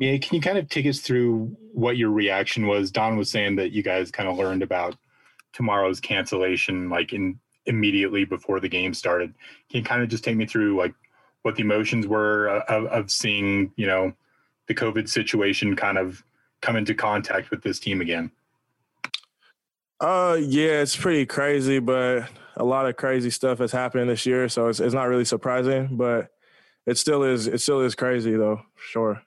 Yeah, 0.00 0.16
can 0.16 0.34
you 0.34 0.40
kind 0.40 0.56
of 0.56 0.66
take 0.70 0.86
us 0.86 1.00
through 1.00 1.54
what 1.74 1.98
your 1.98 2.10
reaction 2.10 2.66
was? 2.66 2.90
Don 2.90 3.18
was 3.18 3.30
saying 3.30 3.56
that 3.56 3.72
you 3.72 3.82
guys 3.82 4.10
kind 4.10 4.26
of 4.26 4.38
learned 4.38 4.62
about 4.62 4.96
tomorrow's 5.52 6.00
cancellation 6.00 6.88
like 6.88 7.12
in 7.12 7.38
immediately 7.66 8.24
before 8.24 8.60
the 8.60 8.68
game 8.68 8.94
started. 8.94 9.34
Can 9.68 9.80
you 9.80 9.84
kind 9.84 10.02
of 10.02 10.08
just 10.08 10.24
take 10.24 10.38
me 10.38 10.46
through 10.46 10.74
like 10.78 10.94
what 11.42 11.54
the 11.54 11.60
emotions 11.60 12.06
were 12.06 12.46
of, 12.60 12.86
of 12.86 13.10
seeing, 13.10 13.70
you 13.76 13.86
know, 13.86 14.10
the 14.68 14.74
COVID 14.74 15.06
situation 15.06 15.76
kind 15.76 15.98
of 15.98 16.24
come 16.62 16.76
into 16.76 16.94
contact 16.94 17.50
with 17.50 17.62
this 17.62 17.78
team 17.78 18.00
again? 18.00 18.30
Uh, 20.00 20.38
yeah, 20.40 20.80
it's 20.80 20.96
pretty 20.96 21.26
crazy, 21.26 21.78
but 21.78 22.30
a 22.56 22.64
lot 22.64 22.86
of 22.86 22.96
crazy 22.96 23.30
stuff 23.30 23.58
has 23.58 23.72
happened 23.72 24.08
this 24.08 24.26
year, 24.26 24.48
so 24.48 24.68
it's 24.68 24.80
it's 24.80 24.94
not 24.94 25.08
really 25.08 25.24
surprising, 25.24 25.96
but 25.96 26.30
it 26.86 26.98
still 26.98 27.22
is 27.22 27.46
it 27.46 27.60
still 27.60 27.80
is 27.80 27.94
crazy 27.94 28.36
though, 28.36 28.60
sure. 28.76 29.22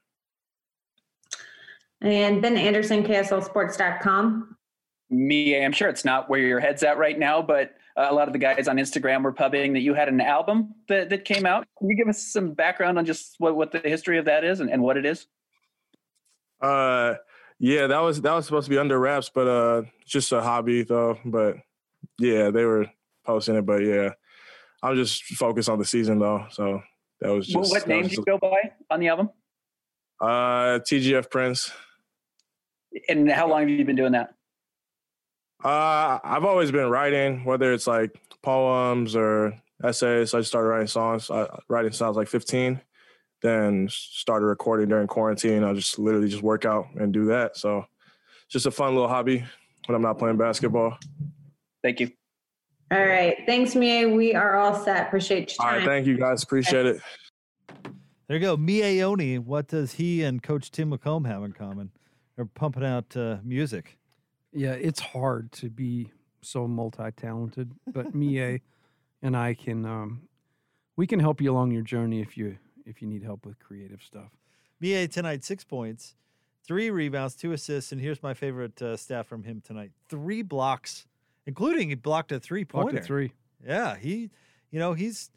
And 2.01 2.41
Ben 2.41 2.57
Anderson, 2.57 3.03
KSLSports.com. 3.03 4.55
Me, 5.09 5.63
I'm 5.63 5.71
sure 5.71 5.89
it's 5.89 6.05
not 6.05 6.29
where 6.29 6.39
your 6.39 6.59
head's 6.59 6.83
at 6.83 6.97
right 6.97 7.17
now, 7.17 7.41
but 7.41 7.73
uh, 7.95 8.07
a 8.09 8.13
lot 8.13 8.27
of 8.27 8.33
the 8.33 8.39
guys 8.39 8.67
on 8.67 8.77
Instagram 8.77 9.23
were 9.23 9.31
pubbing 9.31 9.73
that 9.73 9.79
you 9.79 9.93
had 9.93 10.07
an 10.07 10.21
album 10.21 10.75
that, 10.89 11.09
that 11.09 11.25
came 11.25 11.45
out. 11.45 11.65
Can 11.79 11.89
you 11.89 11.95
give 11.95 12.07
us 12.07 12.21
some 12.21 12.53
background 12.53 12.99
on 12.99 13.05
just 13.05 13.35
what, 13.39 13.55
what 13.55 13.71
the 13.71 13.79
history 13.79 14.19
of 14.19 14.25
that 14.25 14.43
is 14.43 14.59
and, 14.59 14.69
and 14.69 14.83
what 14.83 14.97
it 14.97 15.05
is? 15.05 15.25
Uh, 16.61 17.15
yeah, 17.59 17.87
that 17.87 17.99
was 17.99 18.21
that 18.21 18.33
was 18.33 18.45
supposed 18.45 18.65
to 18.65 18.69
be 18.69 18.77
under 18.77 18.99
wraps, 18.99 19.31
but 19.33 19.47
uh, 19.47 19.81
just 20.05 20.31
a 20.31 20.41
hobby 20.41 20.83
though. 20.83 21.17
But 21.25 21.57
yeah, 22.19 22.51
they 22.51 22.65
were 22.65 22.87
posting 23.27 23.55
it, 23.55 23.65
but 23.65 23.83
yeah, 23.83 24.09
I'm 24.81 24.95
just 24.95 25.23
focused 25.23 25.69
on 25.69 25.77
the 25.77 25.85
season 25.85 26.19
though. 26.19 26.45
So 26.49 26.81
that 27.21 27.29
was 27.29 27.45
just. 27.45 27.55
Well, 27.55 27.69
what 27.69 27.87
name 27.87 28.07
do 28.07 28.15
you 28.15 28.23
go 28.25 28.37
by 28.37 28.71
on 28.89 28.99
the 28.99 29.09
album? 29.09 29.29
Uh, 30.19 30.79
TGF 30.79 31.29
Prince. 31.29 31.71
And 33.09 33.29
how 33.29 33.47
long 33.47 33.59
have 33.61 33.69
you 33.69 33.85
been 33.85 33.95
doing 33.95 34.13
that? 34.13 34.33
Uh, 35.63 36.19
I've 36.23 36.45
always 36.45 36.71
been 36.71 36.89
writing, 36.89 37.43
whether 37.43 37.73
it's 37.73 37.87
like 37.87 38.11
poems 38.41 39.15
or 39.15 39.53
essays. 39.83 40.33
I 40.33 40.41
started 40.41 40.69
writing 40.69 40.87
songs, 40.87 41.29
uh, 41.29 41.47
writing 41.67 41.91
songs 41.91 42.15
like 42.15 42.27
15, 42.27 42.79
then 43.41 43.87
started 43.91 44.45
recording 44.45 44.87
during 44.87 45.07
quarantine. 45.07 45.63
I 45.63 45.73
just 45.73 45.99
literally 45.99 46.29
just 46.29 46.43
work 46.43 46.65
out 46.65 46.87
and 46.95 47.13
do 47.13 47.25
that. 47.25 47.57
So 47.57 47.79
it's 48.45 48.53
just 48.53 48.65
a 48.65 48.71
fun 48.71 48.93
little 48.93 49.09
hobby 49.09 49.43
when 49.85 49.95
I'm 49.95 50.01
not 50.01 50.17
playing 50.17 50.37
basketball. 50.37 50.97
Thank 51.83 51.99
you. 51.99 52.11
All 52.89 53.05
right. 53.05 53.37
Thanks, 53.45 53.73
Miye. 53.73 54.15
We 54.15 54.33
are 54.33 54.55
all 54.55 54.83
set. 54.83 55.07
Appreciate 55.07 55.39
your 55.51 55.57
time. 55.57 55.67
All 55.67 55.79
right. 55.79 55.85
Thank 55.85 56.07
you 56.07 56.17
guys. 56.17 56.43
Appreciate 56.43 56.85
it. 56.85 57.01
There 58.27 58.37
you 58.37 58.39
go. 58.39 58.57
Miye 58.57 59.01
Oni. 59.01 59.39
What 59.39 59.67
does 59.67 59.93
he 59.93 60.23
and 60.23 60.41
Coach 60.41 60.71
Tim 60.71 60.91
LaComb 60.91 61.25
have 61.27 61.43
in 61.43 61.51
common? 61.51 61.91
They're 62.35 62.45
pumping 62.45 62.85
out 62.85 63.15
uh, 63.17 63.37
music. 63.43 63.97
Yeah, 64.53 64.73
it's 64.73 64.99
hard 64.99 65.51
to 65.53 65.69
be 65.69 66.11
so 66.41 66.67
multi-talented, 66.67 67.71
but 67.87 68.13
Miye 68.15 68.61
and 69.21 69.35
I 69.35 69.53
can 69.53 69.85
um, 69.85 70.21
we 70.95 71.07
can 71.07 71.19
help 71.19 71.41
you 71.41 71.51
along 71.51 71.71
your 71.71 71.83
journey 71.83 72.21
if 72.21 72.37
you 72.37 72.57
if 72.85 73.01
you 73.01 73.07
need 73.07 73.23
help 73.23 73.45
with 73.45 73.59
creative 73.59 74.01
stuff. 74.01 74.29
Miye 74.81 75.11
tonight 75.11 75.43
six 75.43 75.63
points, 75.63 76.15
three 76.65 76.89
rebounds, 76.89 77.35
two 77.35 77.51
assists, 77.51 77.91
and 77.91 77.99
here's 77.99 78.21
my 78.23 78.33
favorite 78.33 78.81
uh, 78.81 78.95
stat 78.95 79.25
from 79.25 79.43
him 79.43 79.61
tonight: 79.65 79.91
three 80.09 80.41
blocks, 80.41 81.05
including 81.47 81.89
he 81.89 81.95
blocked 81.95 82.31
a 82.31 82.39
three 82.39 82.63
pointer. 82.65 82.99
a 82.99 83.01
three. 83.03 83.31
Yeah, 83.65 83.95
he, 83.97 84.29
you 84.69 84.77
know, 84.79 84.93
he's 84.93 85.31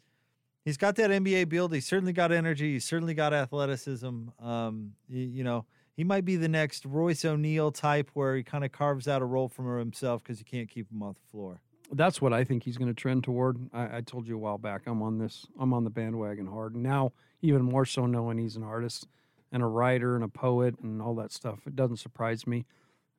he's 0.63 0.77
got 0.77 0.95
that 0.97 1.09
NBA 1.09 1.49
build. 1.49 1.73
He's 1.73 1.87
certainly 1.87 2.13
got 2.13 2.31
energy. 2.31 2.73
He's 2.73 2.85
certainly 2.85 3.15
got 3.15 3.33
athleticism. 3.33 4.05
Um, 4.39 4.93
y- 5.09 5.15
you 5.17 5.43
know, 5.43 5.65
he 5.97 6.03
might 6.03 6.23
be 6.25 6.35
the 6.35 6.47
next 6.47 6.85
Royce 6.85 7.25
O'Neale 7.25 7.71
type, 7.71 8.11
where 8.13 8.35
he 8.35 8.43
kind 8.43 8.63
of 8.63 8.71
carves 8.71 9.07
out 9.07 9.23
a 9.23 9.25
role 9.25 9.49
for 9.49 9.79
himself 9.79 10.21
because 10.23 10.37
you 10.37 10.45
can't 10.45 10.69
keep 10.69 10.91
him 10.91 11.01
off 11.01 11.15
the 11.15 11.27
floor. 11.31 11.61
That's 11.93 12.21
what 12.21 12.31
I 12.31 12.43
think 12.45 12.63
he's 12.63 12.77
going 12.77 12.87
to 12.87 12.93
trend 12.93 13.23
toward. 13.25 13.57
I, 13.73 13.97
I 13.97 14.01
told 14.01 14.27
you 14.27 14.35
a 14.35 14.39
while 14.39 14.57
back. 14.57 14.83
I'm 14.85 15.01
on 15.01 15.17
this. 15.17 15.45
I'm 15.59 15.73
on 15.73 15.83
the 15.83 15.89
bandwagon 15.89 16.47
hard 16.47 16.75
now, 16.75 17.11
even 17.41 17.63
more 17.63 17.85
so 17.85 18.05
knowing 18.05 18.37
he's 18.37 18.55
an 18.55 18.63
artist 18.63 19.07
and 19.51 19.61
a 19.61 19.65
writer 19.65 20.15
and 20.15 20.23
a 20.23 20.29
poet 20.29 20.75
and 20.81 21.01
all 21.01 21.15
that 21.15 21.33
stuff. 21.33 21.59
It 21.67 21.75
doesn't 21.75 21.97
surprise 21.97 22.47
me 22.47 22.65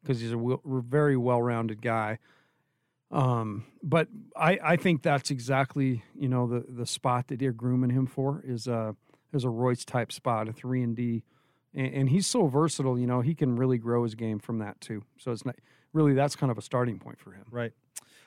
because 0.02 0.20
he's 0.20 0.30
a 0.32 0.36
w- 0.36 0.60
very 0.64 1.18
well-rounded 1.18 1.82
guy. 1.82 2.18
Um, 3.12 3.66
but 3.82 4.08
I, 4.34 4.58
I 4.62 4.76
think 4.76 5.02
that's 5.02 5.30
exactly 5.30 6.02
you 6.18 6.28
know 6.28 6.46
the 6.46 6.64
the 6.66 6.86
spot 6.86 7.28
that 7.28 7.38
they're 7.38 7.52
grooming 7.52 7.90
him 7.90 8.06
for 8.06 8.42
is 8.44 8.66
a 8.66 8.96
is 9.32 9.44
a 9.44 9.50
Royce 9.50 9.84
type 9.84 10.10
spot, 10.10 10.48
a 10.48 10.52
three 10.52 10.82
and 10.82 10.96
D, 10.96 11.22
and, 11.74 11.94
and 11.94 12.08
he's 12.08 12.26
so 12.26 12.46
versatile. 12.46 12.98
You 12.98 13.06
know 13.06 13.20
he 13.20 13.34
can 13.34 13.56
really 13.56 13.78
grow 13.78 14.02
his 14.04 14.14
game 14.14 14.38
from 14.38 14.58
that 14.58 14.80
too. 14.80 15.04
So 15.18 15.30
it's 15.30 15.44
not 15.44 15.56
really 15.92 16.14
that's 16.14 16.34
kind 16.34 16.50
of 16.50 16.56
a 16.56 16.62
starting 16.62 16.98
point 16.98 17.20
for 17.20 17.32
him. 17.32 17.44
Right. 17.50 17.72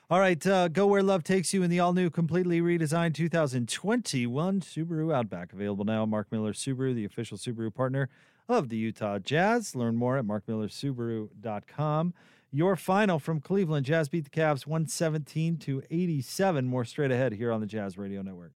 All 0.08 0.20
right, 0.20 0.46
uh, 0.46 0.68
go 0.68 0.86
where 0.86 1.02
love 1.02 1.24
takes 1.24 1.52
you 1.52 1.64
in 1.64 1.70
the 1.70 1.80
all 1.80 1.92
new, 1.92 2.10
completely 2.10 2.60
redesigned 2.60 3.14
2021 3.14 4.60
Subaru 4.60 5.12
Outback. 5.12 5.52
Available 5.52 5.84
now. 5.84 6.06
Mark 6.06 6.30
Miller 6.30 6.52
Subaru, 6.52 6.94
the 6.94 7.04
official 7.04 7.36
Subaru 7.36 7.74
partner 7.74 8.08
of 8.48 8.68
the 8.68 8.76
Utah 8.76 9.18
Jazz. 9.18 9.74
Learn 9.74 9.96
more 9.96 10.16
at 10.16 10.24
markmillersubaru.com. 10.24 12.14
Your 12.56 12.74
final 12.74 13.18
from 13.18 13.42
Cleveland 13.42 13.84
Jazz 13.84 14.08
beat 14.08 14.24
the 14.24 14.30
Cavs 14.30 14.66
117 14.66 15.58
to 15.58 15.82
87. 15.90 16.64
More 16.64 16.86
straight 16.86 17.10
ahead 17.10 17.34
here 17.34 17.52
on 17.52 17.60
the 17.60 17.66
Jazz 17.66 17.98
Radio 17.98 18.22
Network. 18.22 18.52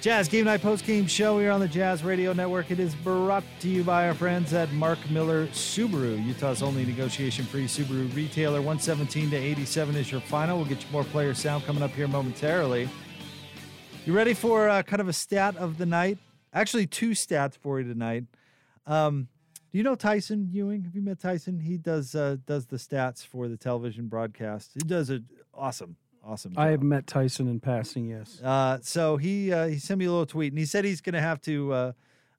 Jazz 0.00 0.28
Game 0.28 0.46
Night 0.46 0.62
Post 0.62 0.86
Game 0.86 1.06
Show 1.06 1.38
here 1.38 1.50
on 1.50 1.60
the 1.60 1.68
Jazz 1.68 2.02
Radio 2.02 2.32
Network. 2.32 2.70
It 2.70 2.80
is 2.80 2.94
brought 2.94 3.44
to 3.60 3.68
you 3.68 3.84
by 3.84 4.08
our 4.08 4.14
friends 4.14 4.54
at 4.54 4.72
Mark 4.72 4.98
Miller 5.10 5.48
Subaru, 5.48 6.24
Utah's 6.24 6.62
only 6.62 6.86
negotiation 6.86 7.44
free 7.44 7.66
Subaru 7.66 8.14
retailer. 8.16 8.62
117 8.62 9.28
to 9.32 9.36
87 9.36 9.96
is 9.96 10.10
your 10.10 10.22
final. 10.22 10.56
We'll 10.56 10.66
get 10.66 10.82
you 10.82 10.88
more 10.92 11.04
player 11.04 11.34
sound 11.34 11.64
coming 11.64 11.82
up 11.82 11.90
here 11.90 12.08
momentarily. 12.08 12.88
You 14.06 14.12
ready 14.12 14.34
for 14.34 14.68
uh, 14.68 14.82
kind 14.82 15.00
of 15.00 15.08
a 15.08 15.14
stat 15.14 15.56
of 15.56 15.78
the 15.78 15.86
night? 15.86 16.18
Actually, 16.52 16.86
two 16.86 17.10
stats 17.12 17.56
for 17.56 17.80
you 17.80 17.88
tonight. 17.88 18.24
Um, 18.86 19.28
do 19.72 19.78
you 19.78 19.84
know 19.84 19.94
Tyson 19.94 20.50
Ewing? 20.52 20.84
Have 20.84 20.94
you 20.94 21.00
met 21.00 21.18
Tyson? 21.18 21.58
He 21.58 21.78
does 21.78 22.14
uh, 22.14 22.36
does 22.44 22.66
the 22.66 22.76
stats 22.76 23.24
for 23.26 23.48
the 23.48 23.56
television 23.56 24.08
broadcast. 24.08 24.72
He 24.74 24.80
does 24.80 25.08
it 25.08 25.22
awesome, 25.54 25.96
awesome. 26.22 26.52
I 26.56 26.66
have 26.66 26.82
met 26.82 27.06
Tyson 27.06 27.48
in 27.48 27.60
passing. 27.60 28.10
Yes. 28.10 28.42
Uh, 28.42 28.78
so 28.82 29.16
he 29.16 29.50
uh, 29.50 29.68
he 29.68 29.78
sent 29.78 29.98
me 29.98 30.04
a 30.04 30.10
little 30.10 30.26
tweet, 30.26 30.52
and 30.52 30.58
he 30.58 30.66
said 30.66 30.84
he's 30.84 31.00
going 31.00 31.14
to 31.14 31.22
have 31.22 31.40
to 31.42 31.72
uh, 31.72 31.92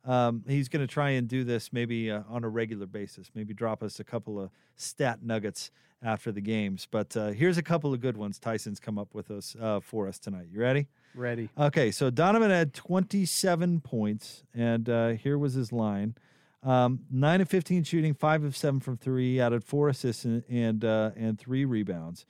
Um, 0.06 0.44
he's 0.48 0.70
going 0.70 0.86
to 0.86 0.94
try 0.94 1.10
and 1.12 1.28
do 1.28 1.44
this 1.44 1.74
maybe 1.74 2.12
uh, 2.12 2.22
on 2.30 2.44
a 2.44 2.50
regular 2.50 2.86
basis. 2.86 3.32
Maybe 3.34 3.56
drop 3.56 3.82
us 3.82 4.00
a 4.00 4.04
couple 4.04 4.40
of 4.40 4.52
stat 4.76 5.24
nuggets 5.24 5.72
after 6.04 6.32
the 6.32 6.42
games. 6.42 6.88
But 6.90 7.18
uh, 7.18 7.30
here's 7.30 7.58
a 7.58 7.64
couple 7.64 7.92
of 7.92 8.02
good 8.02 8.18
ones 8.18 8.38
Tyson's 8.38 8.80
come 8.80 9.00
up 9.00 9.16
with 9.16 9.32
us 9.32 9.56
uh, 9.60 9.80
for 9.80 10.08
us 10.08 10.20
tonight. 10.20 10.48
You 10.52 10.62
ready? 10.62 10.88
Ready. 11.16 11.50
Okay, 11.58 11.92
so 11.92 12.10
Donovan 12.10 12.52
had 12.52 12.74
27 12.74 13.82
points, 13.82 14.44
and 14.54 14.90
uh, 14.90 15.10
here 15.10 15.38
was 15.38 15.54
his 15.54 15.72
line: 15.72 16.16
um, 16.62 17.02
nine 17.10 17.42
of 17.42 17.50
15 17.50 17.84
shooting, 17.84 18.14
five 18.14 18.44
of 18.44 18.56
seven 18.56 18.80
from 18.80 18.98
three, 18.98 19.40
added 19.40 19.64
four 19.64 19.90
assists 19.90 20.26
and 20.26 20.44
and, 20.50 20.84
uh, 20.84 21.12
and 21.16 21.40
three 21.40 21.66
rebounds. 21.66 22.26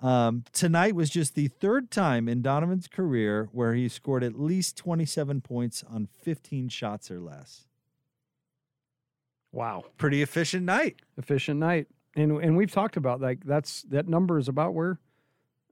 Um, 0.00 0.44
tonight 0.52 0.94
was 0.94 1.10
just 1.10 1.34
the 1.34 1.48
third 1.48 1.90
time 1.90 2.28
in 2.28 2.40
Donovan's 2.40 2.86
career 2.86 3.48
where 3.50 3.74
he 3.74 3.88
scored 3.88 4.22
at 4.22 4.38
least 4.38 4.76
27 4.76 5.40
points 5.40 5.82
on 5.88 6.06
15 6.22 6.68
shots 6.68 7.10
or 7.10 7.18
less. 7.18 7.66
Wow. 9.50 9.86
Pretty 9.96 10.22
efficient 10.22 10.64
night. 10.64 10.96
Efficient 11.16 11.58
night. 11.58 11.88
And 12.14 12.32
and 12.42 12.56
we've 12.56 12.70
talked 12.70 12.96
about 12.96 13.20
like 13.20 13.44
that's 13.44 13.82
that 13.82 14.08
number 14.08 14.38
is 14.38 14.48
about 14.48 14.74
where 14.74 14.98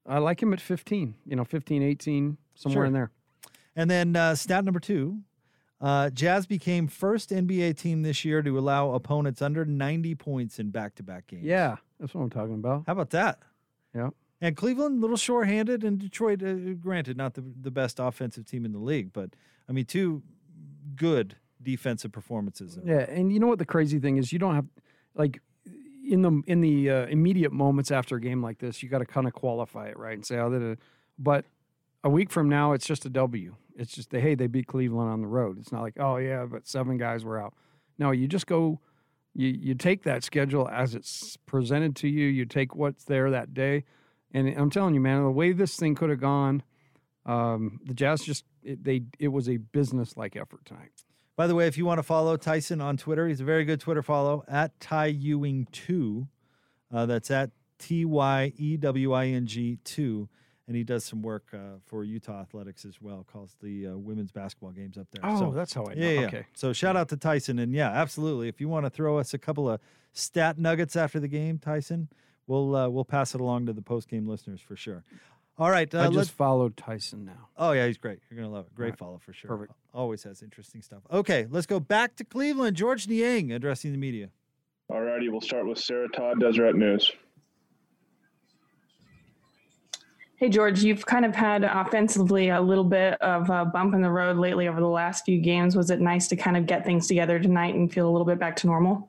I 0.08 0.18
like 0.18 0.42
him 0.42 0.52
at 0.52 0.60
15, 0.60 1.14
you 1.26 1.36
know, 1.36 1.44
15, 1.44 1.82
18, 1.82 2.36
somewhere 2.54 2.76
Sure. 2.76 2.84
in 2.86 2.92
there. 2.92 3.10
And 3.74 3.90
then 3.90 4.16
uh, 4.16 4.34
stat 4.34 4.64
number 4.64 4.80
two 4.80 5.20
uh, 5.80 6.08
Jazz 6.10 6.46
became 6.46 6.86
first 6.88 7.28
NBA 7.30 7.76
team 7.76 8.02
this 8.02 8.24
year 8.24 8.40
to 8.40 8.58
allow 8.58 8.92
opponents 8.92 9.42
under 9.42 9.64
90 9.66 10.14
points 10.14 10.58
in 10.58 10.70
back 10.70 10.94
to 10.94 11.02
back 11.02 11.26
games. 11.26 11.44
Yeah, 11.44 11.76
that's 12.00 12.14
what 12.14 12.22
I'm 12.22 12.30
talking 12.30 12.54
about. 12.54 12.84
How 12.86 12.92
about 12.94 13.10
that? 13.10 13.40
Yeah. 13.94 14.08
And 14.40 14.56
Cleveland, 14.56 14.98
a 14.98 15.00
little 15.00 15.16
shorthanded, 15.18 15.84
and 15.84 15.98
Detroit, 15.98 16.42
uh, 16.42 16.54
granted, 16.80 17.16
not 17.18 17.34
the, 17.34 17.44
the 17.60 17.70
best 17.70 17.98
offensive 18.00 18.46
team 18.46 18.64
in 18.64 18.72
the 18.72 18.78
league, 18.78 19.12
but 19.12 19.30
I 19.68 19.72
mean, 19.72 19.84
two 19.84 20.22
good 20.94 21.36
defensive 21.62 22.12
performances. 22.12 22.78
Yeah, 22.84 23.00
and 23.10 23.30
you 23.32 23.38
know 23.40 23.46
what 23.46 23.58
the 23.58 23.64
crazy 23.66 23.98
thing 23.98 24.16
is? 24.16 24.32
You 24.32 24.38
don't 24.38 24.54
have 24.54 24.66
like 25.14 25.40
in 26.06 26.22
the 26.22 26.42
in 26.46 26.60
the 26.60 26.90
uh, 26.90 27.06
immediate 27.06 27.52
moments 27.52 27.90
after 27.90 28.16
a 28.16 28.20
game 28.20 28.42
like 28.42 28.58
this, 28.58 28.82
you 28.82 28.88
got 28.88 28.98
to 28.98 29.06
kind 29.06 29.26
of 29.26 29.32
qualify 29.32 29.88
it 29.88 29.98
right 29.98 30.14
and 30.14 30.24
say, 30.24 30.38
"Oh, 30.38 30.50
that." 30.50 30.78
But 31.18 31.44
a 32.04 32.10
week 32.10 32.30
from 32.30 32.48
now, 32.48 32.72
it's 32.72 32.86
just 32.86 33.04
a 33.04 33.08
W. 33.10 33.56
It's 33.76 33.92
just 33.92 34.10
the 34.10 34.20
hey, 34.20 34.34
they 34.34 34.46
beat 34.46 34.66
Cleveland 34.66 35.10
on 35.10 35.20
the 35.20 35.26
road. 35.26 35.58
It's 35.58 35.72
not 35.72 35.82
like, 35.82 35.98
oh 35.98 36.16
yeah, 36.16 36.46
but 36.46 36.66
seven 36.66 36.96
guys 36.96 37.24
were 37.24 37.40
out. 37.40 37.54
No, 37.98 38.10
you 38.10 38.28
just 38.28 38.46
go. 38.46 38.80
You 39.34 39.48
you 39.48 39.74
take 39.74 40.04
that 40.04 40.24
schedule 40.24 40.68
as 40.68 40.94
it's 40.94 41.36
presented 41.46 41.96
to 41.96 42.08
you. 42.08 42.26
You 42.26 42.44
take 42.46 42.74
what's 42.74 43.04
there 43.04 43.30
that 43.30 43.52
day, 43.52 43.84
and 44.32 44.48
I'm 44.48 44.70
telling 44.70 44.94
you, 44.94 45.00
man, 45.00 45.22
the 45.22 45.30
way 45.30 45.52
this 45.52 45.76
thing 45.76 45.94
could 45.94 46.10
have 46.10 46.20
gone, 46.20 46.62
um, 47.26 47.80
the 47.84 47.92
Jazz 47.92 48.22
just 48.22 48.44
it, 48.62 48.84
they 48.84 49.02
it 49.18 49.28
was 49.28 49.48
a 49.48 49.58
business 49.58 50.16
like 50.16 50.36
effort 50.36 50.64
tonight. 50.64 50.90
By 51.36 51.46
the 51.46 51.54
way, 51.54 51.66
if 51.66 51.76
you 51.76 51.84
want 51.84 51.98
to 51.98 52.02
follow 52.02 52.36
Tyson 52.38 52.80
on 52.80 52.96
Twitter, 52.96 53.28
he's 53.28 53.40
a 53.40 53.44
very 53.44 53.64
good 53.64 53.78
Twitter 53.78 54.02
follow 54.02 54.44
at 54.48 54.78
Ty 54.80 55.12
Ewing2. 55.12 56.26
Uh, 56.92 57.06
that's 57.06 57.30
at 57.30 57.50
T 57.78 58.04
Y 58.06 58.52
E 58.56 58.76
W 58.78 59.12
I 59.12 59.26
N 59.26 59.46
G 59.46 59.78
2. 59.84 60.28
And 60.68 60.74
he 60.74 60.82
does 60.82 61.04
some 61.04 61.22
work 61.22 61.44
uh, 61.52 61.78
for 61.84 62.02
Utah 62.02 62.40
Athletics 62.40 62.84
as 62.84 63.00
well, 63.00 63.24
calls 63.30 63.56
the 63.62 63.88
uh, 63.88 63.96
women's 63.96 64.32
basketball 64.32 64.72
games 64.72 64.98
up 64.98 65.06
there. 65.12 65.24
Oh, 65.24 65.52
that's 65.52 65.72
how 65.72 65.84
I 65.84 65.94
know. 65.94 66.02
Yeah, 66.02 66.20
yeah. 66.20 66.26
Okay. 66.26 66.46
So 66.54 66.72
shout 66.72 66.96
out 66.96 67.08
to 67.10 67.16
Tyson. 67.16 67.60
And 67.60 67.72
yeah, 67.72 67.90
absolutely. 67.90 68.48
If 68.48 68.60
you 68.60 68.68
want 68.68 68.84
to 68.84 68.90
throw 68.90 69.18
us 69.18 69.32
a 69.32 69.38
couple 69.38 69.70
of 69.70 69.78
stat 70.12 70.58
nuggets 70.58 70.96
after 70.96 71.20
the 71.20 71.28
game, 71.28 71.58
Tyson, 71.58 72.08
we'll 72.48 72.74
uh, 72.74 72.88
we'll 72.88 73.04
pass 73.04 73.34
it 73.34 73.40
along 73.40 73.66
to 73.66 73.72
the 73.72 73.82
post 73.82 74.08
game 74.08 74.26
listeners 74.26 74.60
for 74.60 74.74
sure. 74.74 75.04
All 75.58 75.70
right. 75.70 75.92
Uh, 75.92 76.02
I 76.02 76.08
just 76.10 76.32
followed 76.32 76.76
Tyson 76.76 77.24
now. 77.24 77.48
Oh 77.56 77.72
yeah, 77.72 77.86
he's 77.86 77.96
great. 77.96 78.20
You're 78.30 78.38
gonna 78.40 78.52
love 78.52 78.66
it. 78.66 78.74
Great 78.74 78.90
right. 78.90 78.98
follow 78.98 79.20
for 79.24 79.32
sure. 79.32 79.48
Perfect. 79.48 79.72
Always 79.94 80.22
has 80.24 80.42
interesting 80.42 80.82
stuff. 80.82 81.02
Okay, 81.10 81.46
let's 81.50 81.66
go 81.66 81.80
back 81.80 82.16
to 82.16 82.24
Cleveland. 82.24 82.76
George 82.76 83.08
Niang 83.08 83.52
addressing 83.52 83.92
the 83.92 83.98
media. 83.98 84.28
All 84.90 85.00
righty, 85.00 85.28
we'll 85.28 85.40
start 85.40 85.66
with 85.66 85.78
Sarah 85.78 86.08
Todd, 86.14 86.38
Deseret 86.38 86.76
News. 86.76 87.10
Hey, 90.36 90.50
George, 90.50 90.82
you've 90.82 91.06
kind 91.06 91.24
of 91.24 91.34
had 91.34 91.64
offensively 91.64 92.50
a 92.50 92.60
little 92.60 92.84
bit 92.84 93.14
of 93.22 93.48
a 93.48 93.64
bump 93.64 93.94
in 93.94 94.02
the 94.02 94.10
road 94.10 94.36
lately 94.36 94.68
over 94.68 94.80
the 94.80 94.86
last 94.86 95.24
few 95.24 95.40
games. 95.40 95.74
Was 95.74 95.90
it 95.90 95.98
nice 95.98 96.28
to 96.28 96.36
kind 96.36 96.58
of 96.58 96.66
get 96.66 96.84
things 96.84 97.06
together 97.06 97.40
tonight 97.40 97.74
and 97.74 97.90
feel 97.90 98.06
a 98.06 98.12
little 98.12 98.26
bit 98.26 98.38
back 98.38 98.54
to 98.56 98.66
normal? 98.66 99.08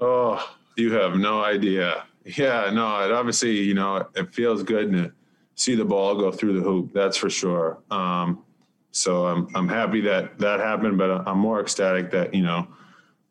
Oh, 0.00 0.44
you 0.76 0.92
have 0.94 1.14
no 1.14 1.40
idea. 1.40 2.04
Yeah, 2.24 2.70
no, 2.74 3.04
it 3.04 3.12
obviously, 3.12 3.52
you 3.52 3.74
know, 3.74 4.08
it 4.16 4.34
feels 4.34 4.64
good 4.64 4.90
to 4.90 5.12
see 5.56 5.74
the 5.74 5.84
ball 5.84 6.14
go 6.14 6.30
through 6.30 6.52
the 6.58 6.62
hoop. 6.62 6.92
That's 6.94 7.16
for 7.16 7.28
sure. 7.28 7.82
Um, 7.90 8.44
so 8.92 9.26
I'm 9.26 9.48
I'm 9.54 9.68
happy 9.68 10.00
that 10.02 10.38
that 10.38 10.60
happened, 10.60 10.96
but 10.96 11.26
I'm 11.26 11.38
more 11.38 11.60
ecstatic 11.60 12.10
that 12.12 12.32
you 12.32 12.42
know 12.42 12.68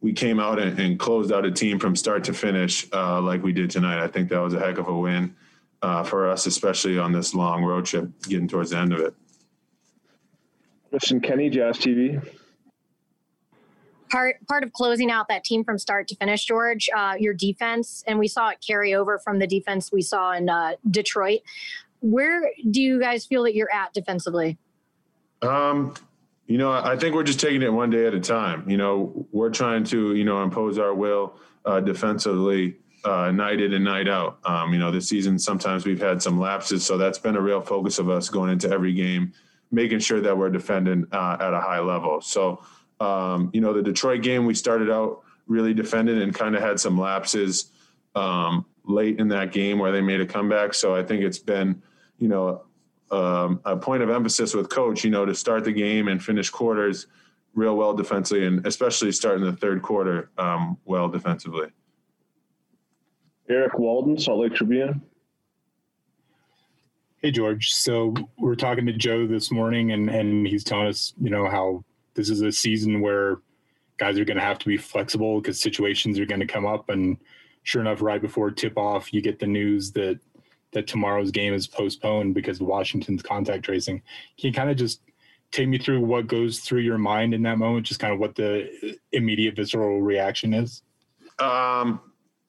we 0.01 0.13
came 0.13 0.39
out 0.39 0.59
and, 0.59 0.77
and 0.79 0.99
closed 0.99 1.31
out 1.31 1.45
a 1.45 1.51
team 1.51 1.79
from 1.79 1.95
start 1.95 2.23
to 2.25 2.33
finish 2.33 2.85
uh, 2.93 3.21
like 3.21 3.41
we 3.41 3.53
did 3.53 3.71
tonight. 3.71 4.03
I 4.03 4.07
think 4.07 4.29
that 4.29 4.39
was 4.39 4.53
a 4.53 4.59
heck 4.59 4.77
of 4.77 4.87
a 4.87 4.95
win 4.95 5.35
uh, 5.81 6.03
for 6.03 6.29
us, 6.29 6.45
especially 6.45 6.99
on 6.99 7.11
this 7.11 7.33
long 7.33 7.63
road 7.63 7.85
trip, 7.85 8.09
getting 8.23 8.47
towards 8.47 8.71
the 8.71 8.77
end 8.77 8.93
of 8.93 8.99
it. 8.99 9.15
Kristen 10.91 11.19
Kenny, 11.19 11.49
Jazz 11.49 11.77
TV. 11.77 12.23
part 14.11 14.37
part 14.47 14.63
of 14.63 14.71
closing 14.71 15.09
out 15.09 15.27
that 15.29 15.43
team 15.43 15.63
from 15.63 15.79
start 15.79 16.07
to 16.09 16.15
finish, 16.15 16.45
George, 16.45 16.89
uh, 16.95 17.15
your 17.17 17.33
defense, 17.33 18.03
and 18.05 18.19
we 18.19 18.27
saw 18.27 18.49
it 18.49 18.63
carry 18.65 18.93
over 18.93 19.17
from 19.17 19.39
the 19.39 19.47
defense 19.47 19.91
we 19.91 20.03
saw 20.03 20.33
in 20.33 20.47
uh, 20.47 20.73
Detroit. 20.89 21.41
Where 22.05 22.51
do 22.69 22.83
you 22.83 22.99
guys 22.99 23.25
feel 23.25 23.41
that 23.43 23.55
you're 23.55 23.71
at 23.71 23.91
defensively? 23.91 24.59
Um, 25.41 25.95
you 26.45 26.59
know, 26.59 26.71
I 26.71 26.95
think 26.95 27.15
we're 27.15 27.23
just 27.23 27.39
taking 27.39 27.63
it 27.63 27.73
one 27.73 27.89
day 27.89 28.05
at 28.05 28.13
a 28.13 28.19
time. 28.19 28.69
You 28.69 28.77
know, 28.77 29.27
we're 29.31 29.49
trying 29.49 29.83
to, 29.85 30.13
you 30.13 30.23
know, 30.23 30.43
impose 30.43 30.77
our 30.77 30.93
will 30.93 31.35
uh, 31.65 31.79
defensively 31.79 32.75
uh, 33.03 33.31
night 33.31 33.59
in 33.59 33.73
and 33.73 33.83
night 33.83 34.07
out. 34.07 34.37
Um, 34.45 34.71
you 34.71 34.77
know, 34.77 34.91
this 34.91 35.09
season 35.09 35.39
sometimes 35.39 35.83
we've 35.83 35.99
had 35.99 36.21
some 36.21 36.39
lapses, 36.39 36.85
so 36.85 36.95
that's 36.95 37.17
been 37.17 37.35
a 37.35 37.41
real 37.41 37.59
focus 37.59 37.97
of 37.97 38.07
us 38.07 38.29
going 38.29 38.51
into 38.51 38.69
every 38.69 38.93
game, 38.93 39.33
making 39.71 39.97
sure 39.97 40.21
that 40.21 40.37
we're 40.37 40.51
defending 40.51 41.07
uh, 41.11 41.37
at 41.39 41.55
a 41.55 41.59
high 41.59 41.79
level. 41.79 42.21
So, 42.21 42.63
um, 42.99 43.49
you 43.51 43.61
know, 43.61 43.73
the 43.73 43.81
Detroit 43.81 44.21
game 44.21 44.45
we 44.45 44.53
started 44.53 44.91
out 44.91 45.23
really 45.47 45.73
defending 45.73 46.21
and 46.21 46.35
kind 46.35 46.55
of 46.55 46.61
had 46.61 46.79
some 46.79 46.99
lapses 46.99 47.71
um, 48.13 48.63
late 48.83 49.19
in 49.19 49.27
that 49.29 49.51
game 49.51 49.79
where 49.79 49.91
they 49.91 50.01
made 50.01 50.21
a 50.21 50.25
comeback. 50.27 50.75
So 50.75 50.95
I 50.95 51.01
think 51.03 51.23
it's 51.23 51.39
been, 51.39 51.81
you 52.19 52.27
know, 52.27 52.63
um, 53.11 53.59
a 53.65 53.77
point 53.77 54.03
of 54.03 54.09
emphasis 54.09 54.53
with 54.53 54.69
coach, 54.69 55.03
you 55.03 55.11
know, 55.11 55.25
to 55.25 55.35
start 55.35 55.63
the 55.63 55.71
game 55.71 56.07
and 56.07 56.23
finish 56.23 56.49
quarters 56.49 57.07
real 57.53 57.75
well 57.75 57.93
defensively, 57.93 58.45
and 58.45 58.65
especially 58.65 59.11
starting 59.11 59.45
the 59.45 59.53
third 59.53 59.81
quarter 59.81 60.29
um, 60.37 60.77
well 60.85 61.07
defensively. 61.07 61.69
Eric 63.49 63.77
Walden, 63.77 64.17
Salt 64.17 64.39
Lake 64.39 64.55
Tribune. 64.55 65.01
Hey, 67.21 67.31
George. 67.31 67.73
So 67.73 68.13
we're 68.37 68.55
talking 68.55 68.85
to 68.85 68.93
Joe 68.93 69.25
this 69.25 69.51
morning, 69.51 69.91
and, 69.91 70.09
and 70.09 70.47
he's 70.47 70.63
telling 70.63 70.87
us, 70.87 71.13
you 71.19 71.29
know, 71.29 71.49
how 71.49 71.83
this 72.13 72.29
is 72.29 72.41
a 72.41 72.51
season 72.51 73.01
where 73.01 73.39
guys 73.97 74.19
are 74.19 74.25
going 74.25 74.37
to 74.37 74.43
have 74.43 74.59
to 74.59 74.67
be 74.67 74.77
flexible 74.77 75.39
because 75.39 75.59
situations 75.59 76.19
are 76.19 76.25
going 76.25 76.41
to 76.41 76.47
come 76.47 76.65
up. 76.65 76.89
And 76.89 77.17
sure 77.63 77.81
enough, 77.81 78.01
right 78.01 78.21
before 78.21 78.51
tip 78.51 78.77
off, 78.77 79.13
you 79.13 79.21
get 79.21 79.39
the 79.39 79.47
news 79.47 79.91
that 79.91 80.19
that 80.75 80.87
tomorrow's 80.87 81.31
game 81.31 81.53
is 81.53 81.65
postponed 81.65 82.35
because 82.35 82.61
of 82.61 82.67
Washington's 82.67 83.23
contact 83.23 83.63
tracing. 83.63 84.01
Can 84.37 84.47
you 84.49 84.53
kind 84.53 84.69
of 84.69 84.77
just 84.77 85.01
take 85.51 85.67
me 85.67 85.77
through 85.77 86.01
what 86.01 86.27
goes 86.27 86.59
through 86.59 86.81
your 86.81 86.97
mind 86.97 87.33
in 87.33 87.41
that 87.43 87.57
moment, 87.57 87.85
just 87.87 87.99
kind 87.99 88.13
of 88.13 88.19
what 88.19 88.35
the 88.35 88.97
immediate 89.13 89.55
visceral 89.55 90.01
reaction 90.01 90.53
is? 90.53 90.83
Um, 91.39 92.01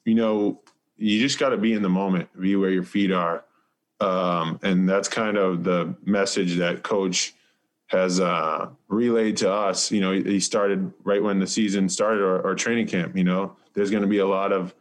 you 0.04 0.14
know, 0.14 0.60
you 0.96 1.20
just 1.20 1.38
got 1.38 1.50
to 1.50 1.56
be 1.56 1.72
in 1.72 1.82
the 1.82 1.88
moment, 1.88 2.28
be 2.38 2.56
where 2.56 2.70
your 2.70 2.82
feet 2.82 3.12
are. 3.12 3.44
Um, 4.00 4.58
and 4.62 4.88
that's 4.88 5.08
kind 5.08 5.36
of 5.36 5.64
the 5.64 5.94
message 6.04 6.56
that 6.56 6.82
coach 6.82 7.34
has 7.86 8.18
uh, 8.18 8.68
relayed 8.88 9.36
to 9.38 9.52
us. 9.52 9.92
You 9.92 10.00
know, 10.00 10.12
he, 10.12 10.22
he 10.22 10.40
started 10.40 10.92
right 11.04 11.22
when 11.22 11.38
the 11.38 11.46
season 11.46 11.88
started 11.88 12.20
or, 12.22 12.40
or 12.40 12.54
training 12.56 12.88
camp. 12.88 13.16
You 13.16 13.24
know, 13.24 13.56
there's 13.74 13.90
going 13.90 14.02
to 14.02 14.08
be 14.08 14.18
a 14.18 14.26
lot 14.26 14.52
of 14.52 14.74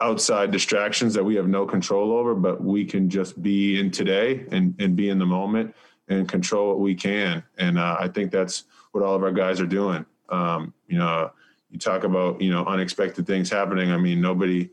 outside 0.00 0.50
distractions 0.50 1.14
that 1.14 1.24
we 1.24 1.34
have 1.34 1.48
no 1.48 1.66
control 1.66 2.12
over, 2.12 2.34
but 2.34 2.62
we 2.62 2.84
can 2.84 3.10
just 3.10 3.42
be 3.42 3.80
in 3.80 3.90
today 3.90 4.46
and, 4.52 4.74
and 4.78 4.94
be 4.94 5.08
in 5.08 5.18
the 5.18 5.26
moment 5.26 5.74
and 6.08 6.28
control 6.28 6.68
what 6.68 6.80
we 6.80 6.94
can. 6.94 7.42
And 7.58 7.78
uh, 7.78 7.96
I 7.98 8.08
think 8.08 8.30
that's 8.30 8.64
what 8.92 9.02
all 9.02 9.14
of 9.14 9.22
our 9.22 9.32
guys 9.32 9.60
are 9.60 9.66
doing. 9.66 10.06
Um, 10.28 10.72
you 10.86 10.98
know, 10.98 11.30
you 11.70 11.78
talk 11.78 12.04
about, 12.04 12.40
you 12.40 12.50
know, 12.50 12.64
unexpected 12.64 13.26
things 13.26 13.50
happening. 13.50 13.90
I 13.90 13.96
mean, 13.96 14.20
nobody, 14.20 14.70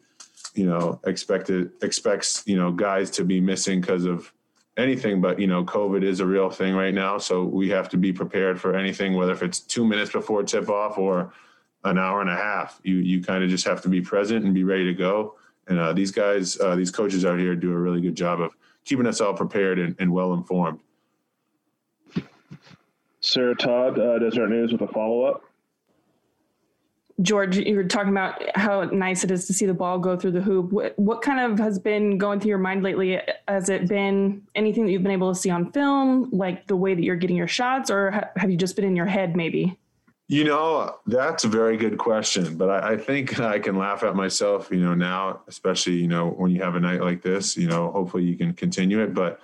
you 0.54 0.66
know, 0.66 1.00
expected 1.06 1.72
expects, 1.82 2.44
you 2.46 2.56
know, 2.56 2.72
guys 2.72 3.10
to 3.12 3.26
be 3.26 3.42
missing 3.42 3.82
because 3.82 4.06
of 4.06 4.32
anything, 4.78 5.22
but 5.22 5.40
you 5.40 5.48
know, 5.48 5.64
COVID 5.64 6.04
is 6.04 6.20
a 6.20 6.26
real 6.26 6.50
thing 6.50 6.76
right 6.76 6.94
now. 6.94 7.18
So 7.18 7.44
we 7.44 7.70
have 7.70 7.90
to 7.90 7.98
be 7.98 8.14
prepared 8.14 8.60
for 8.60 8.76
anything, 8.76 9.14
whether 9.14 9.32
if 9.32 9.42
it's 9.42 9.60
two 9.60 9.86
minutes 9.86 10.12
before 10.12 10.44
tip 10.44 10.70
off 10.70 10.98
or 10.98 11.34
an 11.86 11.98
hour 11.98 12.22
and 12.22 12.30
a 12.30 12.36
half. 12.36 12.80
You 12.84 12.96
you 12.98 13.24
kind 13.24 13.44
of 13.44 13.50
just 13.50 13.66
have 13.66 13.82
to 13.84 13.90
be 13.90 14.02
present 14.02 14.44
and 14.44 14.54
be 14.54 14.64
ready 14.64 14.86
to 14.86 14.94
go. 14.94 15.36
And 15.68 15.80
uh, 15.80 15.94
these 15.94 16.12
guys, 16.12 16.60
uh, 16.60 16.76
these 16.76 16.92
coaches 16.92 17.26
out 17.26 17.40
here 17.40 17.56
do 17.56 17.72
a 17.72 17.78
really 17.78 18.02
good 18.02 18.16
job 18.16 18.42
of 18.42 18.52
keeping 18.84 19.08
us 19.08 19.20
all 19.22 19.34
prepared 19.34 19.80
and, 19.80 19.96
and 20.00 20.12
well 20.12 20.34
informed. 20.34 20.80
Sarah 23.20 23.56
Todd, 23.56 23.98
uh, 23.98 24.20
Deseret 24.20 24.50
News 24.50 24.72
with 24.72 24.82
a 24.82 24.88
follow 24.88 25.24
up. 25.24 25.44
George, 27.22 27.58
you 27.58 27.76
were 27.76 27.86
talking 27.86 28.12
about 28.12 28.44
how 28.56 28.84
nice 28.84 29.24
it 29.24 29.32
is 29.32 29.48
to 29.48 29.54
see 29.54 29.66
the 29.66 29.74
ball 29.74 29.98
go 29.98 30.18
through 30.18 30.32
the 30.32 30.42
hoop. 30.42 30.72
What, 30.72 31.00
what 31.00 31.22
kind 31.22 31.40
of 31.40 31.58
has 31.60 31.80
been 31.80 32.18
going 32.18 32.40
through 32.42 32.50
your 32.50 32.58
mind 32.58 32.84
lately? 32.84 33.20
Has 33.48 33.70
it 33.70 33.88
been 33.88 34.44
anything 34.54 34.86
that 34.86 34.92
you've 34.92 35.02
been 35.02 35.14
able 35.14 35.34
to 35.34 35.40
see 35.40 35.50
on 35.50 35.72
film, 35.72 36.30
like 36.32 36.68
the 36.68 36.76
way 36.76 36.94
that 36.94 37.04
you're 37.04 37.16
getting 37.16 37.38
your 37.38 37.48
shots, 37.48 37.90
or 37.90 38.12
ha- 38.12 38.30
have 38.36 38.52
you 38.52 38.58
just 38.58 38.76
been 38.76 38.86
in 38.86 38.98
your 38.98 39.06
head 39.06 39.36
maybe? 39.36 39.80
You 40.28 40.44
know, 40.44 40.98
that's 41.06 41.44
a 41.44 41.48
very 41.48 41.78
good 41.78 42.00
question, 42.00 42.58
but 42.58 42.70
I, 42.70 42.94
I 42.94 42.98
think 42.98 43.40
I 43.54 43.60
can 43.60 43.78
laugh 43.78 44.04
at 44.04 44.16
myself, 44.16 44.70
you 44.72 44.80
know, 44.80 44.96
now, 44.96 45.42
especially, 45.48 45.94
you 45.94 46.08
know, 46.08 46.30
when 46.30 46.52
you 46.52 46.64
have 46.64 46.76
a 46.76 46.80
night 46.80 47.02
like 47.02 47.22
this, 47.22 47.56
you 47.56 47.68
know, 47.68 47.92
hopefully 47.92 48.24
you 48.24 48.36
can 48.36 48.54
continue 48.54 49.02
it. 49.02 49.14
But, 49.14 49.40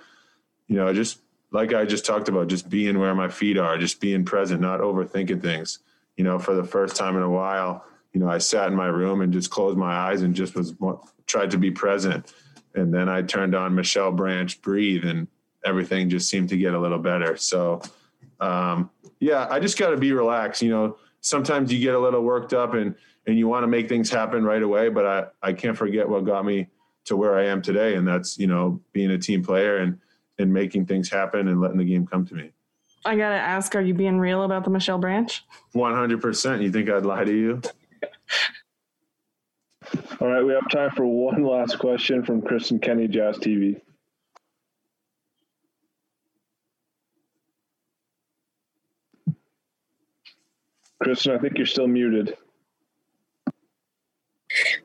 you 0.66 0.76
know, 0.76 0.92
just 0.92 1.18
like 1.52 1.72
I 1.72 1.84
just 1.84 2.04
talked 2.04 2.28
about, 2.28 2.48
just 2.48 2.68
being 2.68 2.98
where 2.98 3.14
my 3.14 3.28
feet 3.28 3.58
are, 3.58 3.78
just 3.78 4.00
being 4.00 4.24
present, 4.24 4.60
not 4.60 4.80
overthinking 4.80 5.40
things. 5.40 5.78
You 6.16 6.24
know, 6.24 6.38
for 6.38 6.54
the 6.54 6.64
first 6.64 6.96
time 6.96 7.16
in 7.16 7.22
a 7.22 7.30
while, 7.30 7.84
you 8.12 8.20
know, 8.20 8.28
I 8.28 8.38
sat 8.38 8.68
in 8.68 8.74
my 8.74 8.86
room 8.86 9.20
and 9.20 9.32
just 9.32 9.50
closed 9.50 9.78
my 9.78 9.94
eyes 9.94 10.22
and 10.22 10.34
just 10.34 10.54
was 10.54 10.74
tried 11.26 11.50
to 11.52 11.58
be 11.58 11.70
present. 11.70 12.32
And 12.74 12.92
then 12.92 13.08
I 13.08 13.22
turned 13.22 13.54
on 13.54 13.74
Michelle 13.74 14.12
Branch, 14.12 14.60
breathe, 14.62 15.04
and 15.04 15.28
everything 15.64 16.10
just 16.10 16.28
seemed 16.28 16.48
to 16.50 16.56
get 16.56 16.74
a 16.74 16.78
little 16.78 16.98
better. 16.98 17.36
So, 17.36 17.82
um, 18.40 18.90
yeah, 19.22 19.46
I 19.48 19.60
just 19.60 19.78
got 19.78 19.90
to 19.90 19.96
be 19.96 20.12
relaxed. 20.12 20.62
You 20.62 20.70
know, 20.70 20.96
sometimes 21.20 21.72
you 21.72 21.78
get 21.78 21.94
a 21.94 21.98
little 21.98 22.22
worked 22.22 22.52
up 22.52 22.74
and 22.74 22.96
and 23.24 23.38
you 23.38 23.46
want 23.46 23.62
to 23.62 23.68
make 23.68 23.88
things 23.88 24.10
happen 24.10 24.42
right 24.42 24.62
away, 24.62 24.88
but 24.88 25.06
I 25.06 25.48
I 25.48 25.52
can't 25.52 25.78
forget 25.78 26.08
what 26.08 26.24
got 26.24 26.44
me 26.44 26.66
to 27.04 27.16
where 27.16 27.38
I 27.38 27.46
am 27.46 27.62
today, 27.62 27.94
and 27.94 28.06
that's 28.06 28.36
you 28.36 28.48
know 28.48 28.80
being 28.92 29.12
a 29.12 29.18
team 29.18 29.44
player 29.44 29.78
and 29.78 29.96
and 30.40 30.52
making 30.52 30.86
things 30.86 31.08
happen 31.08 31.46
and 31.46 31.60
letting 31.60 31.78
the 31.78 31.84
game 31.84 32.04
come 32.04 32.26
to 32.26 32.34
me. 32.34 32.50
I 33.04 33.14
gotta 33.14 33.36
ask, 33.36 33.76
are 33.76 33.80
you 33.80 33.94
being 33.94 34.18
real 34.18 34.42
about 34.42 34.64
the 34.64 34.70
Michelle 34.70 34.98
Branch? 34.98 35.40
One 35.70 35.94
hundred 35.94 36.20
percent. 36.20 36.62
You 36.62 36.72
think 36.72 36.90
I'd 36.90 37.06
lie 37.06 37.22
to 37.22 37.32
you? 37.32 37.62
All 40.20 40.26
right, 40.28 40.44
we 40.44 40.52
have 40.52 40.68
time 40.68 40.90
for 40.96 41.06
one 41.06 41.44
last 41.44 41.78
question 41.78 42.24
from 42.24 42.42
Kristen 42.42 42.80
Kenny, 42.80 43.06
Jazz 43.06 43.38
TV. 43.38 43.80
Kristen, 51.02 51.34
I 51.34 51.38
think 51.38 51.56
you're 51.56 51.66
still 51.66 51.88
muted. 51.88 52.36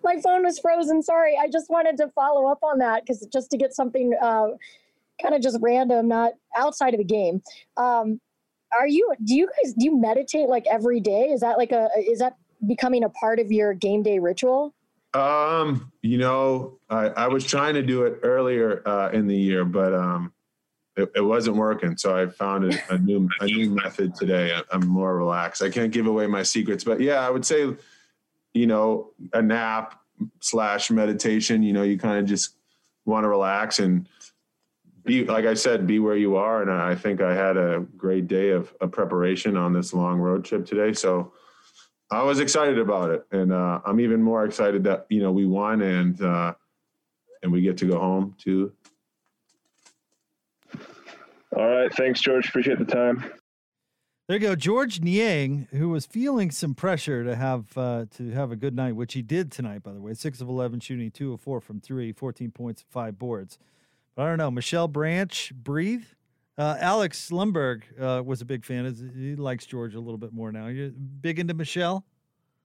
My 0.04 0.20
phone 0.22 0.44
was 0.44 0.60
frozen. 0.60 1.04
Sorry. 1.04 1.38
I 1.40 1.50
just 1.50 1.70
wanted 1.70 1.98
to 1.98 2.10
follow 2.10 2.50
up 2.50 2.60
on 2.64 2.80
that 2.80 3.04
because 3.06 3.26
just 3.32 3.52
to 3.52 3.58
get 3.58 3.74
something 3.74 4.14
uh, 4.22 4.48
kind 5.22 5.36
of 5.36 5.42
just 5.42 5.58
random, 5.62 6.08
not 6.08 6.34
outside 6.56 6.94
of 6.94 7.00
the 7.00 7.06
game. 7.06 7.42
Um, 7.76 8.22
are 8.78 8.88
you? 8.88 9.14
Do 9.24 9.36
you 9.36 9.48
guys 9.48 9.74
do 9.74 9.86
you 9.86 10.00
meditate 10.00 10.50
like 10.50 10.66
every 10.70 11.00
day? 11.00 11.30
Is 11.30 11.42
that 11.42 11.58
like 11.58 11.72
a? 11.72 11.90
Is 11.98 12.20
that 12.20 12.36
becoming 12.66 13.04
a 13.04 13.10
part 13.10 13.40
of 13.40 13.52
your 13.52 13.74
game 13.74 14.04
day 14.04 14.20
ritual? 14.20 14.74
Um, 15.14 15.92
you 16.02 16.18
know, 16.18 16.80
I, 16.90 17.08
I 17.08 17.28
was 17.28 17.46
trying 17.46 17.76
to 17.76 17.82
do 17.82 18.04
it 18.04 18.20
earlier 18.24 18.88
uh, 18.88 19.10
in 19.12 19.28
the 19.28 19.36
year, 19.36 19.64
but 19.66 19.94
um, 19.94 20.34
it, 20.98 21.12
it 21.16 21.22
wasn't 21.22 21.56
working. 21.56 21.96
So 21.96 22.18
I 22.18 22.26
found 22.28 22.74
a, 22.74 22.94
a 22.94 22.98
new 22.98 23.30
a 23.40 23.46
new 23.46 23.70
method 23.70 24.16
today. 24.16 24.60
I'm 24.72 24.88
more 24.88 25.16
relaxed. 25.16 25.62
I 25.62 25.70
can't 25.70 25.92
give 25.92 26.08
away 26.08 26.28
my 26.28 26.44
secrets, 26.44 26.84
but 26.84 27.00
yeah, 27.00 27.26
I 27.26 27.30
would 27.30 27.46
say, 27.46 27.74
you 28.54 28.68
know, 28.68 29.12
a 29.34 29.42
nap 29.42 30.02
slash 30.40 30.90
meditation. 30.90 31.62
You 31.64 31.74
know, 31.74 31.84
you 31.84 31.98
kind 31.98 32.20
of 32.20 32.26
just 32.26 32.56
want 33.06 33.24
to 33.24 33.30
relax 33.30 33.80
and 33.80 34.10
be 35.06 35.24
like 35.24 35.46
I 35.46 35.54
said, 35.54 35.88
be 35.88 36.00
where 36.00 36.18
you 36.18 36.36
are. 36.36 36.62
And 36.62 36.72
I 36.72 36.96
think 36.96 37.22
I 37.22 37.34
had 37.34 37.58
a 37.58 37.86
great 37.96 38.28
day 38.28 38.50
of, 38.50 38.74
of 38.82 38.92
preparation 38.92 39.56
on 39.56 39.74
this 39.74 39.94
long 39.94 40.20
road 40.20 40.44
trip 40.44 40.66
today. 40.66 40.94
So 40.94 41.32
I 42.10 42.24
was 42.24 42.40
excited 42.40 42.80
about 42.80 43.12
it, 43.12 43.26
and 43.32 43.52
uh, 43.52 43.82
I'm 43.86 44.00
even 44.00 44.22
more 44.22 44.46
excited 44.46 44.84
that 44.86 45.06
you 45.10 45.22
know 45.22 45.32
we 45.32 45.46
won 45.46 45.82
and 45.82 46.22
uh, 46.22 46.54
and 47.44 47.52
we 47.52 47.62
get 47.62 47.78
to 47.78 47.86
go 47.86 48.00
home 48.00 48.36
too. 48.38 48.72
All 51.58 51.68
right, 51.68 51.92
thanks, 51.94 52.22
George. 52.22 52.48
Appreciate 52.50 52.78
the 52.80 52.86
time. 52.86 53.24
There 54.28 54.36
you 54.38 54.40
go, 54.42 54.56
George 54.56 55.00
Niang, 55.00 55.68
who 55.72 55.90
was 55.90 56.06
feeling 56.06 56.52
some 56.52 56.76
pressure 56.76 57.24
to 57.24 57.36
have 57.36 57.78
uh, 57.78 58.06
to 58.18 58.32
have 58.32 58.52
a 58.52 58.56
good 58.58 58.76
night, 58.76 58.96
which 58.96 59.14
he 59.14 59.22
did 59.22 59.52
tonight, 59.52 59.84
by 59.84 59.94
the 59.94 60.02
way. 60.02 60.14
Six 60.14 60.42
of 60.42 60.50
eleven 60.50 60.80
shooting, 60.82 61.10
two 61.12 61.32
of 61.34 61.40
four 61.42 61.62
from 61.62 61.80
three, 61.80 62.12
14 62.12 62.52
points, 62.52 62.84
five 62.90 63.18
boards. 63.18 63.58
But 64.16 64.24
I 64.24 64.30
don't 64.30 64.38
know. 64.38 64.52
Michelle 64.52 64.88
Branch, 64.90 65.54
breathe. 65.56 66.04
Uh, 66.58 66.76
Alex 66.80 67.30
Lumberg 67.32 67.84
uh, 68.02 68.22
was 68.24 68.42
a 68.42 68.46
big 68.46 68.66
fan. 68.66 69.12
He 69.16 69.36
likes 69.36 69.66
George 69.66 69.96
a 69.96 70.00
little 70.00 70.18
bit 70.18 70.34
more 70.34 70.52
now. 70.52 70.68
You 70.68 70.90
big 70.90 71.40
into 71.40 71.54
Michelle? 71.54 72.04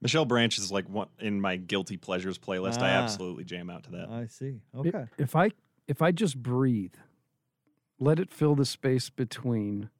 Michelle 0.00 0.24
Branch 0.24 0.56
is 0.58 0.72
like 0.72 0.88
one 0.88 1.08
in 1.20 1.40
my 1.40 1.56
guilty 1.56 1.96
pleasures 1.96 2.38
playlist. 2.38 2.78
I 2.82 2.90
Ah. 2.90 3.02
absolutely 3.02 3.44
jam 3.44 3.70
out 3.70 3.84
to 3.84 3.90
that. 3.92 4.08
I 4.10 4.26
see. 4.26 4.60
Okay. 4.76 5.04
If 5.16 5.36
I 5.36 5.50
if 5.86 6.02
I 6.02 6.10
just 6.10 6.42
breathe, 6.42 6.94
let 7.98 8.18
it 8.18 8.32
fill 8.32 8.54
the 8.54 8.64
space 8.64 9.10
between, 9.10 9.90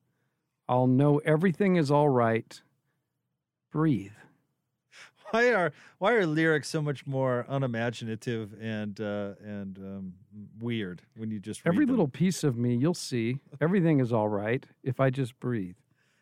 I'll 0.69 0.87
know 0.87 1.19
everything 1.19 1.77
is 1.77 1.91
all 1.91 2.09
right. 2.09 2.61
Breathe. 3.71 4.13
Why 5.31 5.53
are 5.55 5.73
why 5.99 6.13
are 6.13 6.27
lyrics 6.27 6.69
so 6.69 6.83
much 6.83 7.07
more 7.07 7.47
unimaginative 7.49 8.55
and 8.61 9.01
uh, 9.01 9.31
and 9.43 9.79
um, 9.79 10.13
weird 10.61 11.01
when 11.17 11.31
you 11.31 11.41
just 11.41 11.65
read 11.65 11.73
Every 11.73 11.87
them? 11.87 11.93
little 11.95 12.09
piece 12.09 12.45
of 12.45 12.59
me, 12.59 12.75
you'll 12.77 12.93
see. 12.93 13.39
Everything 13.59 13.99
is 13.99 14.13
all 14.13 14.29
right 14.29 14.67
if 14.83 15.01
I 15.01 15.09
just 15.09 15.41
breathe. 15.41 15.77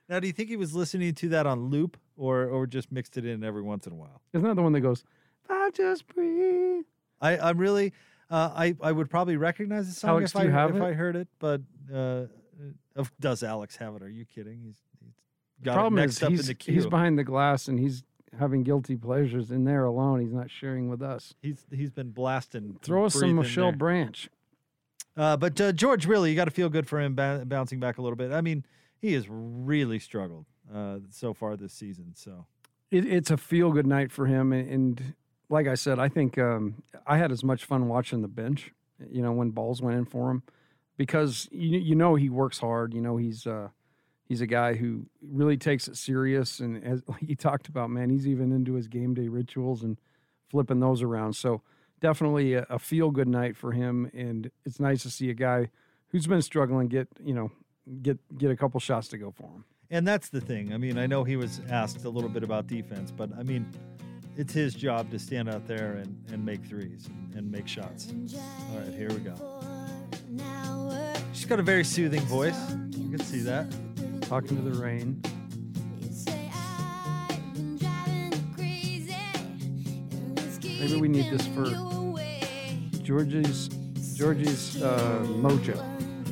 Now, 0.09 0.21
do 0.21 0.29
you 0.29 0.33
think 0.33 0.49
he 0.49 0.57
was 0.57 0.75
listening 0.77 1.13
to 1.15 1.29
that 1.31 1.45
on 1.45 1.71
loop 1.71 1.97
or 2.17 2.45
or 2.47 2.69
just 2.69 2.93
mixed 2.93 3.17
it 3.17 3.27
in 3.27 3.43
every 3.43 3.63
once 3.63 3.85
in 3.89 3.93
a 3.93 3.97
while? 3.97 4.23
Isn't 4.33 4.47
that 4.47 4.55
the 4.55 4.63
one 4.63 4.73
that 4.75 4.81
goes, 4.81 5.03
I 5.49 5.71
just 5.75 6.07
breathe? 6.07 6.85
I 7.21 7.37
I'm 7.37 7.59
really 7.59 7.93
uh, 8.31 8.51
I 8.55 8.77
I 8.81 8.93
would 8.93 9.11
probably 9.11 9.37
recognize 9.37 9.89
the 9.89 9.95
song 9.95 10.11
Alex, 10.11 10.31
if 10.31 10.37
I 10.37 10.65
if 10.67 10.77
it? 10.77 10.83
I 10.83 10.93
heard 10.93 11.17
it, 11.17 11.29
but 11.39 11.61
uh, 11.93 12.25
of- 12.97 13.13
does 13.21 13.43
Alex 13.43 13.77
have 13.77 13.97
it? 13.97 14.03
Are 14.03 14.09
you 14.09 14.25
kidding? 14.25 14.61
He's, 14.65 14.77
he's 15.03 15.13
got 15.63 15.75
Problem 15.75 15.99
it 15.99 16.03
next 16.03 16.17
is, 16.19 16.23
up 16.23 16.31
he's, 16.31 16.41
in 16.41 16.47
the 16.47 16.55
queue. 16.55 16.75
he's 16.75 16.87
behind 16.87 17.19
the 17.19 17.25
glass 17.25 17.69
and 17.69 17.79
he's 17.79 18.03
having 18.39 18.63
guilty 18.63 18.97
pleasures 18.97 19.51
in 19.51 19.65
there 19.65 19.85
alone. 19.85 20.21
He's 20.21 20.33
not 20.33 20.51
sharing 20.51 20.89
with 20.89 21.03
us. 21.03 21.35
He's 21.43 21.65
he's 21.71 21.91
been 21.91 22.11
blasting. 22.11 22.79
Throw 22.83 23.07
us 23.07 23.15
some 23.15 23.35
Michelle. 23.35 23.73
Branch. 23.73 24.29
Uh, 25.17 25.37
but 25.37 25.61
uh, 25.61 25.73
George, 25.73 26.07
really, 26.07 26.31
you 26.31 26.37
got 26.37 26.45
to 26.45 26.51
feel 26.53 26.69
good 26.69 26.87
for 26.87 27.01
him 27.01 27.15
ba- 27.17 27.43
bouncing 27.45 27.81
back 27.81 27.99
a 27.99 28.03
little 28.03 28.17
bit. 28.17 28.31
I 28.33 28.41
mean, 28.41 28.65
he 29.01 29.13
has 29.15 29.27
really 29.29 29.99
struggled 29.99 30.47
uh, 30.73 30.99
so 31.11 31.35
far 31.35 31.57
this 31.57 31.73
season. 31.73 32.13
So 32.15 32.47
It, 32.93 33.05
it's 33.05 33.31
a 33.31 33.37
feel 33.37 33.73
good 33.73 33.89
night 33.89 34.13
for 34.13 34.27
him, 34.27 34.53
and, 34.53 34.69
and 34.71 35.15
like 35.51 35.67
I 35.67 35.75
said, 35.75 35.99
I 35.99 36.09
think 36.09 36.39
um, 36.39 36.83
I 37.07 37.19
had 37.19 37.33
as 37.33 37.45
much 37.45 37.65
fun 37.65 37.89
watching 37.89 38.23
the 38.23 38.29
bench. 38.29 38.73
You 39.11 39.23
know, 39.23 39.33
when 39.33 39.51
balls 39.51 39.83
went 39.83 39.99
in 39.99 40.05
for 40.05 40.31
him, 40.31 40.43
because 40.97 41.49
you 41.51 41.79
you 41.79 41.95
know 41.95 42.15
he 42.15 42.31
works 42.31 42.59
hard. 42.59 42.95
You 42.95 43.01
know 43.01 43.17
he's 43.17 43.47
uh, 43.47 43.69
he's 44.29 44.41
a 44.41 44.47
guy 44.47 44.75
who 44.75 45.07
really 45.23 45.57
takes 45.57 45.89
it 45.89 45.97
serious, 45.97 46.61
and 46.61 46.83
as 46.85 47.03
he 47.21 47.35
talked 47.35 47.69
about, 47.69 47.91
man, 47.91 48.11
he's 48.11 48.27
even 48.27 48.53
into 48.53 48.75
his 48.75 48.89
game 48.89 49.15
day 49.15 49.29
rituals 49.29 49.83
and 49.83 49.99
flipping 50.49 50.81
those 50.81 51.03
around. 51.03 51.35
So 51.35 51.63
definitely 52.01 52.55
a, 52.55 52.67
a 52.71 52.79
feel 52.79 53.11
good 53.11 53.29
night 53.29 53.57
for 53.57 53.73
him, 53.73 54.11
and 54.15 54.51
it's 54.65 54.81
nice 54.81 55.03
to 55.03 55.11
see 55.11 55.31
a 55.31 55.35
guy 55.35 55.71
who's 56.09 56.27
been 56.27 56.43
struggling 56.43 56.89
get 56.89 57.09
you 57.23 57.35
know 57.35 57.51
get 58.03 58.19
get 58.39 58.51
a 58.51 58.57
couple 58.57 58.79
shots 58.81 59.09
to 59.09 59.19
go 59.19 59.31
for 59.31 59.45
him. 59.45 59.65
And 59.93 60.07
that's 60.07 60.29
the 60.29 60.41
thing. 60.41 60.73
I 60.73 60.77
mean, 60.77 60.99
I 60.99 61.09
know 61.09 61.25
he 61.25 61.35
was 61.35 61.61
asked 61.69 62.05
a 62.05 62.11
little 62.11 62.31
bit 62.31 62.45
about 62.45 62.69
defense, 62.69 63.11
but 63.11 63.31
I 63.37 63.43
mean, 63.43 63.67
it's 64.37 64.53
his 64.53 64.75
job 64.75 65.11
to 65.11 65.19
stand 65.19 65.49
out 65.49 65.67
there 65.67 65.95
and, 65.95 66.17
and 66.33 66.45
make 66.45 66.65
threes 66.65 67.07
and, 67.07 67.35
and 67.35 67.51
make 67.51 67.69
shots. 67.69 68.13
All 68.73 68.79
right, 68.79 68.93
here 68.95 69.09
we 69.09 69.19
go. 69.19 69.35
She's 71.33 71.47
got 71.47 71.61
a 71.61 71.63
very 71.63 71.85
soothing 71.85 72.23
voice. 72.23 72.59
You 72.91 73.11
can 73.11 73.21
see 73.21 73.41
that. 73.41 73.67
Talking 74.23 74.57
to 74.57 74.63
the 74.63 74.81
rain. 74.81 75.21
Maybe 80.63 80.97
we 80.97 81.09
need 81.09 81.31
this 81.31 81.47
for 81.49 81.67
Georgie's 83.03 83.69
Georgie's 84.17 84.83
uh, 84.83 85.25
mojo. 85.27 85.77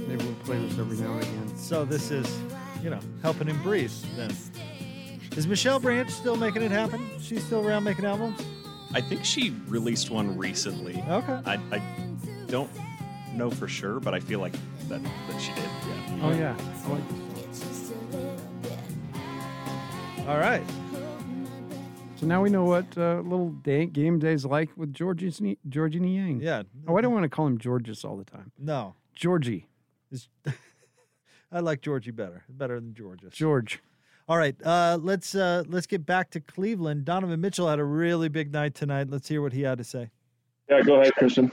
Maybe 0.07 0.25
we'll 0.25 0.35
play 0.37 0.59
this 0.59 0.79
every 0.79 0.97
now 0.97 1.13
and 1.15 1.23
again. 1.23 1.57
So 1.57 1.85
this 1.85 2.11
is, 2.11 2.27
you 2.83 2.89
know, 2.89 3.01
helping 3.23 3.49
him 3.49 3.63
breathe 3.63 3.93
then. 4.17 4.31
Is 5.39 5.47
Michelle 5.47 5.79
Branch 5.79 6.11
still 6.11 6.35
making 6.35 6.63
it 6.63 6.73
happen? 6.73 7.09
She's 7.21 7.45
still 7.45 7.65
around 7.65 7.85
making 7.85 8.05
albums? 8.05 8.45
I 8.93 9.01
think 9.01 9.25
she 9.25 9.55
released 9.69 10.11
one 10.11 10.37
recently. 10.37 11.01
Okay. 11.09 11.41
I, 11.47 11.61
I 11.71 11.81
don't 12.49 12.69
know 13.35 13.49
for 13.49 13.69
sure, 13.69 14.01
but 14.01 14.15
I 14.15 14.19
feel 14.19 14.41
like 14.41 14.55
that, 14.89 15.01
that 15.01 15.41
she 15.41 15.53
did. 15.53 15.63
Yeah. 15.63 16.19
Oh 16.23 16.31
yeah, 16.33 16.57
like 16.89 17.03
All 20.29 20.39
right. 20.39 20.65
So 22.17 22.27
now 22.27 22.43
we 22.43 22.51
know 22.51 22.65
what 22.65 22.87
uh, 22.99 23.21
little 23.21 23.51
day, 23.51 23.87
game 23.87 24.19
days 24.19 24.45
like 24.45 24.71
with 24.77 24.93
Georgie's 24.93 25.41
Ni- 25.41 25.59
Georgie 25.69 26.01
Niang. 26.01 26.41
Yeah. 26.41 26.65
Oh, 26.89 26.97
I 26.97 27.01
don't 27.01 27.13
want 27.13 27.23
to 27.23 27.29
call 27.29 27.47
him 27.47 27.59
Georges 27.59 28.05
all 28.05 28.17
the 28.17 28.25
time. 28.25 28.51
No. 28.59 28.97
Georgie. 29.15 29.69
It's- 30.11 30.29
I 31.53 31.61
like 31.61 31.81
Georgie 31.81 32.11
better. 32.11 32.43
Better 32.49 32.81
than 32.81 32.93
Georgia. 32.93 33.29
George. 33.31 33.81
All 34.29 34.37
right, 34.37 34.55
uh, 34.63 34.99
let's 35.01 35.35
uh, 35.35 35.65
let's 35.69 35.87
get 35.87 36.05
back 36.05 36.29
to 36.33 36.41
Cleveland. 36.41 37.07
Donovan 37.07 37.41
Mitchell 37.41 37.67
had 37.67 37.79
a 37.79 37.85
really 37.85 38.29
big 38.29 38.53
night 38.53 38.75
tonight. 38.75 39.09
Let's 39.09 39.27
hear 39.27 39.41
what 39.41 39.55
he 39.55 39.63
had 39.63 39.79
to 39.79 39.85
say. 39.85 40.11
Yeah, 40.69 40.83
go 40.83 41.01
ahead, 41.01 41.15
Kristen. 41.15 41.51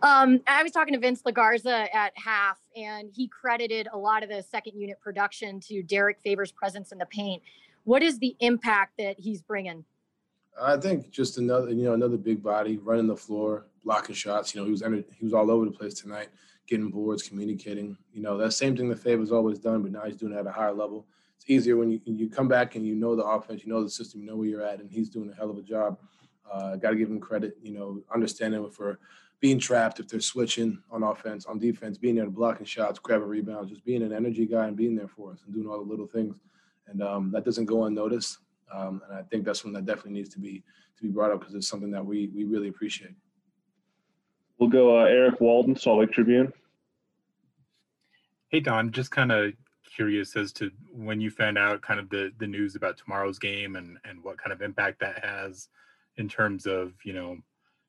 Um, 0.00 0.40
I 0.46 0.62
was 0.62 0.72
talking 0.72 0.94
to 0.94 0.98
Vince 0.98 1.20
Legarza 1.22 1.94
at 1.94 2.12
half, 2.16 2.58
and 2.74 3.10
he 3.12 3.28
credited 3.28 3.88
a 3.92 3.98
lot 3.98 4.22
of 4.22 4.30
the 4.30 4.42
second 4.42 4.80
unit 4.80 4.98
production 5.00 5.60
to 5.60 5.82
Derrick 5.82 6.18
Favors' 6.24 6.50
presence 6.50 6.92
in 6.92 6.98
the 6.98 7.06
paint. 7.06 7.42
What 7.84 8.02
is 8.02 8.18
the 8.18 8.36
impact 8.40 8.94
that 8.98 9.20
he's 9.20 9.42
bringing? 9.42 9.84
I 10.60 10.78
think 10.78 11.10
just 11.10 11.36
another, 11.36 11.70
you 11.70 11.84
know, 11.84 11.92
another 11.92 12.16
big 12.16 12.42
body 12.42 12.78
running 12.78 13.06
the 13.06 13.16
floor, 13.16 13.66
blocking 13.84 14.14
shots. 14.14 14.54
You 14.54 14.62
know, 14.62 14.64
he 14.64 14.70
was 14.70 14.82
under, 14.82 15.04
he 15.14 15.24
was 15.24 15.34
all 15.34 15.50
over 15.50 15.66
the 15.66 15.70
place 15.70 15.94
tonight, 15.94 16.30
getting 16.66 16.90
boards, 16.90 17.22
communicating. 17.22 17.98
You 18.14 18.22
know, 18.22 18.38
that 18.38 18.52
same 18.52 18.76
thing 18.76 18.88
that 18.88 18.98
Favor's 18.98 19.30
always 19.30 19.58
done, 19.58 19.82
but 19.82 19.92
now 19.92 20.04
he's 20.06 20.16
doing 20.16 20.32
it 20.32 20.38
at 20.38 20.46
a 20.46 20.52
higher 20.52 20.72
level. 20.72 21.06
It's 21.42 21.50
easier 21.50 21.76
when 21.76 21.90
you 21.90 22.00
you 22.04 22.30
come 22.30 22.46
back 22.46 22.76
and 22.76 22.86
you 22.86 22.94
know 22.94 23.16
the 23.16 23.24
offense, 23.24 23.64
you 23.64 23.72
know 23.72 23.82
the 23.82 23.90
system, 23.90 24.20
you 24.20 24.26
know 24.28 24.36
where 24.36 24.46
you're 24.46 24.64
at, 24.64 24.78
and 24.78 24.88
he's 24.88 25.08
doing 25.08 25.28
a 25.28 25.34
hell 25.34 25.50
of 25.50 25.58
a 25.58 25.62
job. 25.62 25.98
Uh, 26.50 26.76
Got 26.76 26.90
to 26.90 26.96
give 26.96 27.10
him 27.10 27.18
credit. 27.18 27.56
You 27.60 27.72
know, 27.72 28.00
understanding 28.14 28.70
for 28.70 29.00
being 29.40 29.58
trapped 29.58 29.98
if 29.98 30.06
they're 30.06 30.20
switching 30.20 30.80
on 30.92 31.02
offense, 31.02 31.46
on 31.46 31.58
defense, 31.58 31.98
being 31.98 32.14
there 32.14 32.26
to 32.26 32.30
blocking 32.30 32.64
shots, 32.64 33.00
grabbing 33.00 33.26
rebounds, 33.26 33.70
just 33.70 33.84
being 33.84 34.02
an 34.04 34.12
energy 34.12 34.46
guy 34.46 34.68
and 34.68 34.76
being 34.76 34.94
there 34.94 35.08
for 35.08 35.32
us 35.32 35.42
and 35.44 35.52
doing 35.52 35.66
all 35.66 35.82
the 35.82 35.90
little 35.90 36.06
things. 36.06 36.40
And 36.86 37.02
um, 37.02 37.32
that 37.32 37.44
doesn't 37.44 37.64
go 37.64 37.86
unnoticed. 37.86 38.38
Um, 38.72 39.02
and 39.08 39.18
I 39.18 39.22
think 39.22 39.44
that's 39.44 39.64
one 39.64 39.72
that 39.72 39.84
definitely 39.84 40.12
needs 40.12 40.28
to 40.34 40.38
be 40.38 40.62
to 40.96 41.02
be 41.02 41.08
brought 41.08 41.32
up 41.32 41.40
because 41.40 41.56
it's 41.56 41.66
something 41.66 41.90
that 41.90 42.06
we 42.06 42.30
we 42.32 42.44
really 42.44 42.68
appreciate. 42.68 43.16
We'll 44.58 44.70
go 44.70 45.00
uh, 45.00 45.06
Eric 45.06 45.40
Walden, 45.40 45.74
Salt 45.74 45.98
Lake 45.98 46.12
Tribune. 46.12 46.52
Hey 48.46 48.60
Don, 48.60 48.92
just 48.92 49.10
kind 49.10 49.32
of 49.32 49.54
curious 49.94 50.36
as 50.36 50.52
to 50.52 50.70
when 50.92 51.20
you 51.20 51.30
found 51.30 51.58
out 51.58 51.82
kind 51.82 52.00
of 52.00 52.08
the 52.08 52.32
the 52.38 52.46
news 52.46 52.74
about 52.74 52.96
tomorrow's 52.96 53.38
game 53.38 53.76
and 53.76 53.98
and 54.04 54.22
what 54.22 54.38
kind 54.38 54.52
of 54.52 54.62
impact 54.62 55.00
that 55.00 55.24
has 55.24 55.68
in 56.16 56.28
terms 56.28 56.66
of 56.66 56.92
you 57.04 57.12
know 57.12 57.36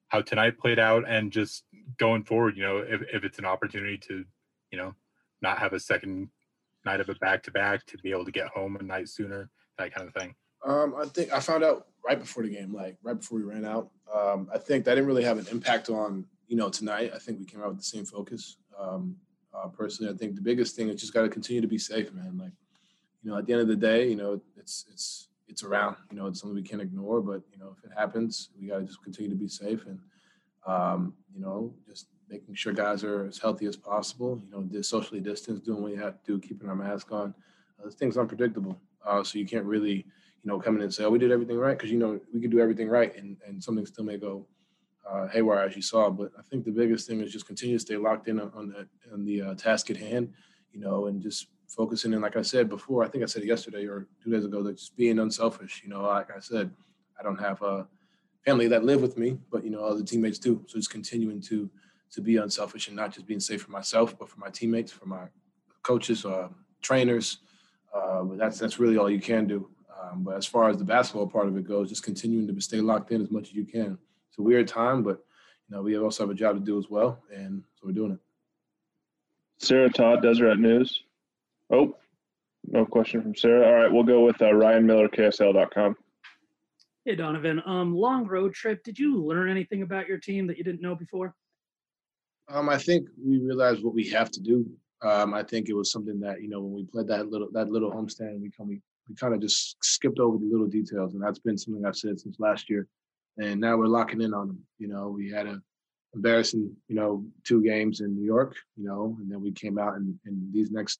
how 0.09 0.21
tonight 0.21 0.59
played 0.59 0.79
out 0.79 1.03
and 1.07 1.31
just 1.31 1.63
going 1.97 2.23
forward. 2.23 2.55
You 2.55 2.63
know, 2.63 2.77
if 2.77 3.01
if 3.13 3.23
it's 3.23 3.39
an 3.39 3.45
opportunity 3.45 3.97
to 4.09 4.23
you 4.71 4.77
know 4.77 4.93
not 5.41 5.57
have 5.57 5.73
a 5.73 5.79
second 5.79 6.29
night 6.85 6.99
of 6.99 7.09
a 7.09 7.15
back 7.15 7.43
to 7.43 7.51
back 7.51 7.85
to 7.87 7.97
be 7.97 8.11
able 8.11 8.25
to 8.25 8.31
get 8.31 8.47
home 8.47 8.75
a 8.75 8.83
night 8.83 9.09
sooner, 9.09 9.49
that 9.77 9.93
kind 9.93 10.07
of 10.07 10.13
thing. 10.13 10.35
Um, 10.65 10.95
I 10.97 11.05
think 11.05 11.33
I 11.33 11.39
found 11.39 11.63
out 11.63 11.87
right 12.05 12.19
before 12.19 12.43
the 12.43 12.49
game, 12.49 12.73
like 12.73 12.97
right 13.03 13.19
before 13.19 13.39
we 13.39 13.43
ran 13.43 13.65
out. 13.65 13.89
Um, 14.13 14.49
I 14.53 14.57
think 14.57 14.85
that 14.85 14.95
didn't 14.95 15.07
really 15.07 15.23
have 15.23 15.37
an 15.39 15.47
impact 15.51 15.89
on 15.89 16.25
you 16.47 16.57
know 16.57 16.69
tonight. 16.69 17.11
I 17.13 17.19
think 17.19 17.39
we 17.39 17.45
came 17.45 17.61
out 17.61 17.69
with 17.69 17.79
the 17.79 17.83
same 17.83 18.05
focus. 18.05 18.57
Um, 18.79 19.17
uh, 19.53 19.67
personally, 19.67 20.13
I 20.13 20.17
think 20.17 20.35
the 20.35 20.41
biggest 20.41 20.75
thing 20.75 20.89
is 20.89 20.99
just 20.99 21.13
got 21.13 21.21
to 21.23 21.29
continue 21.29 21.61
to 21.61 21.67
be 21.67 21.77
safe, 21.77 22.11
man. 22.13 22.37
Like 22.37 22.53
you 23.21 23.31
know, 23.31 23.37
at 23.37 23.45
the 23.45 23.53
end 23.53 23.61
of 23.61 23.67
the 23.67 23.75
day, 23.75 24.09
you 24.09 24.15
know, 24.15 24.41
it's 24.57 24.85
it's 24.91 25.29
it's 25.47 25.63
around. 25.63 25.95
You 26.11 26.17
know, 26.17 26.27
it's 26.27 26.41
something 26.41 26.55
we 26.55 26.63
can't 26.63 26.81
ignore. 26.81 27.21
But 27.21 27.41
you 27.51 27.59
know, 27.59 27.75
if 27.77 27.83
it 27.83 27.91
happens, 27.97 28.49
we 28.59 28.67
got 28.67 28.79
to 28.79 28.83
just 28.83 29.03
continue 29.03 29.29
to 29.29 29.37
be 29.37 29.47
safe 29.47 29.85
and 29.85 29.99
um, 30.65 31.13
you 31.33 31.41
know, 31.41 31.73
just 31.87 32.07
making 32.29 32.55
sure 32.55 32.73
guys 32.73 33.03
are 33.03 33.25
as 33.25 33.37
healthy 33.37 33.65
as 33.65 33.75
possible. 33.75 34.41
You 34.43 34.69
know, 34.69 34.81
socially 34.81 35.19
distance, 35.19 35.59
doing 35.59 35.81
what 35.81 35.91
you 35.91 35.99
have 35.99 36.23
to 36.23 36.25
do, 36.25 36.39
keeping 36.39 36.69
our 36.69 36.75
mask 36.75 37.11
on. 37.11 37.33
Uh, 37.79 37.85
this 37.85 37.95
thing's 37.95 38.17
unpredictable, 38.17 38.79
uh, 39.05 39.23
so 39.23 39.37
you 39.37 39.45
can't 39.45 39.65
really 39.65 40.05
you 40.43 40.51
know, 40.51 40.59
come 40.59 40.75
in 40.75 40.81
and 40.81 40.93
say, 40.93 41.05
"Oh, 41.05 41.09
we 41.09 41.19
did 41.19 41.31
everything 41.31 41.57
right," 41.57 41.77
because 41.77 41.91
you 41.91 41.97
know 41.97 42.19
we 42.33 42.41
could 42.41 42.51
do 42.51 42.59
everything 42.59 42.89
right, 42.89 43.15
and 43.15 43.37
and 43.47 43.63
something 43.63 43.85
still 43.85 44.03
may 44.03 44.17
go 44.17 44.45
uh, 45.09 45.27
haywire 45.27 45.59
as 45.59 45.75
you 45.75 45.81
saw. 45.81 46.09
But 46.09 46.31
I 46.37 46.41
think 46.41 46.65
the 46.65 46.71
biggest 46.71 47.07
thing 47.07 47.21
is 47.21 47.31
just 47.31 47.47
continue 47.47 47.75
to 47.77 47.81
stay 47.81 47.97
locked 47.97 48.27
in 48.27 48.39
on 48.39 48.69
the 48.69 48.87
on 49.13 49.25
the 49.25 49.41
uh, 49.41 49.55
task 49.55 49.89
at 49.89 49.97
hand, 49.97 50.33
you 50.71 50.79
know, 50.79 51.07
and 51.07 51.21
just 51.21 51.47
focusing 51.67 52.13
in. 52.13 52.21
Like 52.21 52.35
I 52.37 52.41
said 52.41 52.69
before, 52.69 53.03
I 53.03 53.07
think 53.07 53.23
I 53.23 53.27
said 53.27 53.43
yesterday 53.43 53.85
or 53.85 54.07
two 54.23 54.31
days 54.31 54.45
ago, 54.45 54.63
that 54.63 54.77
just 54.77 54.95
being 54.95 55.19
unselfish. 55.19 55.81
You 55.83 55.89
know, 55.89 56.01
like 56.01 56.29
I 56.35 56.39
said, 56.39 56.71
I 57.19 57.23
don't 57.23 57.39
have 57.39 57.61
a 57.61 57.87
family 58.45 58.67
that 58.67 58.83
live 58.83 59.01
with 59.01 59.17
me, 59.17 59.39
but 59.51 59.63
you 59.63 59.69
know, 59.69 59.83
other 59.83 60.03
teammates 60.03 60.39
do. 60.39 60.63
So 60.67 60.77
just 60.77 60.91
continuing 60.91 61.41
to 61.41 61.69
to 62.11 62.21
be 62.21 62.37
unselfish 62.37 62.87
and 62.87 62.95
not 62.95 63.11
just 63.11 63.25
being 63.25 63.39
safe 63.39 63.63
for 63.63 63.71
myself, 63.71 64.17
but 64.17 64.29
for 64.29 64.39
my 64.39 64.49
teammates, 64.49 64.91
for 64.91 65.07
my 65.07 65.25
coaches, 65.81 66.25
uh, 66.25 66.47
trainers. 66.81 67.39
Uh, 67.93 68.23
but 68.23 68.37
that's 68.37 68.59
that's 68.59 68.79
really 68.79 68.97
all 68.97 69.09
you 69.09 69.19
can 69.19 69.47
do. 69.47 69.69
Um, 70.01 70.23
but 70.23 70.35
as 70.35 70.45
far 70.45 70.69
as 70.69 70.77
the 70.77 70.83
basketball 70.83 71.27
part 71.27 71.47
of 71.47 71.57
it 71.57 71.67
goes, 71.67 71.89
just 71.89 72.03
continuing 72.03 72.47
to 72.47 72.61
stay 72.61 72.81
locked 72.81 73.11
in 73.11 73.21
as 73.21 73.31
much 73.31 73.49
as 73.49 73.53
you 73.53 73.65
can. 73.65 73.97
It's 74.33 74.39
a 74.39 74.41
weird 74.41 74.67
time, 74.67 75.03
but 75.03 75.23
you 75.69 75.75
know 75.75 75.83
we 75.83 75.95
also 75.95 76.23
have 76.23 76.31
a 76.31 76.33
job 76.33 76.55
to 76.55 76.59
do 76.59 76.79
as 76.79 76.89
well, 76.89 77.21
and 77.31 77.61
so 77.75 77.85
we're 77.85 77.93
doing 77.93 78.13
it. 78.13 78.19
Sarah 79.63 79.91
Todd, 79.91 80.23
Deseret 80.23 80.57
News. 80.57 81.03
Oh, 81.71 81.95
no 82.65 82.83
question 82.83 83.21
from 83.21 83.35
Sarah. 83.35 83.67
All 83.67 83.73
right, 83.73 83.91
we'll 83.91 84.01
go 84.01 84.25
with 84.25 84.41
uh, 84.41 84.51
Ryan 84.51 84.87
Miller, 84.87 85.07
KSL.com. 85.07 85.95
Hey 87.05 87.13
Donovan, 87.13 87.61
um, 87.67 87.95
long 87.95 88.25
road 88.25 88.55
trip. 88.55 88.83
Did 88.83 88.97
you 88.97 89.23
learn 89.23 89.51
anything 89.51 89.83
about 89.83 90.07
your 90.07 90.17
team 90.17 90.47
that 90.47 90.57
you 90.57 90.63
didn't 90.63 90.81
know 90.81 90.95
before? 90.95 91.35
Um, 92.49 92.69
I 92.69 92.79
think 92.79 93.07
we 93.23 93.37
realized 93.37 93.83
what 93.83 93.93
we 93.93 94.09
have 94.09 94.31
to 94.31 94.41
do. 94.41 94.65
Um, 95.03 95.35
I 95.35 95.43
think 95.43 95.69
it 95.69 95.75
was 95.75 95.91
something 95.91 96.19
that 96.21 96.41
you 96.41 96.49
know 96.49 96.59
when 96.59 96.73
we 96.73 96.85
played 96.85 97.07
that 97.09 97.27
little 97.29 97.49
that 97.51 97.69
little 97.69 97.91
homestand, 97.91 98.41
we 98.41 98.49
come 98.49 98.67
we 98.67 98.81
we 99.07 99.13
kind 99.13 99.35
of 99.35 99.41
just 99.41 99.77
skipped 99.83 100.17
over 100.17 100.39
the 100.39 100.49
little 100.49 100.65
details, 100.65 101.13
and 101.13 101.21
that's 101.21 101.37
been 101.37 101.55
something 101.55 101.85
I've 101.85 101.95
said 101.95 102.19
since 102.19 102.39
last 102.39 102.67
year. 102.67 102.87
And 103.39 103.59
now 103.59 103.77
we're 103.77 103.87
locking 103.87 104.21
in 104.21 104.33
on 104.33 104.47
them. 104.47 104.59
You 104.77 104.87
know, 104.87 105.09
we 105.09 105.31
had 105.31 105.47
a 105.47 105.61
embarrassing, 106.13 106.71
you 106.87 106.95
know, 106.95 107.25
two 107.43 107.63
games 107.63 108.01
in 108.01 108.15
New 108.15 108.25
York, 108.25 108.55
you 108.77 108.85
know, 108.85 109.17
and 109.19 109.31
then 109.31 109.41
we 109.41 109.51
came 109.51 109.79
out 109.79 109.95
and, 109.95 110.15
and 110.25 110.53
these 110.53 110.69
next 110.69 110.99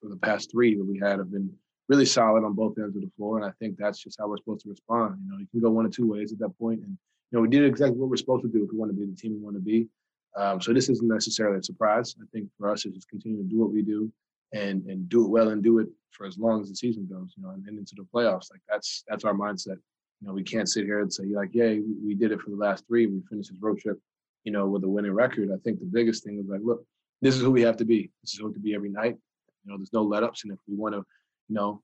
for 0.00 0.08
the 0.08 0.16
past 0.16 0.52
three 0.52 0.76
that 0.76 0.84
we 0.84 0.98
had 0.98 1.18
have 1.18 1.32
been 1.32 1.50
really 1.88 2.04
solid 2.04 2.44
on 2.44 2.52
both 2.52 2.78
ends 2.78 2.96
of 2.96 3.02
the 3.02 3.10
floor. 3.16 3.38
And 3.38 3.46
I 3.46 3.52
think 3.58 3.76
that's 3.76 3.98
just 3.98 4.18
how 4.18 4.28
we're 4.28 4.36
supposed 4.36 4.62
to 4.62 4.68
respond. 4.68 5.18
You 5.24 5.32
know, 5.32 5.38
you 5.38 5.46
can 5.50 5.60
go 5.60 5.70
one 5.70 5.86
of 5.86 5.92
two 5.92 6.08
ways 6.08 6.32
at 6.32 6.38
that 6.40 6.56
point. 6.58 6.80
And, 6.80 6.90
you 6.90 7.32
know, 7.32 7.40
we 7.40 7.48
did 7.48 7.64
exactly 7.64 7.98
what 7.98 8.08
we're 8.08 8.16
supposed 8.16 8.42
to 8.42 8.48
do 8.48 8.64
if 8.64 8.70
we 8.70 8.78
want 8.78 8.90
to 8.90 8.96
be 8.96 9.06
the 9.06 9.16
team 9.16 9.32
we 9.32 9.38
want 9.38 9.56
to 9.56 9.62
be. 9.62 9.88
Um, 10.36 10.60
so 10.60 10.72
this 10.72 10.88
isn't 10.88 11.08
necessarily 11.08 11.58
a 11.58 11.62
surprise. 11.62 12.14
I 12.20 12.26
think 12.32 12.48
for 12.58 12.70
us, 12.70 12.84
it's 12.84 12.94
just 12.94 13.08
continue 13.08 13.38
to 13.38 13.48
do 13.48 13.58
what 13.58 13.72
we 13.72 13.82
do 13.82 14.12
and 14.52 14.84
and 14.86 15.08
do 15.08 15.24
it 15.24 15.28
well 15.28 15.48
and 15.48 15.62
do 15.62 15.78
it 15.78 15.88
for 16.10 16.26
as 16.26 16.38
long 16.38 16.60
as 16.60 16.68
the 16.68 16.76
season 16.76 17.08
goes, 17.10 17.34
you 17.36 17.42
know, 17.42 17.50
and, 17.50 17.66
and 17.66 17.78
into 17.78 17.94
the 17.96 18.06
playoffs. 18.14 18.50
Like 18.50 18.60
that's 18.68 19.02
that's 19.08 19.24
our 19.24 19.34
mindset. 19.34 19.78
You 20.20 20.28
know, 20.28 20.34
we 20.34 20.42
can't 20.42 20.68
sit 20.68 20.84
here 20.84 21.00
and 21.00 21.12
say 21.12 21.24
like, 21.24 21.50
yeah, 21.52 21.68
we, 21.68 21.94
we 22.04 22.14
did 22.14 22.32
it 22.32 22.40
for 22.40 22.50
the 22.50 22.56
last 22.56 22.86
three. 22.86 23.06
We 23.06 23.20
finished 23.28 23.50
this 23.50 23.60
road 23.60 23.78
trip, 23.78 23.98
you 24.44 24.52
know, 24.52 24.66
with 24.66 24.84
a 24.84 24.88
winning 24.88 25.12
record. 25.12 25.50
I 25.52 25.58
think 25.62 25.78
the 25.78 25.86
biggest 25.86 26.24
thing 26.24 26.38
is 26.38 26.48
like, 26.48 26.62
look, 26.64 26.84
this 27.20 27.34
is 27.34 27.42
who 27.42 27.50
we 27.50 27.62
have 27.62 27.76
to 27.78 27.84
be. 27.84 28.10
This 28.22 28.34
is 28.34 28.40
who 28.40 28.52
to 28.52 28.60
be 28.60 28.74
every 28.74 28.88
night. 28.88 29.16
You 29.64 29.72
know, 29.72 29.78
there's 29.78 29.92
no 29.92 30.02
let 30.02 30.22
ups, 30.22 30.44
and 30.44 30.52
if 30.52 30.58
we 30.68 30.76
want 30.76 30.94
to, 30.94 31.04
you 31.48 31.54
know, 31.54 31.82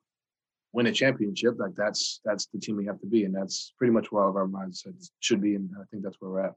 win 0.73 0.87
a 0.87 0.93
championship, 0.93 1.55
like 1.59 1.75
that's 1.75 2.21
that's 2.25 2.47
the 2.47 2.59
team 2.59 2.77
we 2.77 2.87
have 2.87 3.01
to 3.01 3.07
be, 3.07 3.25
and 3.25 3.35
that's 3.35 3.75
pretty 3.77 3.93
much 3.93 4.13
where 4.13 4.23
all 4.23 4.31
of 4.31 4.37
our 4.37 4.47
mindsets 4.47 5.11
should 5.21 5.41
be, 5.41 5.57
and 5.57 5.71
I 5.79 5.85
think 5.91 6.03
that's 6.03 6.17
where 6.21 6.31
we're 6.31 6.47
at. 6.47 6.55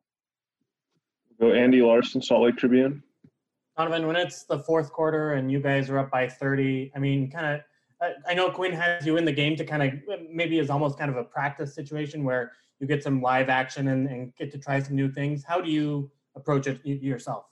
Go 1.39 1.51
Andy 1.51 1.81
Larsen, 1.81 2.21
Salt 2.21 2.43
Lake 2.43 2.57
Tribune. 2.57 3.03
Donovan, 3.77 4.07
when 4.07 4.15
it's 4.15 4.43
the 4.43 4.59
fourth 4.59 4.91
quarter 4.91 5.33
and 5.33 5.51
you 5.51 5.59
guys 5.59 5.89
are 5.89 5.99
up 5.99 6.09
by 6.09 6.29
30, 6.29 6.93
I 6.95 6.99
mean, 6.99 7.29
kind 7.29 7.45
of, 7.45 7.61
I 8.01 8.33
know 8.33 8.49
Quin 8.51 8.73
has 8.73 9.05
you 9.05 9.17
in 9.17 9.25
the 9.25 9.31
game 9.31 9.55
to 9.55 9.65
kind 9.65 9.83
of 9.83 10.19
maybe 10.31 10.59
is 10.59 10.69
almost 10.69 10.97
kind 10.97 11.09
of 11.09 11.17
a 11.17 11.23
practice 11.23 11.73
situation 11.73 12.23
where 12.23 12.51
you 12.79 12.87
get 12.87 13.03
some 13.03 13.21
live 13.21 13.49
action 13.49 13.87
and, 13.87 14.07
and 14.07 14.35
get 14.35 14.51
to 14.51 14.57
try 14.57 14.81
some 14.81 14.95
new 14.95 15.09
things. 15.09 15.43
How 15.43 15.61
do 15.61 15.71
you 15.71 16.11
approach 16.35 16.67
it 16.67 16.85
yourself? 16.85 17.45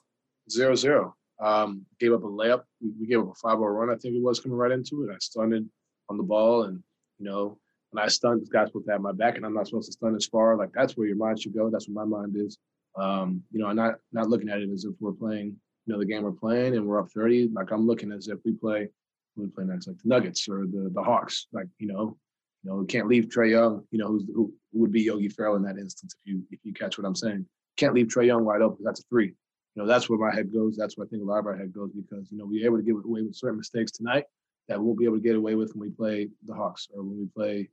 Zero 0.50 0.76
zero. 0.76 1.16
Um, 1.40 1.86
gave 2.00 2.14
up 2.14 2.24
a 2.24 2.28
layup. 2.28 2.64
We, 2.82 3.08
gave 3.08 3.20
up 3.20 3.32
a 3.32 3.36
5 3.36 3.58
0 3.58 3.60
run, 3.60 3.90
I 3.90 3.96
think 3.96 4.16
it 4.16 4.22
was 4.22 4.40
coming 4.40 4.58
right 4.58 4.72
into 4.72 5.04
it. 5.04 5.14
I 5.14 5.18
stunned 5.20 5.70
on 6.10 6.18
the 6.18 6.24
ball, 6.24 6.64
and, 6.64 6.82
you 7.20 7.26
know, 7.26 7.58
when 7.92 8.04
I 8.04 8.08
stunned, 8.08 8.42
this 8.42 8.50
guy's 8.50 8.68
supposed 8.68 8.86
to 8.86 8.92
have 8.92 9.02
my 9.02 9.12
back, 9.12 9.36
and 9.36 9.46
I'm 9.46 9.54
not 9.54 9.68
supposed 9.68 9.88
to 9.88 9.94
stun 9.94 10.16
as 10.16 10.26
far. 10.26 10.56
Like, 10.58 10.70
that's 10.74 10.96
where 10.96 11.08
your 11.08 11.18
mind 11.18 11.42
should 11.42 11.56
go. 11.56 11.70
That's 11.70 11.90
where 11.90 12.06
my 12.06 12.18
mind 12.18 12.36
is. 12.38 12.58
Um, 12.96 13.44
you 13.52 13.60
know, 13.60 13.68
I'm 13.68 13.76
not, 13.76 13.96
not 14.12 14.30
looking 14.30 14.50
at 14.50 14.60
it 14.60 14.70
as 14.70 14.86
if 14.86 14.94
we're 15.00 15.14
playing 15.14 15.58
you 15.86 15.94
know 15.94 16.00
the 16.00 16.06
game 16.06 16.24
we're 16.24 16.32
playing 16.32 16.76
and 16.76 16.86
we're 16.86 17.00
up 17.00 17.10
30 17.12 17.50
like 17.54 17.72
i'm 17.72 17.86
looking 17.86 18.12
as 18.12 18.28
if 18.28 18.40
we 18.46 18.54
play 18.54 18.88
we 19.36 19.48
play 19.48 19.66
next 19.66 19.88
like 19.88 19.98
the 19.98 20.08
nuggets 20.08 20.48
or 20.48 20.66
the 20.66 20.92
the 20.94 21.04
hawks 21.04 21.48
like 21.54 21.68
you 21.80 21.88
know 21.88 22.18
you 22.64 22.70
know 22.70 22.84
can't 22.86 23.08
leave 23.08 23.26
Trae 23.26 23.52
young 23.52 23.84
you 23.92 24.00
know 24.00 24.08
who's 24.08 24.26
who, 24.34 24.54
who 24.72 24.80
would 24.80 24.92
be 24.92 25.02
yogi 25.02 25.30
ferrell 25.30 25.56
in 25.56 25.64
that 25.64 25.78
instance 25.78 26.16
if 26.16 26.32
you 26.32 26.44
if 26.52 26.60
you 26.64 26.74
catch 26.74 26.98
what 26.98 27.08
i'm 27.08 27.16
saying. 27.16 27.46
Can't 27.76 27.96
leave 27.96 28.08
Trae 28.08 28.28
young 28.28 28.46
wide 28.46 28.62
open 28.62 28.78
because 28.78 28.86
that's 28.86 29.00
a 29.00 29.10
three. 29.10 29.28
You 29.28 29.82
know 29.82 29.88
that's 29.88 30.10
where 30.10 30.20
my 30.20 30.34
head 30.34 30.54
goes 30.54 30.78
that's 30.78 30.98
where 30.98 31.08
i 31.08 31.10
think 31.10 31.24
a 31.24 31.26
lot 31.26 31.40
of 31.40 31.48
our 31.48 31.58
head 31.58 31.74
goes 31.74 31.92
because 31.92 32.32
you 32.32 32.38
know 32.38 32.46
we're 32.46 32.66
able 32.66 32.78
to 32.78 32.84
get 32.84 32.96
away 32.96 33.24
with 33.24 33.36
certain 33.36 33.58
mistakes 33.58 33.92
tonight 33.92 34.26
that 34.68 34.80
we 34.80 34.86
won't 34.86 35.00
be 35.00 35.06
able 35.06 35.18
to 35.18 35.24
get 35.24 35.36
away 35.36 35.56
with 35.56 35.74
when 35.74 35.90
we 35.90 35.96
play 35.96 36.30
the 36.46 36.54
hawks 36.54 36.88
or 36.94 37.04
when 37.04 37.18
we 37.18 37.26
play 37.36 37.70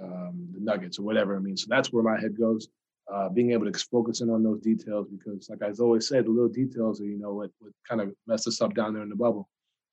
um, 0.00 0.48
the 0.52 0.60
nuggets 0.60 0.98
or 0.98 1.02
whatever 1.02 1.36
i 1.36 1.40
mean 1.40 1.56
so 1.56 1.66
that's 1.68 1.92
where 1.92 2.02
my 2.04 2.20
head 2.20 2.38
goes. 2.38 2.68
Uh, 3.12 3.28
being 3.28 3.52
able 3.52 3.70
to 3.70 3.78
focus 3.90 4.22
in 4.22 4.30
on 4.30 4.42
those 4.42 4.60
details 4.62 5.06
because, 5.10 5.50
like 5.50 5.62
I 5.62 5.70
always 5.78 6.08
said, 6.08 6.24
the 6.24 6.30
little 6.30 6.48
details 6.48 7.02
are, 7.02 7.04
you 7.04 7.18
know, 7.18 7.34
what, 7.34 7.50
what 7.58 7.72
kind 7.86 8.00
of 8.00 8.14
mess 8.26 8.46
us 8.46 8.62
up 8.62 8.72
down 8.72 8.94
there 8.94 9.02
in 9.02 9.10
the 9.10 9.14
bubble. 9.14 9.46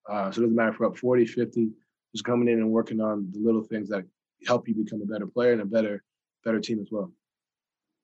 Uh, 0.09 0.31
so 0.31 0.39
it 0.39 0.43
doesn't 0.43 0.55
matter 0.55 0.71
if 0.71 0.79
we're 0.79 0.87
up 0.87 0.97
40, 0.97 1.25
50, 1.25 1.69
just 2.13 2.25
coming 2.25 2.47
in 2.47 2.59
and 2.59 2.71
working 2.71 2.99
on 2.99 3.29
the 3.31 3.39
little 3.39 3.63
things 3.63 3.89
that 3.89 4.03
help 4.45 4.67
you 4.67 4.75
become 4.75 5.01
a 5.01 5.05
better 5.05 5.27
player 5.27 5.53
and 5.53 5.61
a 5.61 5.65
better, 5.65 6.03
better 6.43 6.59
team 6.59 6.79
as 6.79 6.87
well. 6.91 7.11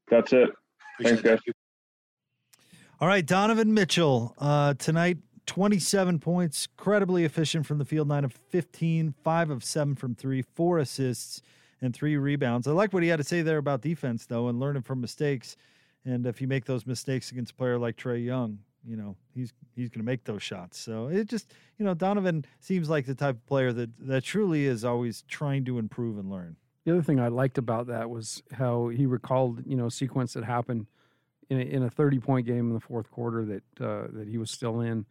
That's 0.10 0.34
it. 0.34 0.50
Thanks, 1.02 1.22
guys. 1.22 1.39
All 3.00 3.08
right, 3.08 3.26
Donovan 3.26 3.74
Mitchell. 3.74 4.34
Uh, 4.38 4.74
tonight, 4.76 5.18
27 5.45 6.20
points, 6.20 6.68
incredibly 6.78 7.24
efficient 7.26 7.66
from 7.66 7.78
the 7.78 7.86
field, 7.86 8.08
9 8.08 8.26
of 8.26 8.34
15, 8.34 9.14
5 9.24 9.50
of 9.50 9.64
7 9.64 9.95
from 9.95 10.16
3, 10.16 10.41
4 10.41 10.80
assists, 10.80 11.41
and 11.82 11.95
3 11.95 12.18
rebounds. 12.18 12.68
I 12.68 12.72
like 12.72 12.93
what 12.93 13.04
he 13.04 13.10
had 13.10 13.18
to 13.18 13.24
say 13.24 13.41
there 13.41 13.58
about 13.58 13.82
defense, 13.82 14.26
though, 14.26 14.48
and 14.48 14.60
learning 14.60 14.82
from 14.84 15.02
mistakes. 15.02 15.58
And 16.06 16.26
if 16.26 16.41
you 16.41 16.48
make 16.48 16.66
those 16.66 16.86
mistakes 16.86 17.32
against 17.32 17.52
a 17.52 17.56
player 17.56 17.78
like 17.78 17.98
Trae 17.98 18.24
Young, 18.24 18.60
you 18.88 18.95
know, 18.95 19.15
he's 19.33 19.53
he's 19.75 19.89
going 19.89 19.99
to 19.99 20.05
make 20.05 20.23
those 20.23 20.41
shots. 20.41 20.79
So 20.79 21.07
it 21.07 21.27
just, 21.27 21.53
you 21.77 21.85
know, 21.85 21.93
Donovan 21.93 22.45
seems 22.59 22.89
like 22.89 23.05
the 23.05 23.15
type 23.15 23.35
of 23.35 23.45
player 23.45 23.73
that 23.73 23.89
that 24.07 24.23
truly 24.23 24.65
is 24.65 24.85
always 24.85 25.23
trying 25.27 25.65
to 25.65 25.77
improve 25.77 26.17
and 26.17 26.29
learn. 26.29 26.55
The 26.85 26.93
other 26.93 27.01
thing 27.01 27.19
I 27.19 27.27
liked 27.27 27.57
about 27.57 27.88
that 27.88 28.09
was 28.09 28.41
how 28.53 28.88
he 28.88 29.05
recalled, 29.05 29.63
you 29.65 29.75
know, 29.75 29.89
sequence 29.89 30.33
that 30.33 30.45
happened 30.45 30.88
in 31.49 31.59
a, 31.59 31.63
in 31.63 31.83
a 31.83 31.89
30 31.89 32.19
point 32.19 32.47
game 32.47 32.69
in 32.69 32.73
the 32.73 32.79
fourth 32.79 33.11
quarter 33.11 33.43
that 33.45 33.85
uh, 33.85 34.07
that 34.13 34.27
he 34.29 34.38
was 34.38 34.49
still 34.49 34.79
in, 34.79 35.05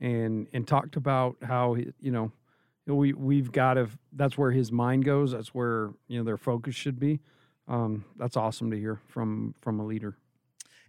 and 0.00 0.48
and 0.52 0.66
talked 0.66 0.96
about 0.96 1.36
how 1.42 1.74
he, 1.74 1.92
you 2.00 2.10
know 2.10 2.32
we 2.86 3.12
we've 3.12 3.52
got 3.52 3.74
to 3.74 3.88
that's 4.12 4.36
where 4.36 4.50
his 4.50 4.72
mind 4.72 5.04
goes. 5.04 5.32
That's 5.32 5.54
where 5.54 5.90
you 6.08 6.18
know 6.18 6.24
their 6.24 6.36
focus 6.36 6.74
should 6.74 6.98
be. 6.98 7.20
Um, 7.68 8.04
that's 8.16 8.36
awesome 8.36 8.70
to 8.70 8.76
hear 8.76 9.00
from 9.06 9.54
from 9.60 9.78
a 9.80 9.86
leader. 9.86 10.16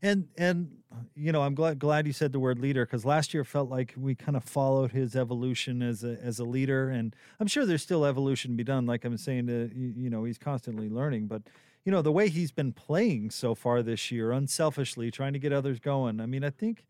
And 0.02 0.28
and 0.38 0.78
you 1.16 1.32
know, 1.32 1.43
I'm 1.43 1.56
glad 1.56 1.80
glad 1.80 2.08
you 2.08 2.14
said 2.14 2.32
the 2.32 2.39
word 2.39 2.60
leader 2.60 2.86
because 2.86 3.06
last 3.06 3.34
year 3.34 3.43
felt 3.43 3.70
like 3.70 3.93
we 3.95 4.16
kind 4.16 4.36
of 4.36 4.43
followed 4.43 4.91
his 4.91 5.16
evolution 5.16 5.82
as 5.82 6.04
a 6.04 6.18
as 6.22 6.39
a 6.39 6.43
leader, 6.43 6.89
and 6.89 7.16
I'm 7.39 7.47
sure 7.47 7.66
there's 7.66 7.84
still 7.84 8.06
evolution 8.06 8.52
to 8.52 8.58
be 8.58 8.64
done. 8.64 8.86
Like 8.86 9.06
I'm 9.06 9.18
saying, 9.18 9.47
to, 9.47 9.70
you, 9.74 9.93
you 9.95 10.10
know, 10.10 10.24
he's 10.24 10.38
constantly 10.38 10.89
learning, 10.89 11.28
but 11.28 11.43
you 11.86 11.91
know, 11.91 12.02
the 12.02 12.12
way 12.12 12.30
he's 12.30 12.52
been 12.52 12.74
playing 12.74 13.32
so 13.32 13.56
far 13.56 13.82
this 13.82 14.12
year, 14.12 14.32
unselfishly 14.32 15.12
trying 15.12 15.34
to 15.34 15.39
get 15.39 15.54
others 15.54 15.80
going. 15.80 16.20
I 16.20 16.26
mean, 16.26 16.43
I 16.43 16.49
think 16.49 16.86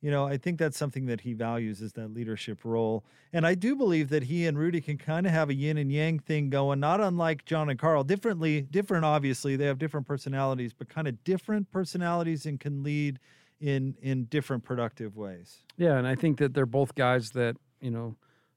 you 0.00 0.10
know, 0.10 0.26
I 0.26 0.36
think 0.36 0.58
that's 0.58 0.76
something 0.76 1.06
that 1.06 1.22
he 1.22 1.32
values 1.32 1.80
is 1.80 1.92
that 1.94 2.12
leadership 2.12 2.64
role. 2.64 3.04
And 3.32 3.46
I 3.46 3.54
do 3.54 3.74
believe 3.74 4.08
that 4.10 4.24
he 4.24 4.46
and 4.46 4.58
Rudy 4.58 4.80
can 4.80 4.98
kind 4.98 5.26
of 5.26 5.32
have 5.32 5.48
a 5.48 5.54
yin 5.54 5.78
and 5.78 5.90
yang 5.90 6.18
thing 6.18 6.50
going, 6.50 6.80
not 6.80 7.00
unlike 7.00 7.44
John 7.44 7.70
and 7.70 7.78
Karl. 7.78 8.04
Differently, 8.04 8.62
different 8.62 9.04
obviously. 9.04 9.56
They 9.56 9.66
have 9.66 9.78
different 9.78 10.06
personalities, 10.06 10.72
but 10.72 10.88
kind 10.88 11.08
of 11.08 11.24
different 11.24 11.70
personalities 11.70 12.46
and 12.46 12.60
can 12.60 12.82
lead 12.82 13.18
in 13.60 13.96
in 14.02 14.24
different 14.24 14.64
productive 14.64 15.16
ways. 15.16 15.62
Yeah, 15.76 15.96
and 15.96 16.06
I 16.06 16.14
think 16.14 16.38
that 16.38 16.52
they're 16.52 16.66
both 16.66 16.94
guys 16.94 17.30
that, 17.30 17.56
you 17.80 17.90
know, 17.90 18.16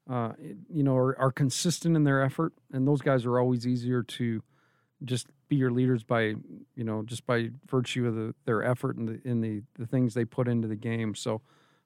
uh, 0.10 0.34
you 0.70 0.84
know, 0.84 0.96
are, 0.98 1.18
are 1.18 1.32
consistent 1.32 1.96
in 1.96 2.04
their 2.04 2.22
effort, 2.22 2.54
and 2.74 2.88
those 2.88 3.02
guys 3.02 3.26
are 3.26 3.40
always 3.40 3.66
easier 3.66 4.04
to 4.04 4.44
just 5.04 5.28
be 5.48 5.56
your 5.56 5.72
leaders 5.72 6.04
by 6.04 6.22
you 6.76 6.84
know 6.84 7.04
just 7.04 7.26
by 7.26 7.50
virtue 7.68 8.08
of 8.08 8.16
the, 8.16 8.36
their 8.46 8.64
effort 8.64 8.98
and 8.98 9.08
the 9.08 9.22
in 9.28 9.42
the 9.42 9.62
the 9.78 9.86
things 9.86 10.14
they 10.14 10.26
put 10.26 10.48
into 10.48 10.68
the 10.68 10.76
game. 10.76 11.16
So 11.16 11.42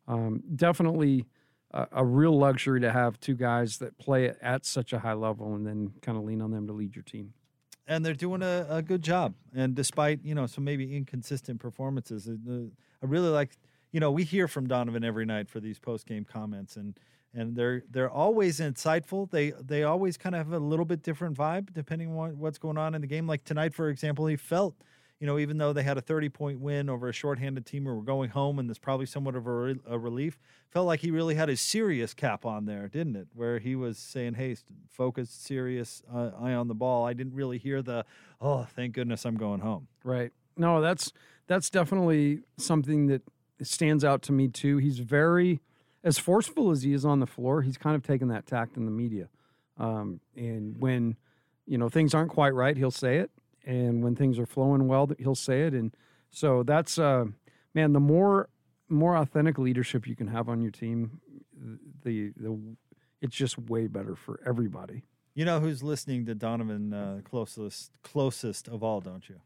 um, 0.07 0.43
definitely 0.55 1.25
a, 1.71 1.87
a, 1.93 2.05
real 2.05 2.37
luxury 2.37 2.81
to 2.81 2.91
have 2.91 3.19
two 3.19 3.35
guys 3.35 3.77
that 3.77 3.97
play 3.97 4.33
at 4.41 4.65
such 4.65 4.91
a 4.91 4.99
high 4.99 5.13
level 5.13 5.55
and 5.55 5.65
then 5.65 5.93
kind 6.01 6.17
of 6.17 6.25
lean 6.25 6.41
on 6.41 6.51
them 6.51 6.67
to 6.67 6.73
lead 6.73 6.95
your 6.95 7.03
team. 7.03 7.33
And 7.87 8.05
they're 8.05 8.13
doing 8.13 8.41
a, 8.41 8.65
a 8.69 8.81
good 8.81 9.01
job. 9.01 9.33
And 9.55 9.75
despite 9.75 10.19
you 10.23 10.35
know 10.35 10.45
some 10.45 10.63
maybe 10.63 10.95
inconsistent 10.95 11.59
performances, 11.59 12.29
I 12.29 13.05
really 13.05 13.29
like 13.29 13.57
you 13.91 13.99
know 13.99 14.11
we 14.11 14.23
hear 14.23 14.47
from 14.47 14.67
Donovan 14.67 15.03
every 15.03 15.25
night 15.25 15.49
for 15.49 15.59
these 15.59 15.79
post 15.79 16.05
game 16.05 16.25
comments 16.25 16.75
and 16.75 16.97
and 17.33 17.55
they're 17.55 17.83
they're 17.89 18.09
always 18.09 18.59
insightful. 18.59 19.29
They 19.29 19.51
they 19.51 19.83
always 19.83 20.17
kind 20.17 20.35
of 20.35 20.45
have 20.45 20.53
a 20.53 20.63
little 20.63 20.85
bit 20.85 21.01
different 21.01 21.37
vibe 21.37 21.73
depending 21.73 22.15
on 22.15 22.37
what's 22.37 22.57
going 22.57 22.77
on 22.77 22.95
in 22.95 23.01
the 23.01 23.07
game. 23.07 23.27
Like 23.27 23.43
tonight, 23.43 23.73
for 23.73 23.89
example, 23.89 24.27
he 24.27 24.35
felt, 24.35 24.75
you 25.19 25.25
know, 25.25 25.39
even 25.39 25.57
though 25.57 25.73
they 25.73 25.83
had 25.83 25.97
a 25.97 26.01
30 26.01 26.29
point 26.29 26.59
win 26.59 26.89
over 26.89 27.09
a 27.09 27.13
shorthanded 27.13 27.65
team 27.65 27.87
or 27.87 27.95
were 27.95 28.03
going 28.03 28.29
home, 28.29 28.59
and 28.59 28.69
there's 28.69 28.79
probably 28.79 29.05
somewhat 29.05 29.35
of 29.35 29.47
a, 29.47 29.75
a 29.87 29.97
relief. 29.97 30.37
Felt 30.69 30.85
like 30.85 30.99
he 30.99 31.11
really 31.11 31.35
had 31.35 31.49
his 31.49 31.61
serious 31.61 32.13
cap 32.13 32.45
on 32.45 32.65
there, 32.65 32.87
didn't 32.87 33.15
it? 33.15 33.27
Where 33.33 33.59
he 33.59 33.75
was 33.75 33.97
saying, 33.97 34.35
"Hey, 34.35 34.55
focused, 34.89 35.43
serious, 35.43 36.03
uh, 36.13 36.31
eye 36.39 36.53
on 36.53 36.67
the 36.67 36.75
ball." 36.75 37.05
I 37.05 37.13
didn't 37.13 37.33
really 37.33 37.57
hear 37.57 37.81
the, 37.81 38.05
"Oh, 38.39 38.63
thank 38.75 38.93
goodness 38.93 39.25
I'm 39.25 39.37
going 39.37 39.61
home." 39.61 39.87
Right. 40.03 40.31
No, 40.55 40.81
that's 40.81 41.11
that's 41.47 41.69
definitely 41.71 42.41
something 42.57 43.07
that 43.07 43.23
stands 43.61 44.03
out 44.03 44.21
to 44.23 44.31
me 44.31 44.47
too. 44.47 44.77
He's 44.77 44.99
very 44.99 45.61
as 46.03 46.19
forceful 46.19 46.71
as 46.71 46.83
he 46.83 46.93
is 46.93 47.05
on 47.05 47.19
the 47.19 47.27
floor, 47.27 47.61
he's 47.61 47.77
kind 47.77 47.95
of 47.95 48.03
taken 48.03 48.27
that 48.29 48.45
tact 48.45 48.77
in 48.77 48.85
the 48.85 48.91
media. 48.91 49.29
Um, 49.77 50.19
and 50.35 50.77
when 50.79 51.15
you 51.65 51.77
know 51.77 51.89
things 51.89 52.13
aren't 52.13 52.31
quite 52.31 52.53
right, 52.53 52.75
he'll 52.77 52.91
say 52.91 53.17
it, 53.17 53.31
and 53.65 54.03
when 54.03 54.15
things 54.15 54.37
are 54.37 54.45
flowing 54.45 54.87
well, 54.87 55.09
he'll 55.17 55.35
say 55.35 55.63
it. 55.63 55.73
And 55.73 55.95
so 56.29 56.63
that's 56.63 56.99
uh, 56.99 57.25
man, 57.73 57.93
the 57.93 57.99
more 57.99 58.49
more 58.89 59.15
authentic 59.15 59.57
leadership 59.57 60.07
you 60.07 60.15
can 60.15 60.27
have 60.27 60.49
on 60.49 60.61
your 60.61 60.71
team, 60.71 61.21
the 62.03 62.31
the 62.37 62.59
it's 63.21 63.35
just 63.35 63.57
way 63.57 63.87
better 63.87 64.15
for 64.15 64.39
everybody. 64.45 65.03
You 65.33 65.45
know 65.45 65.59
who's 65.59 65.81
listening 65.81 66.25
to 66.27 66.35
Donovan 66.35 66.93
uh, 66.93 67.21
closest 67.23 67.91
closest 68.03 68.67
of 68.67 68.83
all, 68.83 69.01
don't 69.01 69.27
you? 69.27 69.41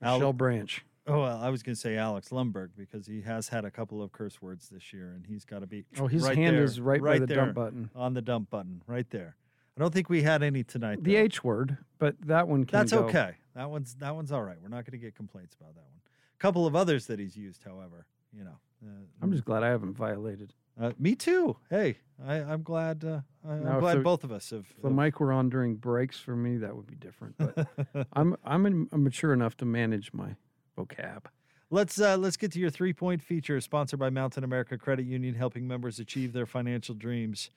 Michelle 0.00 0.22
Al- 0.22 0.32
Branch. 0.32 0.84
Oh, 1.08 1.22
well, 1.22 1.38
I 1.40 1.50
was 1.50 1.62
going 1.62 1.74
to 1.74 1.80
say 1.80 1.96
Alex 1.96 2.30
Lundberg 2.30 2.70
because 2.76 3.06
he 3.06 3.20
has 3.22 3.48
had 3.48 3.64
a 3.64 3.70
couple 3.70 4.02
of 4.02 4.10
curse 4.12 4.42
words 4.42 4.68
this 4.68 4.92
year, 4.92 5.12
and 5.14 5.24
he's 5.26 5.44
got 5.44 5.60
to 5.60 5.66
be. 5.66 5.84
Oh, 6.00 6.06
his 6.08 6.22
right 6.24 6.36
hand 6.36 6.56
there, 6.56 6.64
is 6.64 6.80
right, 6.80 7.00
right 7.00 7.14
by 7.14 7.18
the 7.20 7.26
there 7.26 7.36
dump 7.36 7.54
button. 7.54 7.90
On 7.94 8.14
the 8.14 8.22
dump 8.22 8.50
button, 8.50 8.82
right 8.86 9.08
there. 9.10 9.36
I 9.76 9.80
don't 9.80 9.92
think 9.92 10.08
we 10.08 10.22
had 10.22 10.42
any 10.42 10.64
tonight. 10.64 11.04
The 11.04 11.12
though. 11.14 11.20
H 11.20 11.44
word, 11.44 11.78
but 11.98 12.16
that 12.22 12.48
one 12.48 12.64
can 12.64 12.78
That's 12.78 12.92
go. 12.92 13.04
okay. 13.04 13.34
That 13.54 13.70
one's 13.70 13.94
that 13.96 14.14
one's 14.14 14.32
all 14.32 14.42
right. 14.42 14.56
We're 14.60 14.68
not 14.68 14.84
going 14.84 14.98
to 14.98 15.04
get 15.04 15.14
complaints 15.14 15.54
about 15.60 15.74
that 15.74 15.82
one. 15.82 16.00
A 16.34 16.38
couple 16.40 16.66
of 16.66 16.74
others 16.74 17.06
that 17.06 17.18
he's 17.18 17.36
used, 17.36 17.62
however, 17.62 18.06
you 18.32 18.44
know. 18.44 18.58
Uh, 18.84 18.90
I'm 19.22 19.32
just 19.32 19.44
glad 19.44 19.62
I 19.62 19.68
haven't 19.68 19.94
violated. 19.94 20.52
Uh, 20.78 20.92
me 20.98 21.14
too. 21.14 21.56
Hey, 21.70 21.96
I, 22.26 22.34
I'm 22.36 22.62
glad. 22.62 23.02
Uh, 23.04 23.20
Now, 23.44 23.52
I'm 23.70 23.74
if 23.76 23.80
glad 23.80 23.98
the- 23.98 24.02
both 24.02 24.24
of 24.24 24.32
us 24.32 24.50
have. 24.50 24.66
If 24.76 24.82
the 24.82 24.90
mic 24.90 25.20
were 25.20 25.32
on 25.32 25.48
during 25.50 25.76
breaks 25.76 26.18
for 26.18 26.36
me, 26.36 26.56
that 26.58 26.74
would 26.76 26.86
be 26.86 26.96
different. 26.96 27.36
But 27.38 27.66
I'm 28.12 28.36
I'm 28.44 28.66
in, 28.66 28.88
I'm 28.92 29.04
mature 29.04 29.32
enough 29.32 29.56
to 29.58 29.64
manage 29.64 30.12
my 30.12 30.34
vocab. 30.76 31.24
Let's 31.70 32.00
uh, 32.00 32.16
let's 32.16 32.36
get 32.36 32.52
to 32.52 32.60
your 32.60 32.70
three 32.70 32.92
point 32.92 33.22
feature, 33.22 33.60
sponsored 33.60 33.98
by 33.98 34.10
Mountain 34.10 34.44
America 34.44 34.78
Credit 34.78 35.04
Union, 35.04 35.34
helping 35.34 35.66
members 35.66 35.98
achieve 35.98 36.32
their 36.32 36.46
financial 36.46 36.94
dreams 36.94 37.50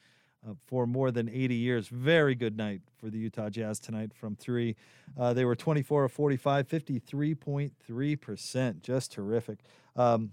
uh, 0.47 0.53
for 0.65 0.88
more 0.88 1.11
than 1.11 1.30
80 1.30 1.55
years. 1.55 1.88
Very 1.89 2.34
good 2.34 2.57
night 2.57 2.82
for 2.97 3.09
the 3.09 3.20
Utah 3.20 3.49
Jazz 3.49 3.80
tonight 3.80 4.11
from 4.13 4.36
three. 4.36 4.76
Uh, 5.17 5.34
they 5.34 5.45
were 5.45 5.55
24 5.55 6.05
of 6.05 6.11
45, 6.11 6.67
53.3 6.67 8.22
percent, 8.22 8.82
just 8.82 9.11
terrific. 9.11 9.59
Um, 9.95 10.32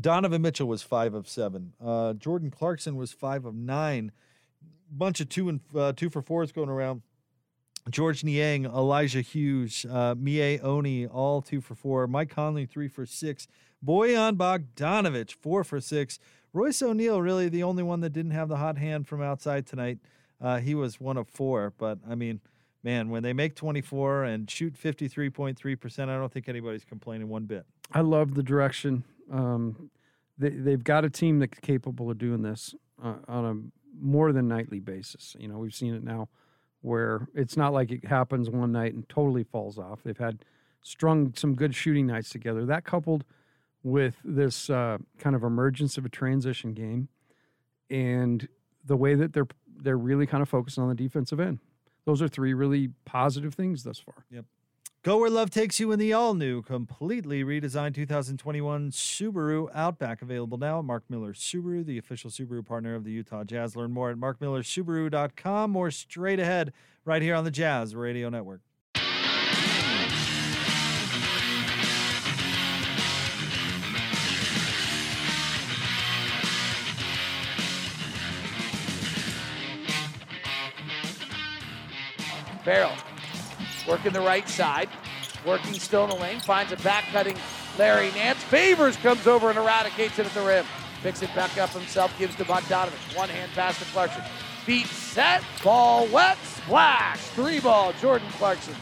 Donovan 0.00 0.42
Mitchell 0.42 0.68
was 0.68 0.82
five 0.82 1.12
of 1.12 1.28
seven. 1.28 1.72
Uh, 1.84 2.12
Jordan 2.14 2.50
Clarkson 2.50 2.96
was 2.96 3.12
five 3.12 3.44
of 3.44 3.54
nine. 3.54 4.12
Bunch 4.90 5.20
of 5.20 5.28
two 5.28 5.48
and 5.48 5.60
uh, 5.76 5.92
two 5.92 6.08
for 6.08 6.22
fours 6.22 6.52
going 6.52 6.68
around. 6.70 7.02
George 7.90 8.24
Niang, 8.24 8.64
Elijah 8.64 9.20
Hughes, 9.20 9.86
uh, 9.90 10.14
Miye 10.14 10.62
Oni, 10.62 11.06
all 11.06 11.42
two 11.42 11.60
for 11.60 11.74
four. 11.74 12.06
Mike 12.06 12.30
Conley, 12.30 12.66
three 12.66 12.88
for 12.88 13.06
six. 13.06 13.46
Bojan 13.84 14.36
Bogdanovic, 14.36 15.32
four 15.32 15.64
for 15.64 15.80
six. 15.80 16.18
Royce 16.52 16.82
O'Neale, 16.82 17.20
really 17.20 17.48
the 17.48 17.62
only 17.62 17.82
one 17.82 18.00
that 18.00 18.10
didn't 18.10 18.32
have 18.32 18.48
the 18.48 18.56
hot 18.56 18.78
hand 18.78 19.06
from 19.06 19.22
outside 19.22 19.66
tonight. 19.66 19.98
Uh, 20.40 20.58
he 20.58 20.74
was 20.74 21.00
one 21.00 21.16
of 21.16 21.28
four. 21.28 21.72
But, 21.78 21.98
I 22.08 22.14
mean, 22.14 22.40
man, 22.82 23.10
when 23.10 23.22
they 23.22 23.32
make 23.32 23.54
24 23.54 24.24
and 24.24 24.50
shoot 24.50 24.74
53.3%, 24.74 26.02
I 26.02 26.06
don't 26.06 26.32
think 26.32 26.48
anybody's 26.48 26.84
complaining 26.84 27.28
one 27.28 27.44
bit. 27.44 27.66
I 27.92 28.00
love 28.00 28.34
the 28.34 28.42
direction. 28.42 29.04
Um, 29.30 29.90
they, 30.38 30.50
they've 30.50 30.82
got 30.82 31.04
a 31.04 31.10
team 31.10 31.38
that's 31.38 31.58
capable 31.60 32.10
of 32.10 32.18
doing 32.18 32.42
this 32.42 32.74
uh, 33.02 33.16
on 33.26 33.44
a 33.44 34.04
more 34.04 34.32
than 34.32 34.48
nightly 34.48 34.80
basis. 34.80 35.36
You 35.38 35.48
know, 35.48 35.58
we've 35.58 35.74
seen 35.74 35.94
it 35.94 36.02
now 36.02 36.28
where 36.82 37.28
it's 37.34 37.56
not 37.56 37.72
like 37.72 37.90
it 37.90 38.04
happens 38.04 38.50
one 38.50 38.72
night 38.72 38.94
and 38.94 39.08
totally 39.08 39.44
falls 39.44 39.78
off. 39.78 40.00
They've 40.04 40.16
had 40.16 40.44
strung 40.82 41.32
some 41.34 41.54
good 41.54 41.74
shooting 41.74 42.06
nights 42.06 42.30
together. 42.30 42.64
That 42.64 42.84
coupled 42.84 43.24
with 43.82 44.16
this 44.24 44.70
uh, 44.70 44.98
kind 45.18 45.34
of 45.36 45.42
emergence 45.42 45.98
of 45.98 46.04
a 46.04 46.08
transition 46.08 46.72
game 46.72 47.08
and 47.90 48.48
the 48.84 48.96
way 48.96 49.14
that 49.14 49.32
they're 49.32 49.48
they're 49.80 49.98
really 49.98 50.26
kind 50.26 50.42
of 50.42 50.48
focused 50.48 50.78
on 50.78 50.88
the 50.88 50.94
defensive 50.94 51.38
end. 51.38 51.58
Those 52.04 52.20
are 52.20 52.28
three 52.28 52.54
really 52.54 52.90
positive 53.04 53.54
things 53.54 53.84
thus 53.84 53.98
far. 53.98 54.24
Yep. 54.30 54.44
Go 55.04 55.18
where 55.18 55.30
love 55.30 55.50
takes 55.50 55.78
you 55.78 55.92
in 55.92 56.00
the 56.00 56.12
all 56.12 56.34
new, 56.34 56.60
completely 56.60 57.44
redesigned 57.44 57.94
2021 57.94 58.90
Subaru 58.90 59.68
Outback. 59.72 60.22
Available 60.22 60.58
now 60.58 60.80
at 60.80 60.84
Mark 60.84 61.04
Miller 61.08 61.32
Subaru, 61.32 61.86
the 61.86 61.98
official 61.98 62.30
Subaru 62.30 62.66
partner 62.66 62.96
of 62.96 63.04
the 63.04 63.12
Utah 63.12 63.44
Jazz. 63.44 63.76
Learn 63.76 63.92
more 63.92 64.10
at 64.10 64.16
markmillersubaru.com 64.16 65.76
or 65.76 65.92
straight 65.92 66.40
ahead 66.40 66.72
right 67.04 67.22
here 67.22 67.36
on 67.36 67.44
the 67.44 67.50
Jazz 67.52 67.94
Radio 67.94 68.28
Network. 68.28 68.60
Ferrell 82.64 83.07
working 83.88 84.12
the 84.12 84.20
right 84.20 84.48
side, 84.48 84.88
working 85.46 85.72
still 85.74 86.04
in 86.04 86.10
the 86.10 86.16
lane, 86.16 86.40
finds 86.40 86.72
a 86.72 86.76
back 86.76 87.04
cutting 87.10 87.36
Larry 87.78 88.10
Nance. 88.12 88.42
Favors 88.44 88.96
comes 88.96 89.26
over 89.26 89.48
and 89.48 89.58
eradicates 89.58 90.18
it 90.18 90.26
at 90.26 90.32
the 90.32 90.42
rim. 90.42 90.64
Picks 91.02 91.22
it 91.22 91.34
back 91.34 91.56
up 91.58 91.70
himself, 91.70 92.16
gives 92.18 92.34
to 92.36 92.44
Bogdanovic. 92.44 93.16
One 93.16 93.28
hand 93.28 93.50
pass 93.52 93.78
to 93.78 93.84
Clarkson. 93.86 94.22
Feet 94.64 94.86
set, 94.86 95.42
ball 95.64 96.06
wet, 96.08 96.36
splash. 96.44 97.18
Three 97.28 97.60
ball, 97.60 97.92
Jordan 97.94 98.28
Clarkson. 98.32 98.74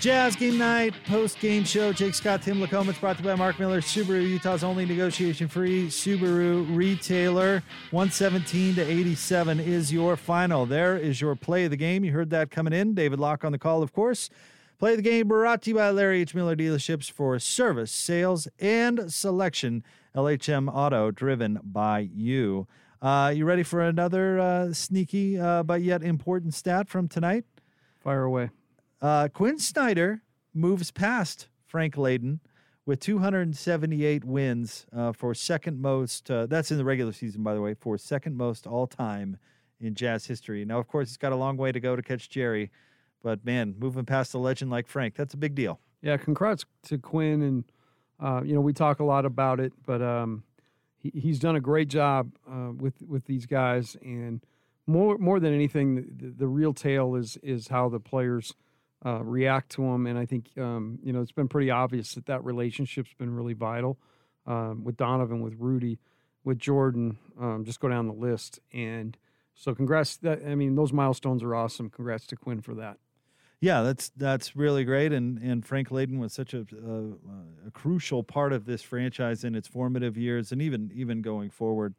Jazz 0.00 0.36
game 0.36 0.56
night, 0.58 0.94
post 1.06 1.40
game 1.40 1.64
show. 1.64 1.92
Jake 1.92 2.14
Scott, 2.14 2.42
Tim 2.42 2.60
LaComb. 2.60 2.98
Brought 3.00 3.16
to 3.16 3.22
you 3.24 3.28
by 3.28 3.34
Mark 3.34 3.58
Miller, 3.58 3.80
Subaru, 3.80 4.22
Utah's 4.22 4.62
only 4.62 4.86
negotiation 4.86 5.48
free 5.48 5.88
Subaru 5.88 6.64
retailer. 6.74 7.64
117 7.90 8.76
to 8.76 8.80
87 8.80 9.58
is 9.58 9.92
your 9.92 10.16
final. 10.16 10.66
There 10.66 10.96
is 10.96 11.20
your 11.20 11.34
play 11.34 11.64
of 11.64 11.72
the 11.72 11.76
game. 11.76 12.04
You 12.04 12.12
heard 12.12 12.30
that 12.30 12.52
coming 12.52 12.72
in. 12.72 12.94
David 12.94 13.18
Locke 13.18 13.44
on 13.44 13.50
the 13.50 13.58
call, 13.58 13.82
of 13.82 13.92
course. 13.92 14.30
Play 14.78 14.94
the 14.94 15.02
game 15.02 15.26
brought 15.26 15.62
to 15.62 15.70
you 15.70 15.76
by 15.76 15.90
Larry 15.90 16.20
H. 16.20 16.32
Miller 16.32 16.54
Dealerships 16.54 17.10
for 17.10 17.36
service, 17.40 17.90
sales, 17.90 18.46
and 18.60 19.12
selection. 19.12 19.82
LHM 20.14 20.72
Auto, 20.72 21.10
driven 21.10 21.58
by 21.64 22.08
you. 22.14 22.68
Uh, 23.02 23.32
you 23.34 23.44
ready 23.44 23.64
for 23.64 23.80
another 23.80 24.38
uh, 24.38 24.72
sneaky 24.72 25.40
uh, 25.40 25.64
but 25.64 25.82
yet 25.82 26.04
important 26.04 26.54
stat 26.54 26.88
from 26.88 27.08
tonight? 27.08 27.44
Fire 27.98 28.22
away. 28.22 28.50
Uh, 29.00 29.28
Quin 29.28 29.58
Snyder 29.58 30.22
moves 30.52 30.90
past 30.90 31.48
Frank 31.66 31.94
Layden 31.94 32.40
with 32.84 33.00
278 33.00 34.24
wins 34.24 34.86
uh, 34.96 35.12
for 35.12 35.34
second 35.34 35.80
most. 35.80 36.30
Uh, 36.30 36.46
that's 36.46 36.70
in 36.70 36.78
the 36.78 36.84
regular 36.84 37.12
season, 37.12 37.42
by 37.42 37.54
the 37.54 37.60
way, 37.60 37.74
for 37.74 37.96
second 37.96 38.36
most 38.36 38.66
all 38.66 38.86
time 38.86 39.38
in 39.80 39.94
Jazz 39.94 40.26
history. 40.26 40.64
Now, 40.64 40.78
of 40.78 40.88
course, 40.88 41.10
he's 41.10 41.16
got 41.16 41.32
a 41.32 41.36
long 41.36 41.56
way 41.56 41.70
to 41.70 41.78
go 41.78 41.94
to 41.94 42.02
catch 42.02 42.28
Jerry, 42.28 42.70
but 43.22 43.44
man, 43.44 43.76
moving 43.78 44.04
past 44.04 44.34
a 44.34 44.38
legend 44.38 44.70
like 44.70 44.88
Frank, 44.88 45.14
that's 45.14 45.34
a 45.34 45.36
big 45.36 45.54
deal. 45.54 45.78
Yeah, 46.02 46.16
congrats 46.16 46.64
to 46.84 46.98
Quin, 46.98 47.42
and 47.42 47.64
uh, 48.20 48.42
you 48.44 48.54
know 48.54 48.60
we 48.60 48.72
talk 48.72 49.00
a 49.00 49.04
lot 49.04 49.24
about 49.24 49.60
it, 49.60 49.72
but 49.84 50.02
um, 50.02 50.42
he, 50.96 51.12
he's 51.14 51.38
done 51.38 51.56
a 51.56 51.60
great 51.60 51.88
job 51.88 52.32
uh, 52.50 52.72
with 52.72 53.02
with 53.06 53.26
these 53.26 53.46
guys, 53.46 53.96
and 54.02 54.40
more 54.86 55.18
more 55.18 55.40
than 55.40 55.52
anything, 55.52 56.06
the, 56.16 56.30
the 56.30 56.48
real 56.48 56.72
tale 56.72 57.14
is 57.16 57.36
is 57.42 57.68
how 57.68 57.88
the 57.88 58.00
players 58.00 58.54
uh, 59.04 59.22
react 59.22 59.70
to 59.72 59.84
him, 59.84 60.06
and 60.06 60.18
I 60.18 60.26
think 60.26 60.50
um, 60.58 60.98
you 61.02 61.12
know 61.12 61.20
it's 61.20 61.32
been 61.32 61.48
pretty 61.48 61.70
obvious 61.70 62.14
that 62.14 62.26
that 62.26 62.44
relationship's 62.44 63.14
been 63.18 63.34
really 63.34 63.54
vital 63.54 63.98
um, 64.46 64.84
with 64.84 64.96
Donovan, 64.96 65.40
with 65.40 65.54
Rudy, 65.58 65.98
with 66.44 66.58
Jordan. 66.58 67.18
Um, 67.40 67.64
just 67.64 67.80
go 67.80 67.88
down 67.88 68.08
the 68.08 68.14
list, 68.14 68.60
and 68.72 69.16
so 69.54 69.74
congrats. 69.74 70.16
That 70.18 70.42
I 70.46 70.54
mean, 70.54 70.74
those 70.74 70.92
milestones 70.92 71.42
are 71.42 71.54
awesome. 71.54 71.90
Congrats 71.90 72.26
to 72.28 72.36
Quin 72.36 72.60
for 72.60 72.74
that. 72.74 72.98
Yeah, 73.60 73.82
that's 73.82 74.10
that's 74.16 74.54
really 74.54 74.84
great, 74.84 75.12
and 75.12 75.38
and 75.38 75.64
Frank 75.64 75.88
Layden 75.90 76.18
was 76.18 76.32
such 76.32 76.54
a, 76.54 76.60
a, 76.60 77.68
a 77.68 77.70
crucial 77.72 78.22
part 78.22 78.52
of 78.52 78.66
this 78.66 78.82
franchise 78.82 79.44
in 79.44 79.54
its 79.54 79.66
formative 79.66 80.16
years, 80.16 80.52
and 80.52 80.62
even 80.62 80.90
even 80.94 81.22
going 81.22 81.50
forward. 81.50 81.94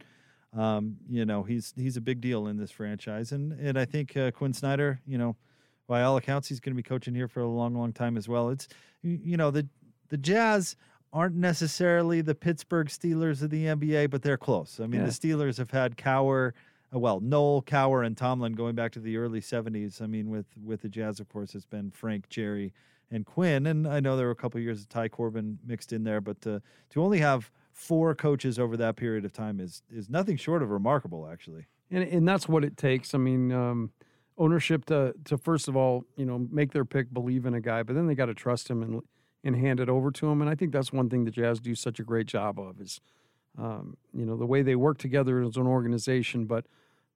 Um, 0.56 0.98
you 1.08 1.26
know, 1.26 1.44
he's 1.44 1.74
he's 1.76 1.96
a 1.96 2.02
big 2.02 2.22
deal 2.22 2.48
in 2.48 2.58
this 2.58 2.72
franchise, 2.72 3.32
and 3.32 3.54
and 3.54 3.78
I 3.78 3.86
think 3.86 4.16
uh, 4.16 4.32
Quin 4.32 4.54
Snyder, 4.54 5.02
you 5.06 5.18
know, 5.18 5.36
by 5.90 6.04
all 6.04 6.16
accounts, 6.18 6.48
he's 6.48 6.60
going 6.60 6.74
to 6.74 6.78
be 6.78 6.84
coaching 6.88 7.16
here 7.16 7.28
for 7.28 7.42
a 7.42 7.48
long, 7.50 7.74
long 7.74 7.92
time 7.92 8.16
as 8.16 8.30
well. 8.30 8.50
It's 8.50 8.68
you 9.02 9.36
know 9.36 9.50
the 9.52 9.68
the 10.10 10.18
Jazz 10.18 10.76
aren't 11.12 11.36
necessarily 11.36 12.22
the 12.22 12.36
Pittsburgh 12.36 12.88
Steelers 12.88 13.42
of 13.42 13.50
the 13.50 13.66
NBA, 13.66 14.12
but 14.12 14.22
they're 14.22 14.38
close. 14.38 14.80
I 14.80 14.86
mean, 14.86 15.02
Yeah. 15.02 15.08
the 15.08 15.12
Steelers 15.12 15.58
have 15.58 15.72
had 15.72 15.98
Cowher, 15.98 16.52
uh, 16.94 17.00
well, 17.00 17.20
Noll, 17.20 17.64
Cowher, 17.64 18.06
and 18.06 18.16
Tomlin 18.16 18.54
going 18.54 18.76
back 18.76 18.92
to 18.92 19.00
the 19.00 19.18
early 19.18 19.42
'70s. 19.42 20.00
I 20.02 20.06
mean, 20.06 20.30
with 20.30 20.46
with 20.64 20.82
the 20.84 20.90
Jazz, 20.90 21.20
of 21.20 21.28
course, 21.28 21.56
it's 21.56 21.66
been 21.66 21.90
Frank, 21.90 22.30
Jerry, 22.30 22.72
and 23.10 23.26
Quin, 23.26 23.66
and 23.66 23.88
I 23.88 24.00
know 24.00 24.16
there 24.16 24.28
were 24.28 24.32
a 24.32 24.36
couple 24.44 24.60
of 24.60 24.64
years 24.64 24.82
of 24.82 24.90
Ty 24.90 25.08
Corbin 25.10 25.58
mixed 25.66 25.92
in 25.92 26.04
there, 26.04 26.22
but 26.22 26.46
uh, 26.46 26.60
to 26.92 27.04
only 27.04 27.18
have 27.20 27.50
four 27.72 28.14
coaches 28.14 28.60
over 28.60 28.78
that 28.78 28.96
period 28.96 29.26
of 29.26 29.34
time 29.34 29.60
is 29.60 29.82
is 29.92 30.08
nothing 30.08 30.38
short 30.38 30.62
of 30.62 30.70
remarkable, 30.70 31.28
actually. 31.28 31.66
and 31.90 32.04
and 32.04 32.28
that's 32.28 32.48
what 32.48 32.64
it 32.64 32.78
takes. 32.78 33.16
I 33.16 33.18
mean, 33.18 33.52
um, 33.52 33.92
ownership 34.40 34.86
to 34.86 35.14
to 35.26 35.38
first 35.38 35.68
of 35.68 35.76
all, 35.76 36.06
you 36.16 36.26
know, 36.26 36.48
make 36.50 36.72
their 36.72 36.86
pick, 36.86 37.14
believe 37.14 37.46
in 37.46 37.54
a 37.54 37.62
guy, 37.62 37.84
but 37.84 37.96
then 37.96 38.08
they 38.08 38.16
got 38.16 38.28
to 38.28 38.34
trust 38.34 38.70
him 38.70 38.82
and 38.82 39.02
and 39.44 39.56
hand 39.56 39.80
it 39.80 39.90
over 39.90 40.12
to 40.12 40.28
him. 40.28 40.42
And 40.42 40.50
I 40.50 40.56
think 40.56 40.72
that's 40.72 40.92
one 40.92 41.10
thing 41.10 41.26
the 41.26 41.32
Jazz 41.32 41.60
do 41.60 41.76
such 41.76 42.00
a 42.00 42.04
great 42.04 42.26
job 42.26 42.60
of 42.60 42.82
is, 42.82 43.00
um, 43.58 43.96
you 44.14 44.26
know, 44.26 44.36
the 44.36 44.46
way 44.46 44.62
they 44.62 44.76
work 44.76 44.98
together 44.98 45.42
as 45.42 45.58
an 45.58 45.68
organization. 45.68 46.46
But 46.46 46.66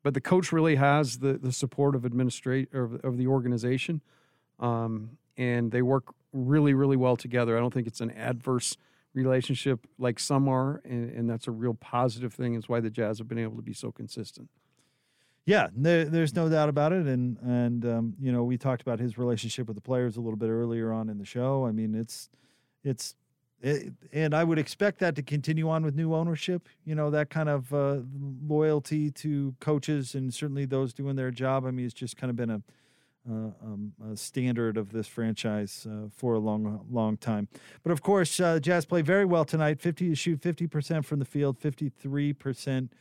but 0.04 0.14
the 0.14 0.22
coach 0.22 0.52
really 0.52 0.76
has 0.76 1.20
the 1.20 1.34
the 1.34 1.52
support 1.52 1.96
of 1.96 2.06
administrate 2.06 2.74
of, 2.74 2.96
of 3.04 3.18
the 3.18 3.28
organization, 3.28 4.02
um, 4.60 5.18
and 5.38 5.72
they 5.72 5.82
work 5.82 6.14
really 6.34 6.74
really 6.74 6.98
well 6.98 7.16
together. 7.16 7.58
I 7.58 7.60
don't 7.62 7.74
think 7.74 7.88
it's 7.88 8.02
an 8.02 8.12
adverse 8.12 8.78
relationship 9.14 9.86
like 10.00 10.20
some 10.20 10.48
are, 10.50 10.82
and, 10.84 11.10
and 11.12 11.30
that's 11.30 11.48
a 11.48 11.52
real 11.52 11.76
positive 11.76 12.34
thing. 12.34 12.56
It's 12.56 12.68
why 12.68 12.80
the 12.80 12.90
Jazz 12.90 13.20
have 13.20 13.28
been 13.28 13.38
able 13.38 13.56
to 13.58 13.62
be 13.62 13.74
so 13.74 13.92
consistent. 13.92 14.50
Yeah, 15.46 15.68
there, 15.76 16.06
there's 16.06 16.36
no 16.36 16.48
doubt 16.48 16.70
about 16.70 16.94
it, 16.94 17.06
and 17.06 17.38
and 17.40 17.86
um, 17.86 18.14
you 18.20 18.32
know 18.32 18.44
we 18.44 18.58
talked 18.58 18.82
about 18.82 19.00
his 19.00 19.18
relationship 19.18 19.68
with 19.68 19.76
the 19.76 19.82
players 19.82 20.16
a 20.16 20.22
little 20.22 20.38
bit 20.38 20.50
earlier 20.50 20.94
on 20.94 21.10
in 21.10 21.18
the 21.18 21.26
show. 21.26 21.66
I 21.66 21.72
mean, 21.72 21.96
it's 21.96 22.30
it's 22.84 23.16
it, 23.62 23.94
and 24.14 24.34
I 24.34 24.46
would 24.46 24.58
expect 24.58 25.00
that 25.00 25.16
to 25.16 25.22
continue 25.22 25.70
on 25.70 25.84
with 25.84 25.96
new 25.96 26.14
ownership. 26.14 26.70
You 26.86 26.96
know 26.96 27.10
that 27.10 27.30
kind 27.30 27.50
of 27.50 27.74
uh, 27.74 28.00
loyalty 28.48 29.12
to 29.12 29.54
coaches 29.60 30.16
and 30.16 30.34
certainly 30.34 30.66
those 30.66 30.94
doing 30.94 31.18
their 31.18 31.32
job. 31.32 31.66
I 31.66 31.72
mean, 31.72 31.86
it's 31.86 31.94
just 31.94 32.16
kind 32.16 32.30
of 32.30 32.38
been 32.38 32.50
a 32.50 32.62
uh, 33.30 33.52
um, 33.64 33.94
a 34.12 34.18
standard 34.18 34.78
of 34.78 34.92
this 34.92 35.08
franchise 35.08 35.88
uh, 35.90 36.10
for 36.14 36.34
a 36.34 36.40
long, 36.40 36.86
long 36.92 37.16
time. 37.18 37.48
But 37.82 37.92
of 37.92 38.02
course, 38.02 38.40
uh, 38.40 38.60
Jazz 38.60 38.86
play 38.86 39.02
very 39.02 39.26
well 39.26 39.46
tonight. 39.46 39.80
Fifty 39.80 40.10
to 40.10 40.16
shoot, 40.16 40.42
fifty 40.42 40.68
percent 40.68 41.06
from 41.06 41.20
the 41.20 41.26
field, 41.26 41.58
fifty-three 41.58 42.34
percent 42.34 42.92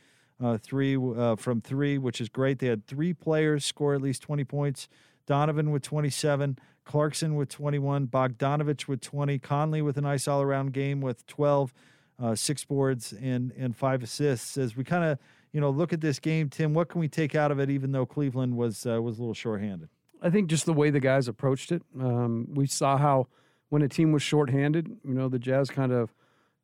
uh, 0.41 0.57
three 0.57 0.95
uh, 0.95 1.35
from 1.35 1.61
three, 1.61 1.97
which 1.97 2.21
is 2.21 2.29
great. 2.29 2.59
They 2.59 2.67
had 2.67 2.85
three 2.85 3.13
players 3.13 3.65
score 3.65 3.93
at 3.93 4.01
least 4.01 4.21
20 4.21 4.43
points. 4.43 4.87
Donovan 5.25 5.71
with 5.71 5.83
27, 5.83 6.57
Clarkson 6.83 7.35
with 7.35 7.49
21, 7.49 8.07
Bogdanovic 8.07 8.87
with 8.87 8.99
20, 9.01 9.39
Conley 9.39 9.81
with 9.81 9.97
a 9.97 10.01
nice 10.01 10.27
all-around 10.27 10.73
game 10.73 10.99
with 10.99 11.25
12, 11.27 11.73
uh, 12.21 12.35
six 12.35 12.63
boards 12.63 13.13
and 13.13 13.51
and 13.57 13.75
five 13.75 14.03
assists. 14.03 14.57
As 14.57 14.75
we 14.75 14.83
kind 14.83 15.03
of 15.03 15.17
you 15.51 15.61
know 15.61 15.69
look 15.69 15.93
at 15.93 16.01
this 16.01 16.19
game, 16.19 16.49
Tim, 16.49 16.73
what 16.73 16.89
can 16.89 16.99
we 16.99 17.07
take 17.07 17.35
out 17.35 17.51
of 17.51 17.59
it? 17.59 17.69
Even 17.69 17.91
though 17.91 18.05
Cleveland 18.05 18.55
was 18.55 18.85
uh, 18.85 19.01
was 19.01 19.17
a 19.17 19.21
little 19.21 19.33
shorthanded. 19.33 19.89
I 20.21 20.29
think 20.29 20.49
just 20.49 20.65
the 20.65 20.73
way 20.73 20.89
the 20.89 20.99
guys 20.99 21.27
approached 21.27 21.71
it. 21.71 21.83
Um, 21.99 22.47
we 22.53 22.65
saw 22.65 22.97
how 22.97 23.27
when 23.69 23.81
a 23.81 23.89
team 23.89 24.11
was 24.11 24.21
shorthanded, 24.21 24.87
you 25.03 25.13
know, 25.13 25.27
the 25.27 25.39
Jazz 25.39 25.69
kind 25.69 25.91
of, 25.91 26.13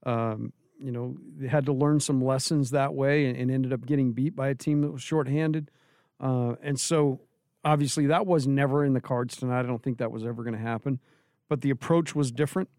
um, 0.06 0.54
you 0.80 0.92
know, 0.92 1.16
they 1.38 1.48
had 1.48 1.66
to 1.66 1.74
learn 1.74 2.00
some 2.00 2.24
lessons 2.24 2.72
that 2.72 2.94
way 2.94 3.26
and, 3.26 3.38
and 3.38 3.52
ended 3.52 3.74
up 3.74 3.86
getting 3.86 4.14
beat 4.14 4.36
by 4.36 4.50
a 4.50 4.56
team 4.56 4.82
that 4.82 4.92
was 4.92 5.02
shorthanded. 5.02 5.70
Uh, 6.20 6.56
and 6.62 6.80
so 6.80 7.20
obviously 7.64 8.08
that 8.08 8.26
was 8.26 8.48
never 8.48 8.86
in 8.86 8.94
the 8.94 9.02
cards 9.02 9.36
tonight. 9.36 9.60
I 9.60 9.64
don't 9.64 9.84
think 9.84 9.98
that 9.98 10.12
was 10.12 10.26
ever 10.26 10.44
going 10.44 10.56
to 10.56 10.62
happen. 10.62 11.00
But 11.48 11.62
the 11.62 11.70
approach 11.70 12.16
was 12.16 12.32
different. 12.32 12.70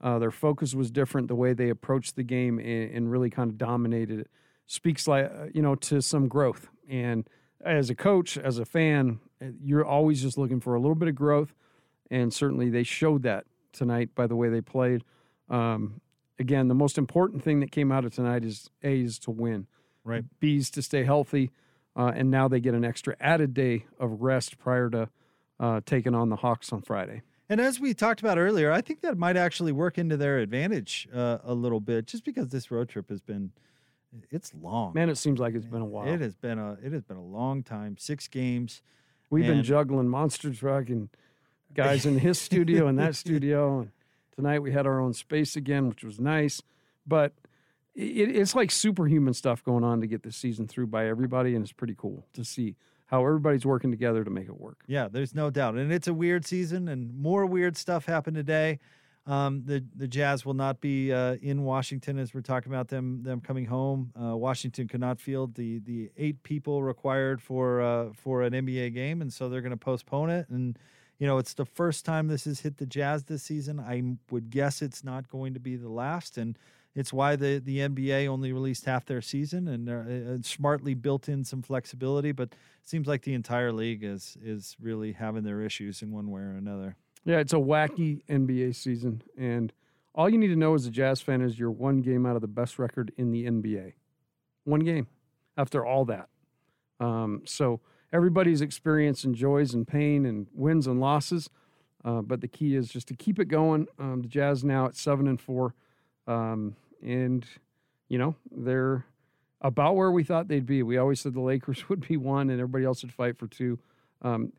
Uh, 0.00 0.18
their 0.18 0.30
focus 0.30 0.74
was 0.74 0.90
different. 0.90 1.28
The 1.28 1.34
way 1.34 1.52
they 1.52 1.68
approached 1.68 2.16
the 2.16 2.22
game 2.22 2.58
and, 2.58 2.90
and 2.90 3.10
really 3.10 3.28
kind 3.28 3.50
of 3.50 3.58
dominated 3.58 4.20
it 4.20 4.30
speaks 4.70 5.08
like 5.08 5.24
uh, 5.24 5.46
you 5.52 5.60
know 5.60 5.74
to 5.74 6.00
some 6.00 6.28
growth. 6.28 6.68
And 6.88 7.28
as 7.62 7.90
a 7.90 7.94
coach, 7.94 8.38
as 8.38 8.58
a 8.58 8.64
fan, 8.64 9.18
uh, 9.42 9.46
you're 9.60 9.84
always 9.84 10.22
just 10.22 10.38
looking 10.38 10.60
for 10.60 10.74
a 10.74 10.80
little 10.80 10.94
bit 10.94 11.08
of 11.08 11.14
growth. 11.14 11.52
And 12.10 12.32
certainly 12.32 12.70
they 12.70 12.84
showed 12.84 13.24
that 13.24 13.44
tonight 13.72 14.14
by 14.14 14.26
the 14.26 14.36
way 14.36 14.48
they 14.48 14.60
played. 14.60 15.02
Um, 15.48 16.00
again, 16.40 16.66
the 16.68 16.74
most 16.74 16.98
important 16.98 17.44
thing 17.44 17.60
that 17.60 17.70
came 17.70 17.92
out 17.92 18.04
of 18.04 18.12
tonight 18.12 18.44
is 18.44 18.70
A 18.82 19.00
is 19.00 19.18
to 19.20 19.30
win, 19.30 19.66
right? 20.02 20.24
B 20.40 20.56
is 20.56 20.70
to 20.70 20.82
stay 20.82 21.04
healthy, 21.04 21.52
uh, 21.94 22.12
and 22.14 22.30
now 22.30 22.48
they 22.48 22.58
get 22.58 22.74
an 22.74 22.84
extra 22.84 23.14
added 23.20 23.54
day 23.54 23.84
of 24.00 24.22
rest 24.22 24.58
prior 24.58 24.90
to 24.90 25.08
uh, 25.60 25.80
taking 25.84 26.14
on 26.14 26.30
the 26.30 26.36
Hawks 26.36 26.72
on 26.72 26.82
Friday. 26.82 27.22
And 27.48 27.60
as 27.60 27.78
we 27.78 27.94
talked 27.94 28.20
about 28.20 28.38
earlier, 28.38 28.72
I 28.72 28.80
think 28.80 29.02
that 29.02 29.18
might 29.18 29.36
actually 29.36 29.72
work 29.72 29.98
into 29.98 30.16
their 30.16 30.38
advantage 30.38 31.08
uh, 31.14 31.38
a 31.44 31.52
little 31.52 31.80
bit, 31.80 32.06
just 32.06 32.24
because 32.24 32.48
this 32.48 32.70
road 32.70 32.88
trip 32.88 33.10
has 33.10 33.20
been 33.20 33.52
it's 34.30 34.52
long. 34.60 34.92
Man, 34.94 35.08
it 35.08 35.18
seems 35.18 35.38
like 35.38 35.54
it's 35.54 35.66
been 35.66 35.82
a 35.82 35.86
while. 35.86 36.08
It 36.08 36.20
has 36.20 36.34
been 36.34 36.58
a 36.58 36.76
it 36.82 36.92
has 36.92 37.02
been 37.02 37.16
a 37.16 37.24
long 37.24 37.62
time. 37.62 37.96
Six 37.98 38.26
games. 38.26 38.82
We've 39.28 39.46
been 39.46 39.62
juggling 39.62 40.08
monster 40.08 40.52
truck 40.52 40.88
and 40.88 41.08
guys 41.72 42.04
in 42.04 42.18
his 42.18 42.40
studio 42.40 42.88
and 42.88 42.98
that 42.98 43.14
studio. 43.24 43.80
And 43.80 43.90
tonight 44.40 44.60
we 44.60 44.72
had 44.72 44.86
our 44.86 45.00
own 45.00 45.12
space 45.12 45.56
again, 45.56 45.88
which 45.88 46.02
was 46.02 46.18
nice. 46.18 46.62
But 47.06 47.34
it, 47.94 48.34
it's 48.34 48.54
like 48.54 48.70
superhuman 48.70 49.34
stuff 49.34 49.62
going 49.62 49.84
on 49.84 50.00
to 50.00 50.06
get 50.06 50.22
this 50.22 50.36
season 50.36 50.66
through 50.66 50.86
by 50.88 51.06
everybody, 51.06 51.54
and 51.54 51.62
it's 51.62 51.72
pretty 51.72 51.94
cool 51.96 52.26
to 52.34 52.44
see 52.44 52.76
how 53.06 53.24
everybody's 53.24 53.66
working 53.66 53.90
together 53.90 54.24
to 54.24 54.30
make 54.30 54.46
it 54.46 54.58
work. 54.58 54.78
Yeah, 54.86 55.08
there's 55.08 55.34
no 55.34 55.50
doubt, 55.50 55.74
and 55.74 55.92
it's 55.92 56.08
a 56.08 56.14
weird 56.14 56.46
season, 56.46 56.88
and 56.88 57.12
more 57.14 57.44
weird 57.44 57.76
stuff 57.76 58.06
happened 58.06 58.36
today. 58.36 58.78
Um, 59.26 59.62
the 59.66 59.84
the 59.94 60.08
Jazz 60.08 60.46
will 60.46 60.54
not 60.54 60.80
be 60.80 61.12
uh, 61.12 61.34
in 61.42 61.64
Washington 61.64 62.18
as 62.18 62.32
we're 62.32 62.40
talking 62.40 62.72
about 62.72 62.88
them 62.88 63.22
them 63.22 63.40
coming 63.40 63.66
home. 63.66 64.12
Uh, 64.20 64.36
Washington 64.36 64.88
could 64.88 65.00
not 65.00 65.20
field 65.20 65.54
the 65.54 65.80
the 65.80 66.10
eight 66.16 66.42
people 66.42 66.82
required 66.82 67.42
for 67.42 67.82
uh, 67.82 68.08
for 68.14 68.42
an 68.42 68.54
NBA 68.54 68.94
game, 68.94 69.20
and 69.20 69.32
so 69.32 69.48
they're 69.48 69.60
going 69.60 69.70
to 69.70 69.76
postpone 69.76 70.30
it. 70.30 70.48
And 70.48 70.78
you 71.20 71.26
know, 71.26 71.36
it's 71.36 71.52
the 71.52 71.66
first 71.66 72.06
time 72.06 72.28
this 72.28 72.46
has 72.46 72.60
hit 72.60 72.78
the 72.78 72.86
Jazz 72.86 73.24
this 73.24 73.42
season. 73.42 73.78
I 73.78 74.02
would 74.30 74.50
guess 74.50 74.80
it's 74.80 75.04
not 75.04 75.28
going 75.28 75.52
to 75.52 75.60
be 75.60 75.76
the 75.76 75.90
last, 75.90 76.38
and 76.38 76.58
it's 76.94 77.12
why 77.12 77.36
the 77.36 77.58
the 77.58 77.78
NBA 77.80 78.26
only 78.26 78.54
released 78.54 78.86
half 78.86 79.04
their 79.04 79.20
season 79.20 79.68
and 79.68 79.88
uh, 79.90 80.32
uh, 80.32 80.38
smartly 80.42 80.94
built 80.94 81.28
in 81.28 81.44
some 81.44 81.60
flexibility. 81.60 82.32
But 82.32 82.54
seems 82.82 83.06
like 83.06 83.22
the 83.22 83.34
entire 83.34 83.70
league 83.70 84.02
is 84.02 84.38
is 84.42 84.76
really 84.80 85.12
having 85.12 85.44
their 85.44 85.60
issues 85.60 86.00
in 86.00 86.10
one 86.10 86.30
way 86.30 86.40
or 86.40 86.56
another. 86.56 86.96
Yeah, 87.26 87.36
it's 87.36 87.52
a 87.52 87.56
wacky 87.56 88.24
NBA 88.24 88.74
season, 88.74 89.22
and 89.36 89.74
all 90.14 90.30
you 90.30 90.38
need 90.38 90.48
to 90.48 90.56
know 90.56 90.74
as 90.74 90.86
a 90.86 90.90
Jazz 90.90 91.20
fan 91.20 91.42
is 91.42 91.58
you're 91.58 91.70
one 91.70 92.00
game 92.00 92.24
out 92.24 92.34
of 92.34 92.40
the 92.40 92.48
best 92.48 92.78
record 92.78 93.12
in 93.18 93.30
the 93.30 93.44
NBA. 93.44 93.92
One 94.64 94.80
game 94.80 95.06
after 95.58 95.84
all 95.84 96.06
that. 96.06 96.30
Um, 96.98 97.42
so 97.44 97.80
everybody's 98.12 98.60
experiencing 98.60 99.34
joys 99.34 99.74
and 99.74 99.86
pain 99.86 100.26
and 100.26 100.46
wins 100.52 100.86
and 100.86 101.00
losses. 101.00 101.50
Uh, 102.04 102.22
but 102.22 102.40
the 102.40 102.48
key 102.48 102.76
is 102.76 102.88
just 102.88 103.08
to 103.08 103.14
keep 103.14 103.38
it 103.38 103.46
going. 103.46 103.86
Um, 103.98 104.22
the 104.22 104.28
Jazz 104.28 104.64
now 104.64 104.86
at 104.86 104.96
seven 104.96 105.28
and 105.28 105.38
four, 105.38 105.74
um, 106.26 106.74
and 107.02 107.44
you 108.08 108.16
know 108.16 108.36
they're 108.50 109.04
about 109.60 109.96
where 109.96 110.10
we 110.10 110.24
thought 110.24 110.48
they'd 110.48 110.64
be. 110.64 110.82
We 110.82 110.96
always 110.96 111.20
said 111.20 111.34
the 111.34 111.40
Lakers 111.42 111.86
would 111.90 112.06
be 112.08 112.16
one, 112.16 112.48
and 112.48 112.58
everybody 112.58 112.84
else 112.84 113.02
would 113.02 113.12
fight 113.12 113.38
for 113.38 113.46
two. 113.46 113.78
Um, 114.22 114.52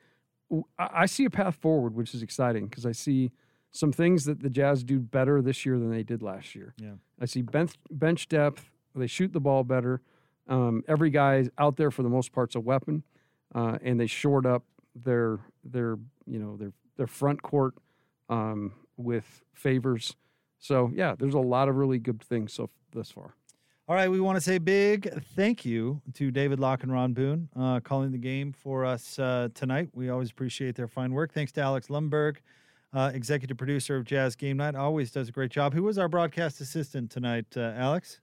I 0.78 1.06
see 1.06 1.26
a 1.26 1.30
path 1.30 1.56
forward, 1.56 1.96
which 1.96 2.14
is 2.14 2.22
exciting 2.22 2.68
because 2.68 2.86
I 2.86 2.92
see 2.92 3.32
some 3.72 3.92
things 3.92 4.26
that 4.26 4.42
the 4.42 4.50
Jazz 4.50 4.84
do 4.84 5.00
better 5.00 5.42
this 5.42 5.66
year 5.66 5.80
than 5.80 5.90
they 5.90 6.04
did 6.04 6.22
last 6.22 6.56
year. 6.56 6.74
Yeah. 6.78 6.96
I 7.20 7.26
see 7.26 7.42
bench 7.42 7.74
bench 7.90 8.28
depth. 8.28 8.70
They 8.94 9.08
shoot 9.08 9.32
the 9.32 9.40
ball 9.40 9.64
better. 9.64 10.02
Um, 10.48 10.84
every 10.88 11.10
guy 11.10 11.50
out 11.58 11.78
there 11.78 11.92
for 11.92 12.04
the 12.04 12.10
most 12.10 12.34
part's 12.34 12.56
a 12.56 12.60
weapon, 12.60 13.04
uh, 13.54 13.78
and 13.82 14.00
they 14.00 14.08
shored 14.08 14.46
up 14.46 14.64
their 14.96 15.40
their 15.64 15.98
you 16.26 16.40
know 16.40 16.58
their 16.58 16.74
their 16.98 17.08
front 17.08 17.42
court 17.42 17.76
um, 18.30 18.74
with 18.98 19.44
Favors. 19.54 20.16
So 20.60 20.92
yeah, 20.94 21.16
there's 21.18 21.34
a 21.34 21.40
lot 21.40 21.70
of 21.70 21.76
really 21.76 22.00
good 22.00 22.22
things 22.22 22.54
so 22.54 22.70
thus 22.94 23.12
far. 23.12 23.36
All 23.88 23.96
right, 23.96 24.10
we 24.10 24.22
want 24.22 24.38
to 24.38 24.42
say 24.42 24.58
big 24.58 25.22
thank 25.36 25.66
you 25.66 26.02
to 26.14 26.32
David 26.32 26.60
Locke 26.60 26.84
and 26.84 26.92
Ron 26.92 27.14
Boone 27.14 27.50
uh, 27.58 27.80
calling 27.82 28.12
the 28.12 28.18
game 28.18 28.54
for 28.54 28.86
us 28.86 29.20
uh, 29.20 29.50
tonight. 29.54 29.90
We 29.94 30.10
always 30.10 30.32
appreciate 30.32 30.76
their 30.76 30.88
fine 30.88 31.12
work. 31.12 31.34
Thanks 31.34 31.52
to 31.54 31.62
Alex 31.62 31.88
Lumberg, 31.88 32.38
uh, 32.94 33.12
executive 33.14 33.58
producer 33.58 33.98
of 33.98 34.06
Jazz 34.06 34.36
Game 34.36 34.58
Night. 34.58 34.76
Always 34.76 35.12
does 35.12 35.28
a 35.28 35.32
great 35.32 35.52
job. 35.52 35.74
Who 35.74 35.84
was 35.84 35.98
our 35.98 36.08
broadcast 36.08 36.62
assistant 36.62 37.12
tonight, 37.12 37.48
uh, 37.58 37.74
Alex? 37.76 38.22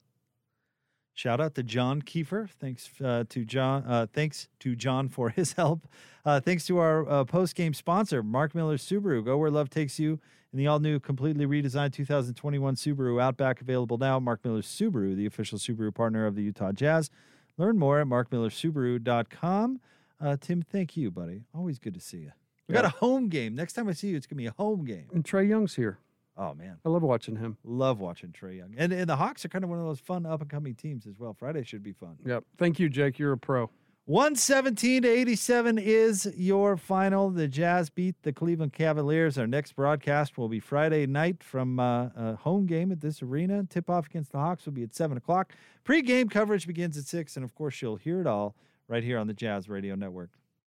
Shout 1.19 1.41
out 1.41 1.57
to 1.57 1.65
John 1.65 2.01
Kiefer. 2.01 2.49
Thanks 2.61 2.89
uh, 3.03 3.25
to 3.31 3.45
John. 3.45 3.83
Uh, 3.85 4.07
thanks 4.07 4.47
to 4.61 4.77
John 4.77 5.09
for 5.09 5.31
his 5.37 5.55
help. 5.55 5.89
Uh, 6.25 6.39
thanks 6.39 6.65
to 6.67 6.79
our 6.79 7.09
uh, 7.09 7.25
post 7.25 7.57
game 7.57 7.75
sponsor, 7.75 8.23
Mark 8.23 8.55
Miller 8.55 8.77
Subaru. 8.77 9.25
Go 9.25 9.37
where 9.37 9.51
love 9.51 9.69
takes 9.69 9.99
you 9.99 10.21
in 10.53 10.61
the 10.61 10.69
all 10.69 10.79
new, 10.79 11.01
completely 11.01 11.45
redesigned 11.45 11.93
2021 11.93 12.77
Subaru 12.77 13.21
Outback, 13.21 13.61
available 13.61 13.99
now. 13.99 14.21
Mark 14.21 14.45
Miller 14.45 14.63
Subaru, 14.63 15.17
the 15.17 15.27
official 15.27 15.59
Subaru 15.59 15.93
partner 15.93 16.25
of 16.25 16.37
the 16.37 16.43
Utah 16.43 16.71
Jazz. 16.71 17.11
Learn 17.57 17.79
more 17.79 18.01
at 18.01 18.07
markmillersubaru.com. 18.07 19.81
Uh, 20.21 20.37
Tim, 20.41 20.63
thank 20.63 20.97
you, 20.97 21.11
buddy. 21.11 21.43
Always 21.53 21.81
good 21.81 21.95
to 21.95 22.01
see 22.01 22.19
you. 22.19 22.33
We 22.69 22.75
got 22.75 22.85
a 22.85 22.91
home 22.91 23.29
game. 23.29 23.57
Next 23.57 23.73
time 23.73 23.89
I 23.89 23.93
see 23.93 24.11
you, 24.11 24.17
it's 24.17 24.29
gonna 24.29 24.39
be 24.39 24.47
a 24.47 24.53
home 24.53 24.85
game. 24.85 25.09
And 25.13 25.25
Trae 25.25 25.49
Young's 25.49 25.75
here. 25.75 25.99
Oh 26.39 26.55
man, 26.55 26.77
I 26.85 26.89
love 26.89 27.03
watching 27.03 27.35
him. 27.35 27.59
Love 27.65 27.99
watching 27.99 28.31
Trae 28.31 28.59
Young. 28.59 28.73
And, 28.79 28.93
and 28.93 29.11
the 29.11 29.17
Hawks 29.17 29.45
are 29.45 29.49
kind 29.49 29.65
of 29.65 29.71
one 29.71 29.81
of 29.81 29.85
those 29.85 29.99
fun 29.99 30.25
up 30.25 30.41
and 30.41 30.49
coming 30.49 30.75
teams 30.77 31.05
as 31.07 31.19
well. 31.19 31.35
Friday 31.35 31.65
should 31.65 31.83
be 31.83 31.93
fun. 31.93 32.17
Yep. 32.25 32.45
Thank 32.57 32.79
you, 32.79 32.89
Jake. 32.89 33.19
You're 33.19 33.33
a 33.33 33.39
pro. 33.39 33.71
117 34.09 35.03
to 35.03 35.09
87 35.09 35.77
is 35.77 36.33
your 36.35 36.79
final. 36.79 37.29
The 37.29 37.47
Jazz 37.47 37.91
beat 37.91 38.15
the 38.23 38.33
Cleveland 38.33 38.73
Cavaliers. 38.73 39.37
Our 39.37 39.47
next 39.47 39.73
broadcast 39.73 40.39
will 40.39 40.49
be 40.49 40.61
Friday 40.61 41.07
night 41.07 41.43
from 41.43 41.79
uh, 41.79 42.09
a 42.17 42.37
home 42.37 42.65
game 42.65 42.91
at 42.91 43.03
this 43.03 43.21
arena. 43.21 43.65
Tip 43.69 43.91
off 43.91 44.07
against 44.07 44.33
the 44.33 44.39
Hawks 44.39 44.65
will 44.65 44.73
be 44.73 44.83
at 44.83 44.95
7 44.95 45.19
o'clock. 45.19 45.53
Pre 45.85 46.01
game 46.01 46.31
coverage 46.31 46.67
begins 46.67 46.97
at 46.97 47.05
6. 47.05 47.37
And 47.37 47.45
of 47.45 47.55
course, 47.55 47.83
you'll 47.83 47.97
hear 47.97 48.21
it 48.23 48.27
all 48.27 48.55
right 48.87 49.03
here 49.03 49.19
on 49.19 49.27
the 49.27 49.35
Jazz 49.35 49.69
Radio 49.69 49.95
Network. 49.95 50.31